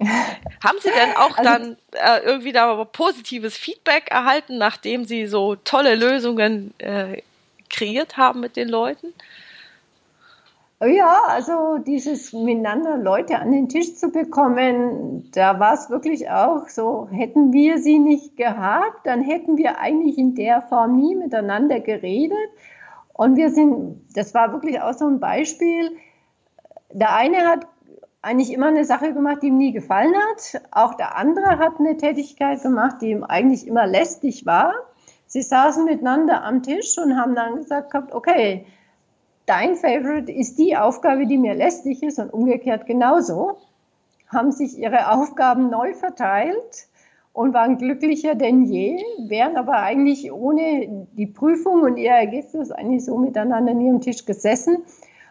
Haben 0.00 0.78
Sie 0.80 0.90
denn 0.90 1.16
auch 1.16 1.36
also, 1.36 1.42
dann 1.42 1.76
äh, 1.92 2.20
irgendwie 2.24 2.52
da 2.52 2.84
positives 2.84 3.56
Feedback 3.56 4.10
erhalten, 4.10 4.58
nachdem 4.58 5.04
Sie 5.04 5.26
so 5.26 5.56
tolle 5.56 5.96
Lösungen 5.96 6.72
äh, 6.78 7.22
kreiert 7.68 8.16
haben 8.16 8.40
mit 8.40 8.56
den 8.56 8.68
Leuten? 8.68 9.12
Ja, 10.80 11.22
also 11.26 11.78
dieses 11.78 12.32
miteinander 12.32 12.96
Leute 12.98 13.40
an 13.40 13.50
den 13.50 13.68
Tisch 13.68 13.96
zu 13.96 14.10
bekommen, 14.10 15.28
da 15.32 15.58
war 15.58 15.74
es 15.74 15.90
wirklich 15.90 16.30
auch 16.30 16.68
so, 16.68 17.08
hätten 17.10 17.52
wir 17.52 17.78
sie 17.78 17.98
nicht 17.98 18.36
gehabt, 18.36 19.04
dann 19.04 19.20
hätten 19.22 19.56
wir 19.56 19.80
eigentlich 19.80 20.16
in 20.18 20.36
der 20.36 20.62
Form 20.62 21.00
nie 21.00 21.16
miteinander 21.16 21.80
geredet. 21.80 22.38
Und 23.12 23.36
wir 23.36 23.50
sind, 23.50 24.06
das 24.14 24.34
war 24.34 24.52
wirklich 24.52 24.80
auch 24.80 24.92
so 24.92 25.08
ein 25.08 25.18
Beispiel. 25.18 25.96
Der 26.92 27.12
eine 27.12 27.48
hat 27.48 27.66
eigentlich 28.22 28.52
immer 28.52 28.66
eine 28.66 28.84
Sache 28.84 29.12
gemacht, 29.12 29.42
die 29.42 29.48
ihm 29.48 29.58
nie 29.58 29.72
gefallen 29.72 30.14
hat. 30.14 30.62
Auch 30.70 30.94
der 30.94 31.16
andere 31.16 31.58
hat 31.58 31.78
eine 31.78 31.96
Tätigkeit 31.96 32.62
gemacht, 32.62 32.96
die 33.00 33.10
ihm 33.10 33.24
eigentlich 33.24 33.66
immer 33.66 33.86
lästig 33.86 34.44
war. 34.46 34.74
Sie 35.26 35.42
saßen 35.42 35.84
miteinander 35.84 36.42
am 36.42 36.62
Tisch 36.62 36.96
und 36.98 37.16
haben 37.16 37.34
dann 37.34 37.56
gesagt 37.56 37.94
okay, 38.12 38.66
dein 39.46 39.76
Favorite 39.76 40.32
ist 40.32 40.58
die 40.58 40.76
Aufgabe, 40.76 41.26
die 41.26 41.38
mir 41.38 41.54
lästig 41.54 42.02
ist 42.02 42.18
und 42.18 42.32
umgekehrt 42.32 42.86
genauso, 42.86 43.58
haben 44.28 44.52
sich 44.52 44.78
ihre 44.78 45.12
Aufgaben 45.12 45.70
neu 45.70 45.94
verteilt 45.94 46.88
und 47.32 47.54
waren 47.54 47.78
glücklicher 47.78 48.34
denn 48.34 48.64
je, 48.64 49.02
wären 49.28 49.56
aber 49.56 49.78
eigentlich 49.78 50.32
ohne 50.32 51.06
die 51.12 51.26
Prüfung 51.26 51.82
und 51.82 51.96
ihr 51.96 52.10
Ergebnis 52.10 52.70
eigentlich 52.70 53.04
so 53.04 53.16
miteinander 53.16 53.72
an 53.72 53.80
ihrem 53.80 54.00
Tisch 54.00 54.24
gesessen. 54.24 54.78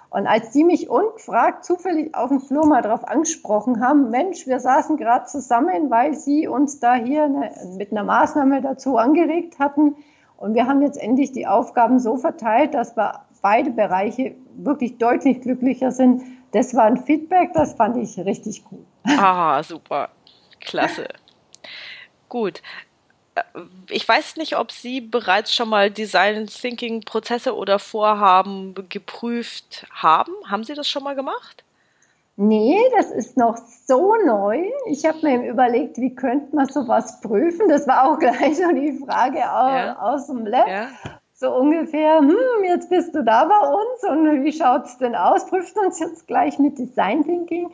Und 0.10 0.26
als 0.26 0.52
die 0.52 0.64
mich 0.64 0.90
ungefragt 0.90 1.66
zufällig 1.66 2.16
auf 2.16 2.30
dem 2.30 2.40
Flur 2.40 2.66
mal 2.66 2.82
darauf 2.82 3.08
angesprochen 3.08 3.82
haben, 3.82 4.10
Mensch, 4.10 4.48
wir 4.48 4.60
saßen 4.60 4.98
gerade 4.98 5.26
zusammen, 5.26 5.90
weil 5.90 6.14
sie 6.14 6.48
uns 6.48 6.80
da 6.80 6.96
hier 6.96 7.26
eine, 7.26 7.52
mit 7.78 7.92
einer 7.92 8.04
Maßnahme 8.04 8.62
dazu 8.62 8.98
angeregt 8.98 9.60
hatten. 9.60 9.96
Und 10.38 10.54
wir 10.54 10.68
haben 10.68 10.82
jetzt 10.82 11.02
endlich 11.02 11.32
die 11.34 11.48
Aufgaben 11.48 12.00
so 12.00 12.16
verteilt, 12.16 12.74
dass 12.74 12.96
wir 12.96 13.22
beide 13.42 13.72
Bereiche 13.72 14.36
wirklich 14.56 14.98
deutlich 14.98 15.42
glücklicher 15.42 15.92
sind. 15.92 16.24
Das 16.52 16.74
war 16.74 16.86
ein 16.86 16.98
Feedback, 16.98 17.52
das 17.54 17.74
fand 17.74 17.98
ich 17.98 18.18
richtig 18.18 18.64
cool. 18.72 18.80
Ah, 19.18 19.62
super. 19.62 20.10
Klasse. 20.60 21.08
Gut. 22.30 22.62
Ich 23.90 24.08
weiß 24.08 24.38
nicht, 24.38 24.58
ob 24.58 24.72
Sie 24.72 25.02
bereits 25.02 25.54
schon 25.54 25.70
mal 25.70 25.92
Design 25.92 26.48
Thinking 26.48 27.02
Prozesse 27.02 27.56
oder 27.56 27.80
Vorhaben 27.80 28.76
geprüft 28.90 29.86
haben. 29.92 30.34
Haben 30.48 30.64
Sie 30.64 30.74
das 30.74 30.88
schon 30.88 31.04
mal 31.04 31.16
gemacht? 31.16 31.64
Nee, 32.36 32.80
das 32.96 33.10
ist 33.10 33.36
noch 33.36 33.58
so 33.88 34.16
neu. 34.26 34.64
Ich 34.86 35.06
habe 35.06 35.18
mir 35.24 35.50
überlegt, 35.50 35.98
wie 35.98 36.14
könnte 36.14 36.56
man 36.56 36.68
sowas 36.68 37.20
prüfen? 37.22 37.68
Das 37.68 37.88
war 37.88 38.12
auch 38.12 38.20
gleich 38.20 38.58
so 38.58 38.72
die 38.72 39.00
Frage 39.06 39.40
ja. 39.40 39.98
aus 40.00 40.28
dem 40.28 40.46
Lab. 40.46 40.68
Ja 40.68 40.90
so 41.40 41.54
ungefähr, 41.56 42.18
hm, 42.18 42.64
jetzt 42.64 42.90
bist 42.90 43.14
du 43.14 43.24
da 43.24 43.46
bei 43.46 43.60
uns 43.60 44.04
und 44.10 44.44
wie 44.44 44.52
schaut 44.52 44.86
es 44.86 44.98
denn 44.98 45.16
aus? 45.16 45.46
Prüft 45.46 45.78
uns 45.78 46.00
jetzt 46.00 46.26
gleich 46.26 46.58
mit 46.58 46.80
Design 46.80 47.24
Thinking. 47.24 47.70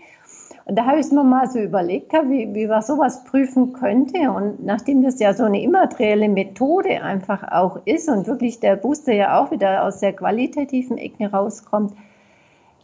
Und 0.66 0.78
da 0.78 0.86
habe 0.86 1.00
ich 1.00 1.12
mir 1.12 1.24
mal 1.24 1.50
so 1.50 1.60
überlegt, 1.60 2.14
wie, 2.14 2.54
wie 2.54 2.68
man 2.68 2.82
sowas 2.82 3.26
prüfen 3.26 3.74
könnte. 3.74 4.32
Und 4.32 4.64
nachdem 4.64 5.04
das 5.04 5.20
ja 5.20 5.34
so 5.34 5.44
eine 5.44 5.62
immaterielle 5.62 6.30
Methode 6.30 7.02
einfach 7.02 7.44
auch 7.52 7.82
ist 7.86 8.08
und 8.08 8.28
wirklich 8.28 8.60
der 8.62 8.78
Booster 8.78 9.14
ja 9.14 9.40
auch 9.40 9.52
wieder 9.52 9.84
aus 9.84 10.00
der 10.00 10.14
qualitativen 10.14 10.98
Ecke 10.98 11.32
rauskommt, 11.32 11.94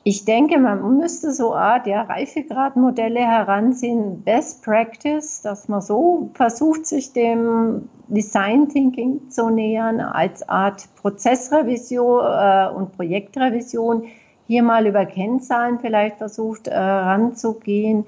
ich 0.03 0.23
denke, 0.23 0.57
man 0.57 0.97
müsste 0.97 1.33
so 1.33 1.53
Art 1.53 1.85
ja, 1.85 2.03
Reifegradmodelle 2.03 3.19
heranziehen, 3.19 4.23
Best 4.23 4.63
Practice, 4.63 5.41
dass 5.41 5.67
man 5.67 5.81
so 5.81 6.31
versucht, 6.33 6.85
sich 6.85 7.11
dem 7.11 7.89
Design 8.07 8.69
Thinking 8.69 9.29
zu 9.29 9.49
nähern, 9.49 9.99
als 9.99 10.47
Art 10.47 10.87
Prozessrevision 10.95 12.23
äh, 12.23 12.69
und 12.73 12.93
Projektrevision 12.93 14.05
hier 14.49 14.63
mal 14.63 14.87
über 14.87 15.05
Kennzahlen 15.05 15.79
vielleicht 15.79 16.17
versucht 16.17 16.67
äh, 16.67 16.75
ranzugehen. 16.77 18.07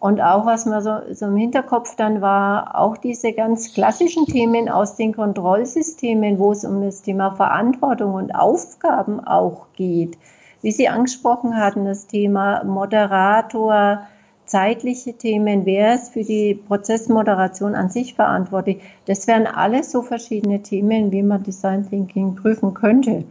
Und 0.00 0.20
auch 0.20 0.44
was 0.44 0.66
mir 0.66 0.82
so, 0.82 1.14
so 1.14 1.26
im 1.26 1.36
Hinterkopf 1.36 1.96
dann 1.96 2.20
war, 2.20 2.78
auch 2.78 2.96
diese 2.96 3.32
ganz 3.32 3.72
klassischen 3.72 4.26
Themen 4.26 4.68
aus 4.68 4.96
den 4.96 5.14
Kontrollsystemen, 5.14 6.38
wo 6.38 6.52
es 6.52 6.64
um 6.64 6.82
das 6.82 7.02
Thema 7.02 7.30
Verantwortung 7.30 8.14
und 8.14 8.34
Aufgaben 8.34 9.18
auch 9.24 9.68
geht 9.74 10.18
wie 10.62 10.72
Sie 10.72 10.88
angesprochen 10.88 11.56
hatten, 11.56 11.84
das 11.84 12.06
Thema 12.06 12.64
Moderator, 12.64 14.06
zeitliche 14.44 15.12
Themen, 15.12 15.66
wer 15.66 15.94
ist 15.94 16.12
für 16.12 16.24
die 16.24 16.54
Prozessmoderation 16.54 17.74
an 17.74 17.90
sich 17.90 18.14
verantwortlich, 18.14 18.80
das 19.04 19.26
wären 19.26 19.46
alles 19.46 19.92
so 19.92 20.02
verschiedene 20.02 20.62
Themen, 20.62 21.12
wie 21.12 21.22
man 21.22 21.42
Design 21.42 21.88
Thinking 21.88 22.34
prüfen 22.34 22.74
könnte. 22.74 23.24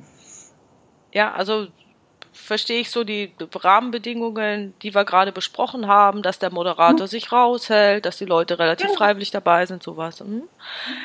Ja, 1.11 1.33
also 1.33 1.67
verstehe 2.37 2.79
ich 2.79 2.89
so 2.89 3.03
die 3.03 3.31
Rahmenbedingungen, 3.53 4.73
die 4.81 4.95
wir 4.95 5.03
gerade 5.03 5.31
besprochen 5.31 5.87
haben, 5.87 6.21
dass 6.21 6.39
der 6.39 6.51
Moderator 6.51 7.01
hm. 7.01 7.07
sich 7.07 7.31
raushält, 7.31 8.05
dass 8.05 8.17
die 8.17 8.25
Leute 8.25 8.59
relativ 8.59 8.89
ja. 8.89 8.95
freiwillig 8.95 9.31
dabei 9.31 9.65
sind, 9.65 9.83
sowas. 9.83 10.19
Hm? 10.19 10.43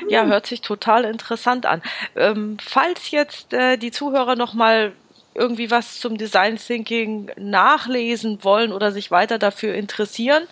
Ja, 0.09 0.24
hört 0.26 0.47
sich 0.47 0.61
total 0.61 1.05
interessant 1.05 1.66
an. 1.66 1.83
Ähm, 2.14 2.57
falls 2.61 3.11
jetzt 3.11 3.53
äh, 3.53 3.76
die 3.76 3.91
Zuhörer 3.91 4.37
noch 4.37 4.55
mal 4.55 4.93
irgendwie 5.35 5.70
was 5.70 5.99
zum 5.99 6.18
Design 6.18 6.57
Thinking 6.57 7.30
nachlesen 7.37 8.45
wollen 8.45 8.72
oder 8.72 8.93
sich 8.93 9.11
weiter 9.11 9.39
dafür 9.39 9.74
interessieren, 9.74 10.45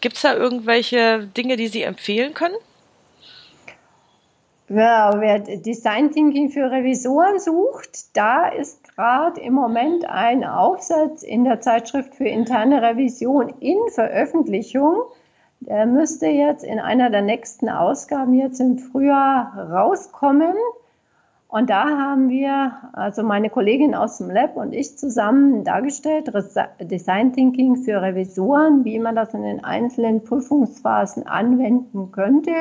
gibt 0.00 0.16
es 0.16 0.22
da 0.22 0.34
irgendwelche 0.34 1.26
Dinge, 1.36 1.56
die 1.56 1.68
Sie 1.68 1.82
empfehlen 1.82 2.34
können? 2.34 2.56
Ja, 4.68 5.12
wer 5.18 5.38
Design 5.38 6.10
Thinking 6.12 6.50
für 6.50 6.70
Revisoren 6.70 7.38
sucht, 7.38 8.16
da 8.16 8.48
ist 8.48 8.85
gerade 8.96 9.40
im 9.42 9.52
Moment 9.52 10.08
ein 10.08 10.42
Aufsatz 10.42 11.22
in 11.22 11.44
der 11.44 11.60
Zeitschrift 11.60 12.14
für 12.14 12.26
interne 12.26 12.80
Revision 12.80 13.50
in 13.60 13.76
Veröffentlichung. 13.90 15.02
Der 15.60 15.86
müsste 15.86 16.26
jetzt 16.26 16.64
in 16.64 16.80
einer 16.80 17.10
der 17.10 17.22
nächsten 17.22 17.68
Ausgaben 17.68 18.32
jetzt 18.34 18.58
im 18.58 18.78
Frühjahr 18.78 19.70
rauskommen. 19.70 20.54
Und 21.48 21.70
da 21.70 21.84
haben 21.84 22.28
wir, 22.28 22.72
also 22.92 23.22
meine 23.22 23.50
Kollegin 23.50 23.94
aus 23.94 24.18
dem 24.18 24.30
Lab 24.30 24.56
und 24.56 24.72
ich 24.72 24.98
zusammen 24.98 25.62
dargestellt, 25.62 26.32
Design 26.80 27.32
Thinking 27.32 27.76
für 27.76 28.02
Revisoren, 28.02 28.84
wie 28.84 28.98
man 28.98 29.14
das 29.14 29.32
in 29.34 29.42
den 29.42 29.62
einzelnen 29.62 30.24
Prüfungsphasen 30.24 31.26
anwenden 31.26 32.12
könnte. 32.12 32.52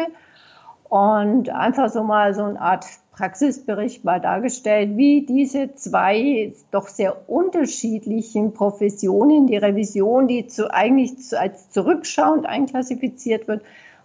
Und 0.87 1.49
einfach 1.49 1.89
so 1.89 2.03
mal 2.03 2.33
so 2.33 2.43
eine 2.43 2.61
Art 2.61 2.85
Praxisbericht 3.15 4.03
mal 4.03 4.19
dargestellt, 4.19 4.97
wie 4.97 5.25
diese 5.25 5.73
zwei 5.75 6.53
doch 6.71 6.87
sehr 6.87 7.29
unterschiedlichen 7.29 8.53
Professionen, 8.53 9.47
die 9.47 9.57
Revision, 9.57 10.27
die 10.27 10.47
zu, 10.47 10.73
eigentlich 10.73 11.11
als 11.37 11.69
zurückschauend 11.69 12.45
einklassifiziert 12.45 13.47
wird, 13.47 13.61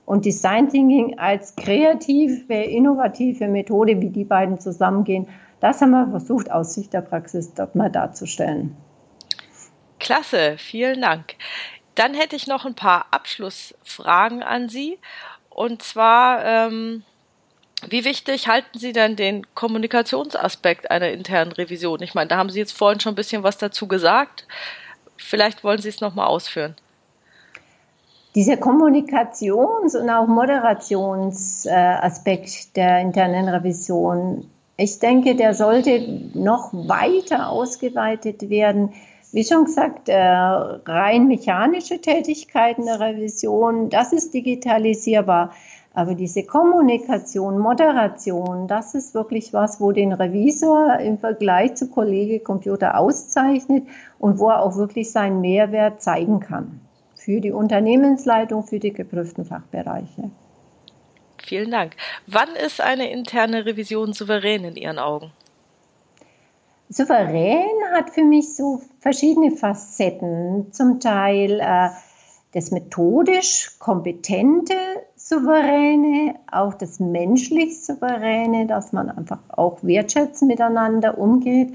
und 0.06 0.24
Design 0.24 0.68
Thinking 0.68 1.20
als 1.20 1.54
kreative, 1.54 2.54
innovative 2.54 3.46
Methode, 3.46 4.00
wie 4.00 4.08
die 4.08 4.24
beiden 4.24 4.58
zusammengehen, 4.58 5.28
das 5.60 5.80
haben 5.80 5.90
wir 5.90 6.08
versucht, 6.08 6.50
aus 6.50 6.74
Sicht 6.74 6.92
der 6.92 7.02
Praxis 7.02 7.54
dort 7.54 7.76
mal 7.76 7.90
darzustellen. 7.90 8.76
Klasse, 10.00 10.56
vielen 10.58 11.02
Dank. 11.02 11.36
Dann 11.94 12.14
hätte 12.14 12.34
ich 12.34 12.48
noch 12.48 12.64
ein 12.64 12.74
paar 12.74 13.06
Abschlussfragen 13.12 14.42
an 14.42 14.68
Sie. 14.68 14.98
Und 15.48 15.82
zwar, 15.82 16.44
ähm, 16.44 17.04
wie 17.88 18.04
wichtig 18.04 18.48
halten 18.48 18.78
Sie 18.78 18.92
denn 18.92 19.16
den 19.16 19.46
Kommunikationsaspekt 19.54 20.90
einer 20.90 21.10
internen 21.10 21.52
Revision? 21.52 22.02
Ich 22.02 22.14
meine, 22.14 22.28
da 22.28 22.36
haben 22.36 22.50
Sie 22.50 22.58
jetzt 22.58 22.76
vorhin 22.76 23.00
schon 23.00 23.12
ein 23.12 23.16
bisschen 23.16 23.42
was 23.42 23.58
dazu 23.58 23.88
gesagt. 23.88 24.46
Vielleicht 25.16 25.64
wollen 25.64 25.80
Sie 25.80 25.88
es 25.88 26.00
nochmal 26.00 26.26
ausführen 26.26 26.76
dieser 28.34 28.56
Kommunikations- 28.56 29.94
und 29.96 30.08
auch 30.08 30.28
Moderationsaspekt 30.28 32.76
der 32.76 33.00
internen 33.00 33.48
Revision, 33.48 34.48
ich 34.76 34.98
denke, 34.98 35.34
der 35.34 35.52
sollte 35.52 36.30
noch 36.32 36.72
weiter 36.72 37.50
ausgeweitet 37.50 38.48
werden. 38.48 38.94
Wie 39.30 39.44
schon 39.44 39.66
gesagt, 39.66 40.08
äh, 40.08 40.16
rein 40.16 41.28
mechanische 41.28 42.00
Tätigkeiten 42.00 42.86
der 42.86 42.98
Revision, 42.98 43.90
das 43.90 44.14
ist 44.14 44.32
digitalisierbar. 44.32 45.52
Aber 45.92 46.14
diese 46.14 46.44
Kommunikation, 46.44 47.58
Moderation, 47.58 48.68
das 48.68 48.94
ist 48.94 49.12
wirklich 49.14 49.52
was, 49.52 49.80
wo 49.80 49.90
den 49.90 50.12
Revisor 50.12 50.98
im 51.00 51.18
Vergleich 51.18 51.74
zu 51.74 51.88
Kollege 51.88 52.38
Computer 52.38 52.96
auszeichnet 52.96 53.88
und 54.18 54.38
wo 54.38 54.50
er 54.50 54.62
auch 54.62 54.76
wirklich 54.76 55.10
seinen 55.10 55.40
Mehrwert 55.40 56.00
zeigen 56.00 56.38
kann 56.40 56.80
für 57.16 57.40
die 57.40 57.52
Unternehmensleitung, 57.52 58.62
für 58.62 58.78
die 58.78 58.92
geprüften 58.92 59.44
Fachbereiche. 59.44 60.30
Vielen 61.38 61.70
Dank. 61.70 61.96
Wann 62.26 62.54
ist 62.54 62.80
eine 62.80 63.10
interne 63.10 63.66
Revision 63.66 64.12
souverän 64.12 64.64
in 64.64 64.76
Ihren 64.76 64.98
Augen? 64.98 65.32
Souverän 66.88 67.68
hat 67.94 68.10
für 68.10 68.24
mich 68.24 68.56
so 68.56 68.82
verschiedene 69.00 69.52
Facetten. 69.52 70.72
Zum 70.72 71.00
Teil 71.00 71.60
äh, 71.60 71.90
das 72.52 72.70
methodisch 72.70 73.76
kompetente 73.78 74.74
Souveräne, 75.16 76.34
auch 76.50 76.74
das 76.74 76.98
menschlich 76.98 77.84
Souveräne, 77.84 78.66
dass 78.66 78.92
man 78.92 79.08
einfach 79.10 79.38
auch 79.48 79.84
wertschätzend 79.84 80.50
miteinander 80.50 81.18
umgeht. 81.18 81.72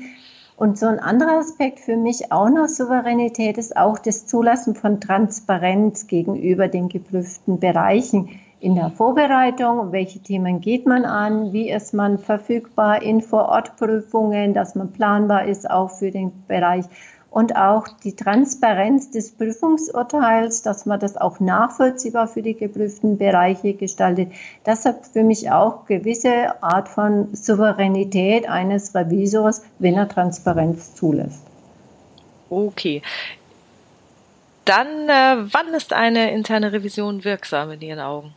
Und 0.58 0.78
so 0.78 0.86
ein 0.88 1.00
anderer 1.00 1.40
Aspekt 1.40 1.80
für 1.80 1.98
mich 1.98 2.32
auch 2.32 2.50
noch 2.50 2.68
Souveränität 2.68 3.58
ist 3.58 3.76
auch 3.76 4.00
das 4.00 4.26
Zulassen 4.26 4.76
von 4.76 5.02
Transparenz 5.02 6.08
gegenüber 6.08 6.68
den 6.68 6.90
geprüften 6.90 7.60
Bereichen 7.60 8.30
in 8.62 8.76
der 8.76 8.90
Vorbereitung, 8.90 9.92
welche 9.92 10.20
Themen 10.20 10.62
geht 10.62 10.88
man 10.88 11.06
an, 11.06 11.52
wie 11.54 11.70
ist 11.70 11.94
man 11.94 12.18
verfügbar 12.18 13.02
in 13.02 13.22
Vorortprüfungen, 13.22 14.54
dass 14.54 14.76
man 14.76 14.92
planbar 14.92 15.46
ist 15.46 15.70
auch 15.70 15.92
für 15.92 16.10
den 16.10 16.32
Bereich 16.48 16.86
und 17.36 17.58
auch 17.58 17.90
die 17.90 18.16
Transparenz 18.16 19.12
des 19.12 19.34
Prüfungsurteils, 19.34 20.62
dass 20.62 20.86
man 20.86 21.02
das 21.02 21.18
auch 21.18 21.42
nachvollziehbar 21.42 22.30
für 22.30 22.42
die 22.42 22.54
geprüften 22.54 23.18
Bereiche 23.18 23.74
gestaltet. 23.74 24.32
Das 24.64 24.86
hat 24.86 25.06
für 25.06 25.22
mich 25.22 25.52
auch 25.52 25.86
gewisse 25.86 26.64
Art 26.64 26.88
von 26.88 27.36
Souveränität 27.36 28.48
eines 28.48 28.96
Revisors, 28.96 29.64
wenn 29.80 29.96
er 29.96 30.08
Transparenz 30.08 30.96
zulässt. 30.96 31.42
Okay. 32.50 33.02
Dann, 34.64 35.10
äh, 35.10 35.46
wann 35.52 35.74
ist 35.74 35.92
eine 35.92 36.32
interne 36.32 36.72
Revision 36.72 37.26
wirksam 37.26 37.70
in 37.72 37.82
Ihren 37.82 38.00
Augen? 38.00 38.34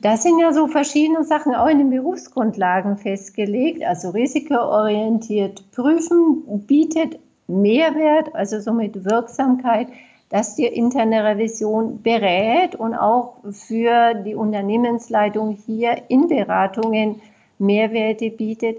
Das 0.00 0.22
sind 0.22 0.38
ja 0.38 0.52
so 0.52 0.66
verschiedene 0.66 1.24
Sachen 1.24 1.54
auch 1.54 1.68
in 1.68 1.78
den 1.78 1.90
Berufsgrundlagen 1.90 2.98
festgelegt. 2.98 3.82
Also 3.82 4.10
risikoorientiert 4.10 5.70
prüfen 5.72 6.42
bietet 6.66 7.18
Mehrwert, 7.46 8.34
also 8.34 8.60
somit 8.60 9.04
Wirksamkeit, 9.04 9.88
dass 10.28 10.56
die 10.56 10.66
interne 10.66 11.24
Revision 11.24 12.02
berät 12.02 12.74
und 12.74 12.94
auch 12.94 13.36
für 13.52 14.14
die 14.14 14.34
Unternehmensleitung 14.34 15.56
hier 15.64 16.02
in 16.08 16.28
Beratungen 16.28 17.20
Mehrwerte 17.58 18.30
bietet 18.30 18.78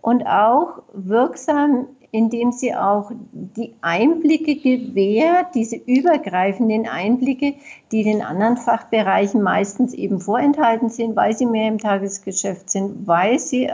und 0.00 0.24
auch 0.26 0.82
wirksam 0.92 1.88
indem 2.14 2.52
sie 2.52 2.72
auch 2.72 3.10
die 3.32 3.74
Einblicke 3.80 4.54
gewährt, 4.54 5.48
diese 5.56 5.74
übergreifenden 5.74 6.86
Einblicke, 6.86 7.54
die 7.90 8.04
den 8.04 8.22
anderen 8.22 8.56
Fachbereichen 8.56 9.42
meistens 9.42 9.94
eben 9.94 10.20
vorenthalten 10.20 10.90
sind, 10.90 11.16
weil 11.16 11.36
sie 11.36 11.46
mehr 11.46 11.66
im 11.66 11.78
Tagesgeschäft 11.78 12.70
sind, 12.70 13.08
weil 13.08 13.40
sie 13.40 13.68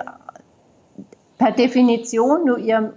per 1.36 1.52
Definition 1.52 2.46
nur 2.46 2.56
ihren 2.56 2.94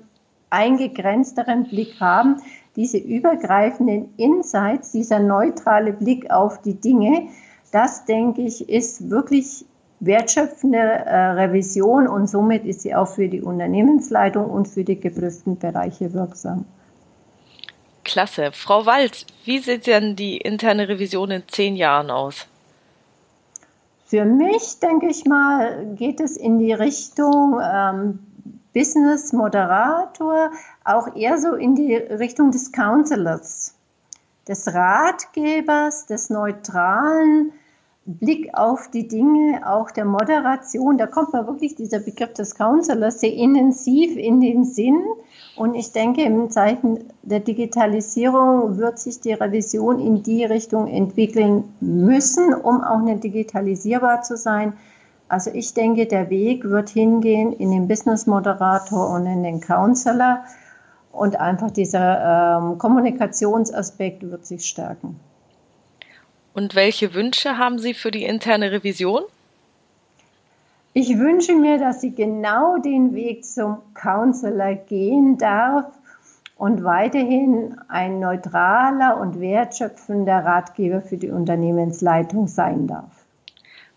eingegrenzteren 0.50 1.66
Blick 1.66 2.00
haben, 2.00 2.38
diese 2.78 2.98
übergreifenden 2.98 4.14
Insights, 4.16 4.94
dieser 4.94 5.20
neutrale 5.20 5.92
Blick 5.92 6.32
auf 6.32 6.62
die 6.62 6.80
Dinge, 6.80 7.28
das 7.74 8.06
denke 8.06 8.44
ich, 8.44 8.70
ist 8.70 9.10
wirklich 9.10 9.66
wertschöpfende 10.06 10.78
äh, 10.78 11.16
Revision 11.32 12.08
und 12.08 12.28
somit 12.28 12.66
ist 12.66 12.82
sie 12.82 12.94
auch 12.94 13.08
für 13.08 13.28
die 13.28 13.42
Unternehmensleitung 13.42 14.46
und 14.50 14.68
für 14.68 14.84
die 14.84 15.00
geprüften 15.00 15.58
Bereiche 15.58 16.14
wirksam. 16.14 16.66
Klasse. 18.04 18.52
Frau 18.52 18.86
Walz, 18.86 19.26
wie 19.46 19.60
sieht 19.60 19.88
denn 19.88 20.16
die 20.16 20.38
interne 20.38 20.90
Revision 20.90 21.32
in 21.32 21.44
zehn 21.48 21.76
Jahren 21.76 22.12
aus? 22.12 22.48
Für 24.06 24.26
mich, 24.26 24.80
denke 24.80 25.08
ich 25.08 25.26
mal, 25.26 25.96
geht 25.96 26.20
es 26.20 26.38
in 26.38 26.60
die 26.60 26.74
Richtung 26.74 27.60
ähm, 27.64 28.20
Business 28.74 29.34
Moderator, 29.34 30.52
auch 30.84 31.16
eher 31.16 31.40
so 31.40 31.56
in 31.56 31.76
die 31.76 31.96
Richtung 31.96 32.52
des 32.52 32.72
Counselors, 32.72 33.74
des 34.48 34.74
Ratgebers, 34.74 36.06
des 36.06 36.30
Neutralen, 36.30 37.54
Blick 38.06 38.50
auf 38.54 38.92
die 38.92 39.08
Dinge, 39.08 39.62
auch 39.66 39.90
der 39.90 40.04
Moderation, 40.04 40.98
da 40.98 41.08
kommt 41.08 41.32
mir 41.32 41.48
wirklich 41.48 41.76
dieser 41.76 42.00
Begriff 42.00 42.34
des 42.34 42.56
Counselors 42.56 43.22
sehr 43.22 43.34
intensiv 43.34 44.18
in 44.18 44.42
den 44.42 44.66
Sinn. 44.66 45.02
Und 45.56 45.76
ich 45.76 45.94
denke, 45.94 46.24
im 46.24 46.50
Zeichen 46.50 47.00
der 47.22 47.40
Digitalisierung 47.40 48.78
wird 48.78 49.00
sich 49.00 49.22
die 49.22 49.32
Revision 49.32 50.00
in 50.00 50.22
die 50.22 50.44
Richtung 50.44 50.88
entwickeln 50.88 51.64
müssen, 51.80 52.54
um 52.54 52.84
auch 52.84 53.00
nicht 53.00 53.24
digitalisierbar 53.24 54.22
zu 54.22 54.36
sein. 54.36 54.74
Also 55.30 55.52
ich 55.54 55.74
denke, 55.74 56.06
der 56.06 56.30
Weg 56.30 56.66
wird 56.66 56.90
hingehen 56.90 57.54
in 57.54 57.72
den 57.72 57.88
Business 57.88 58.28
Moderator 58.28 59.12
und 59.12 59.26
in 59.28 59.44
den 59.44 59.62
Counselor 59.62 60.44
und 61.14 61.40
einfach 61.40 61.72
dieser 61.72 62.58
ähm, 62.60 62.78
Kommunikationsaspekt 62.78 64.30
wird 64.30 64.46
sich 64.46 64.66
stärken. 64.66 65.20
Und 66.54 66.76
welche 66.76 67.14
Wünsche 67.14 67.58
haben 67.58 67.80
Sie 67.80 67.94
für 67.94 68.12
die 68.12 68.24
interne 68.24 68.72
Revision? 68.72 69.24
Ich 70.96 71.18
wünsche 71.18 71.56
mir, 71.56 71.80
dass 71.80 72.02
sie 72.02 72.14
genau 72.14 72.78
den 72.78 73.16
Weg 73.16 73.44
zum 73.46 73.78
Counselor 73.96 74.76
gehen 74.76 75.40
darf 75.40 75.86
und 76.56 76.84
weiterhin 76.84 77.76
ein 77.88 78.20
neutraler 78.20 79.18
und 79.20 79.40
wertschöpfender 79.40 80.46
Ratgeber 80.46 81.02
für 81.02 81.18
die 81.18 81.32
Unternehmensleitung 81.32 82.48
sein 82.48 82.86
darf. 82.86 83.10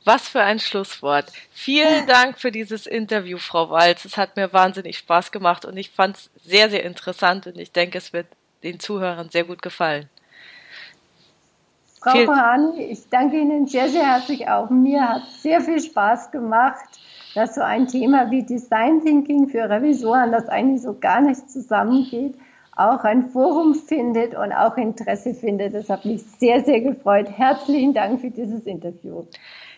Was 0.05 0.29
für 0.29 0.41
ein 0.41 0.59
Schlusswort. 0.59 1.31
Vielen 1.51 2.07
Dank 2.07 2.39
für 2.39 2.51
dieses 2.51 2.87
Interview, 2.87 3.37
Frau 3.39 3.69
Walz. 3.69 4.07
Es 4.07 4.17
hat 4.17 4.37
mir 4.37 4.53
wahnsinnig 4.55 4.97
Spaß 4.97 5.33
gemacht 5.33 5.67
und 5.67 5.77
ich 5.77 5.91
fand 5.91 6.17
es 6.17 6.31
sehr, 6.45 6.71
sehr 6.71 6.85
interessant 6.85 7.47
und 7.47 7.59
ich 7.59 7.73
denke, 7.73 7.99
es 7.99 8.15
wird 8.15 8.27
den 8.63 8.81
Zuhörern 8.81 9.29
sehr 9.29 9.45
gut 9.45 9.61
gefallen. 9.61 10.09
Frau 12.01 12.27
Hahn, 12.29 12.75
ich 12.79 13.09
danke 13.11 13.39
Ihnen 13.39 13.67
sehr, 13.67 13.89
sehr 13.89 14.07
herzlich 14.07 14.49
auch. 14.49 14.71
Mir 14.71 15.09
hat 15.09 15.23
sehr 15.41 15.61
viel 15.61 15.81
Spaß 15.81 16.31
gemacht, 16.31 16.85
dass 17.35 17.55
so 17.55 17.63
ein 17.63 17.89
Thema 17.89 18.31
wie 18.31 18.43
Design 18.43 19.03
Thinking 19.03 19.49
für 19.49 19.69
Revisoren, 19.69 20.33
das 20.33 20.49
eigentlich 20.49 20.83
so 20.83 20.99
gar 20.99 21.21
nicht 21.21 21.51
zusammengeht, 21.51 22.35
auch 22.77 23.05
ein 23.05 23.31
Forum 23.31 23.75
findet 23.75 24.35
und 24.35 24.53
auch 24.53 24.77
Interesse 24.77 25.35
findet. 25.35 25.75
Das 25.75 25.89
hat 25.89 26.05
mich 26.05 26.23
sehr, 26.23 26.63
sehr 26.65 26.81
gefreut. 26.81 27.29
Herzlichen 27.31 27.95
Dank 27.95 28.21
für 28.21 28.31
dieses 28.31 28.67
Interview. 28.67 29.25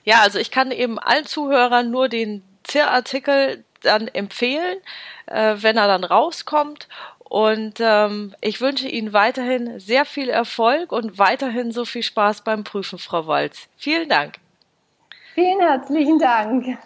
Ja, 0.05 0.21
also 0.23 0.39
ich 0.39 0.51
kann 0.51 0.71
eben 0.71 0.99
allen 0.99 1.25
Zuhörern 1.25 1.91
nur 1.91 2.09
den 2.09 2.43
ZIR-Artikel 2.65 3.65
dann 3.83 4.09
empfehlen, 4.09 4.79
äh, 5.27 5.57
wenn 5.59 5.77
er 5.77 5.87
dann 5.87 6.05
rauskommt. 6.05 6.89
Und 7.29 7.75
ähm, 7.81 8.35
ich 8.41 8.63
wünsche 8.63 8.89
Ihnen 8.89 9.13
weiterhin 9.13 9.79
sehr 9.79 10.07
viel 10.07 10.31
Erfolg 10.31 10.93
und 10.93 11.19
weiterhin 11.19 11.73
so 11.73 11.85
viel 11.85 12.03
Spaß 12.03 12.43
beim 12.43 12.65
Prüfen, 12.65 12.99
Frau 12.99 13.27
Walz. 13.27 13.69
Vielen 13.77 14.09
Dank. 14.09 14.37
Vielen 15.35 15.61
herzlichen 15.61 16.19
Dank. 16.19 16.79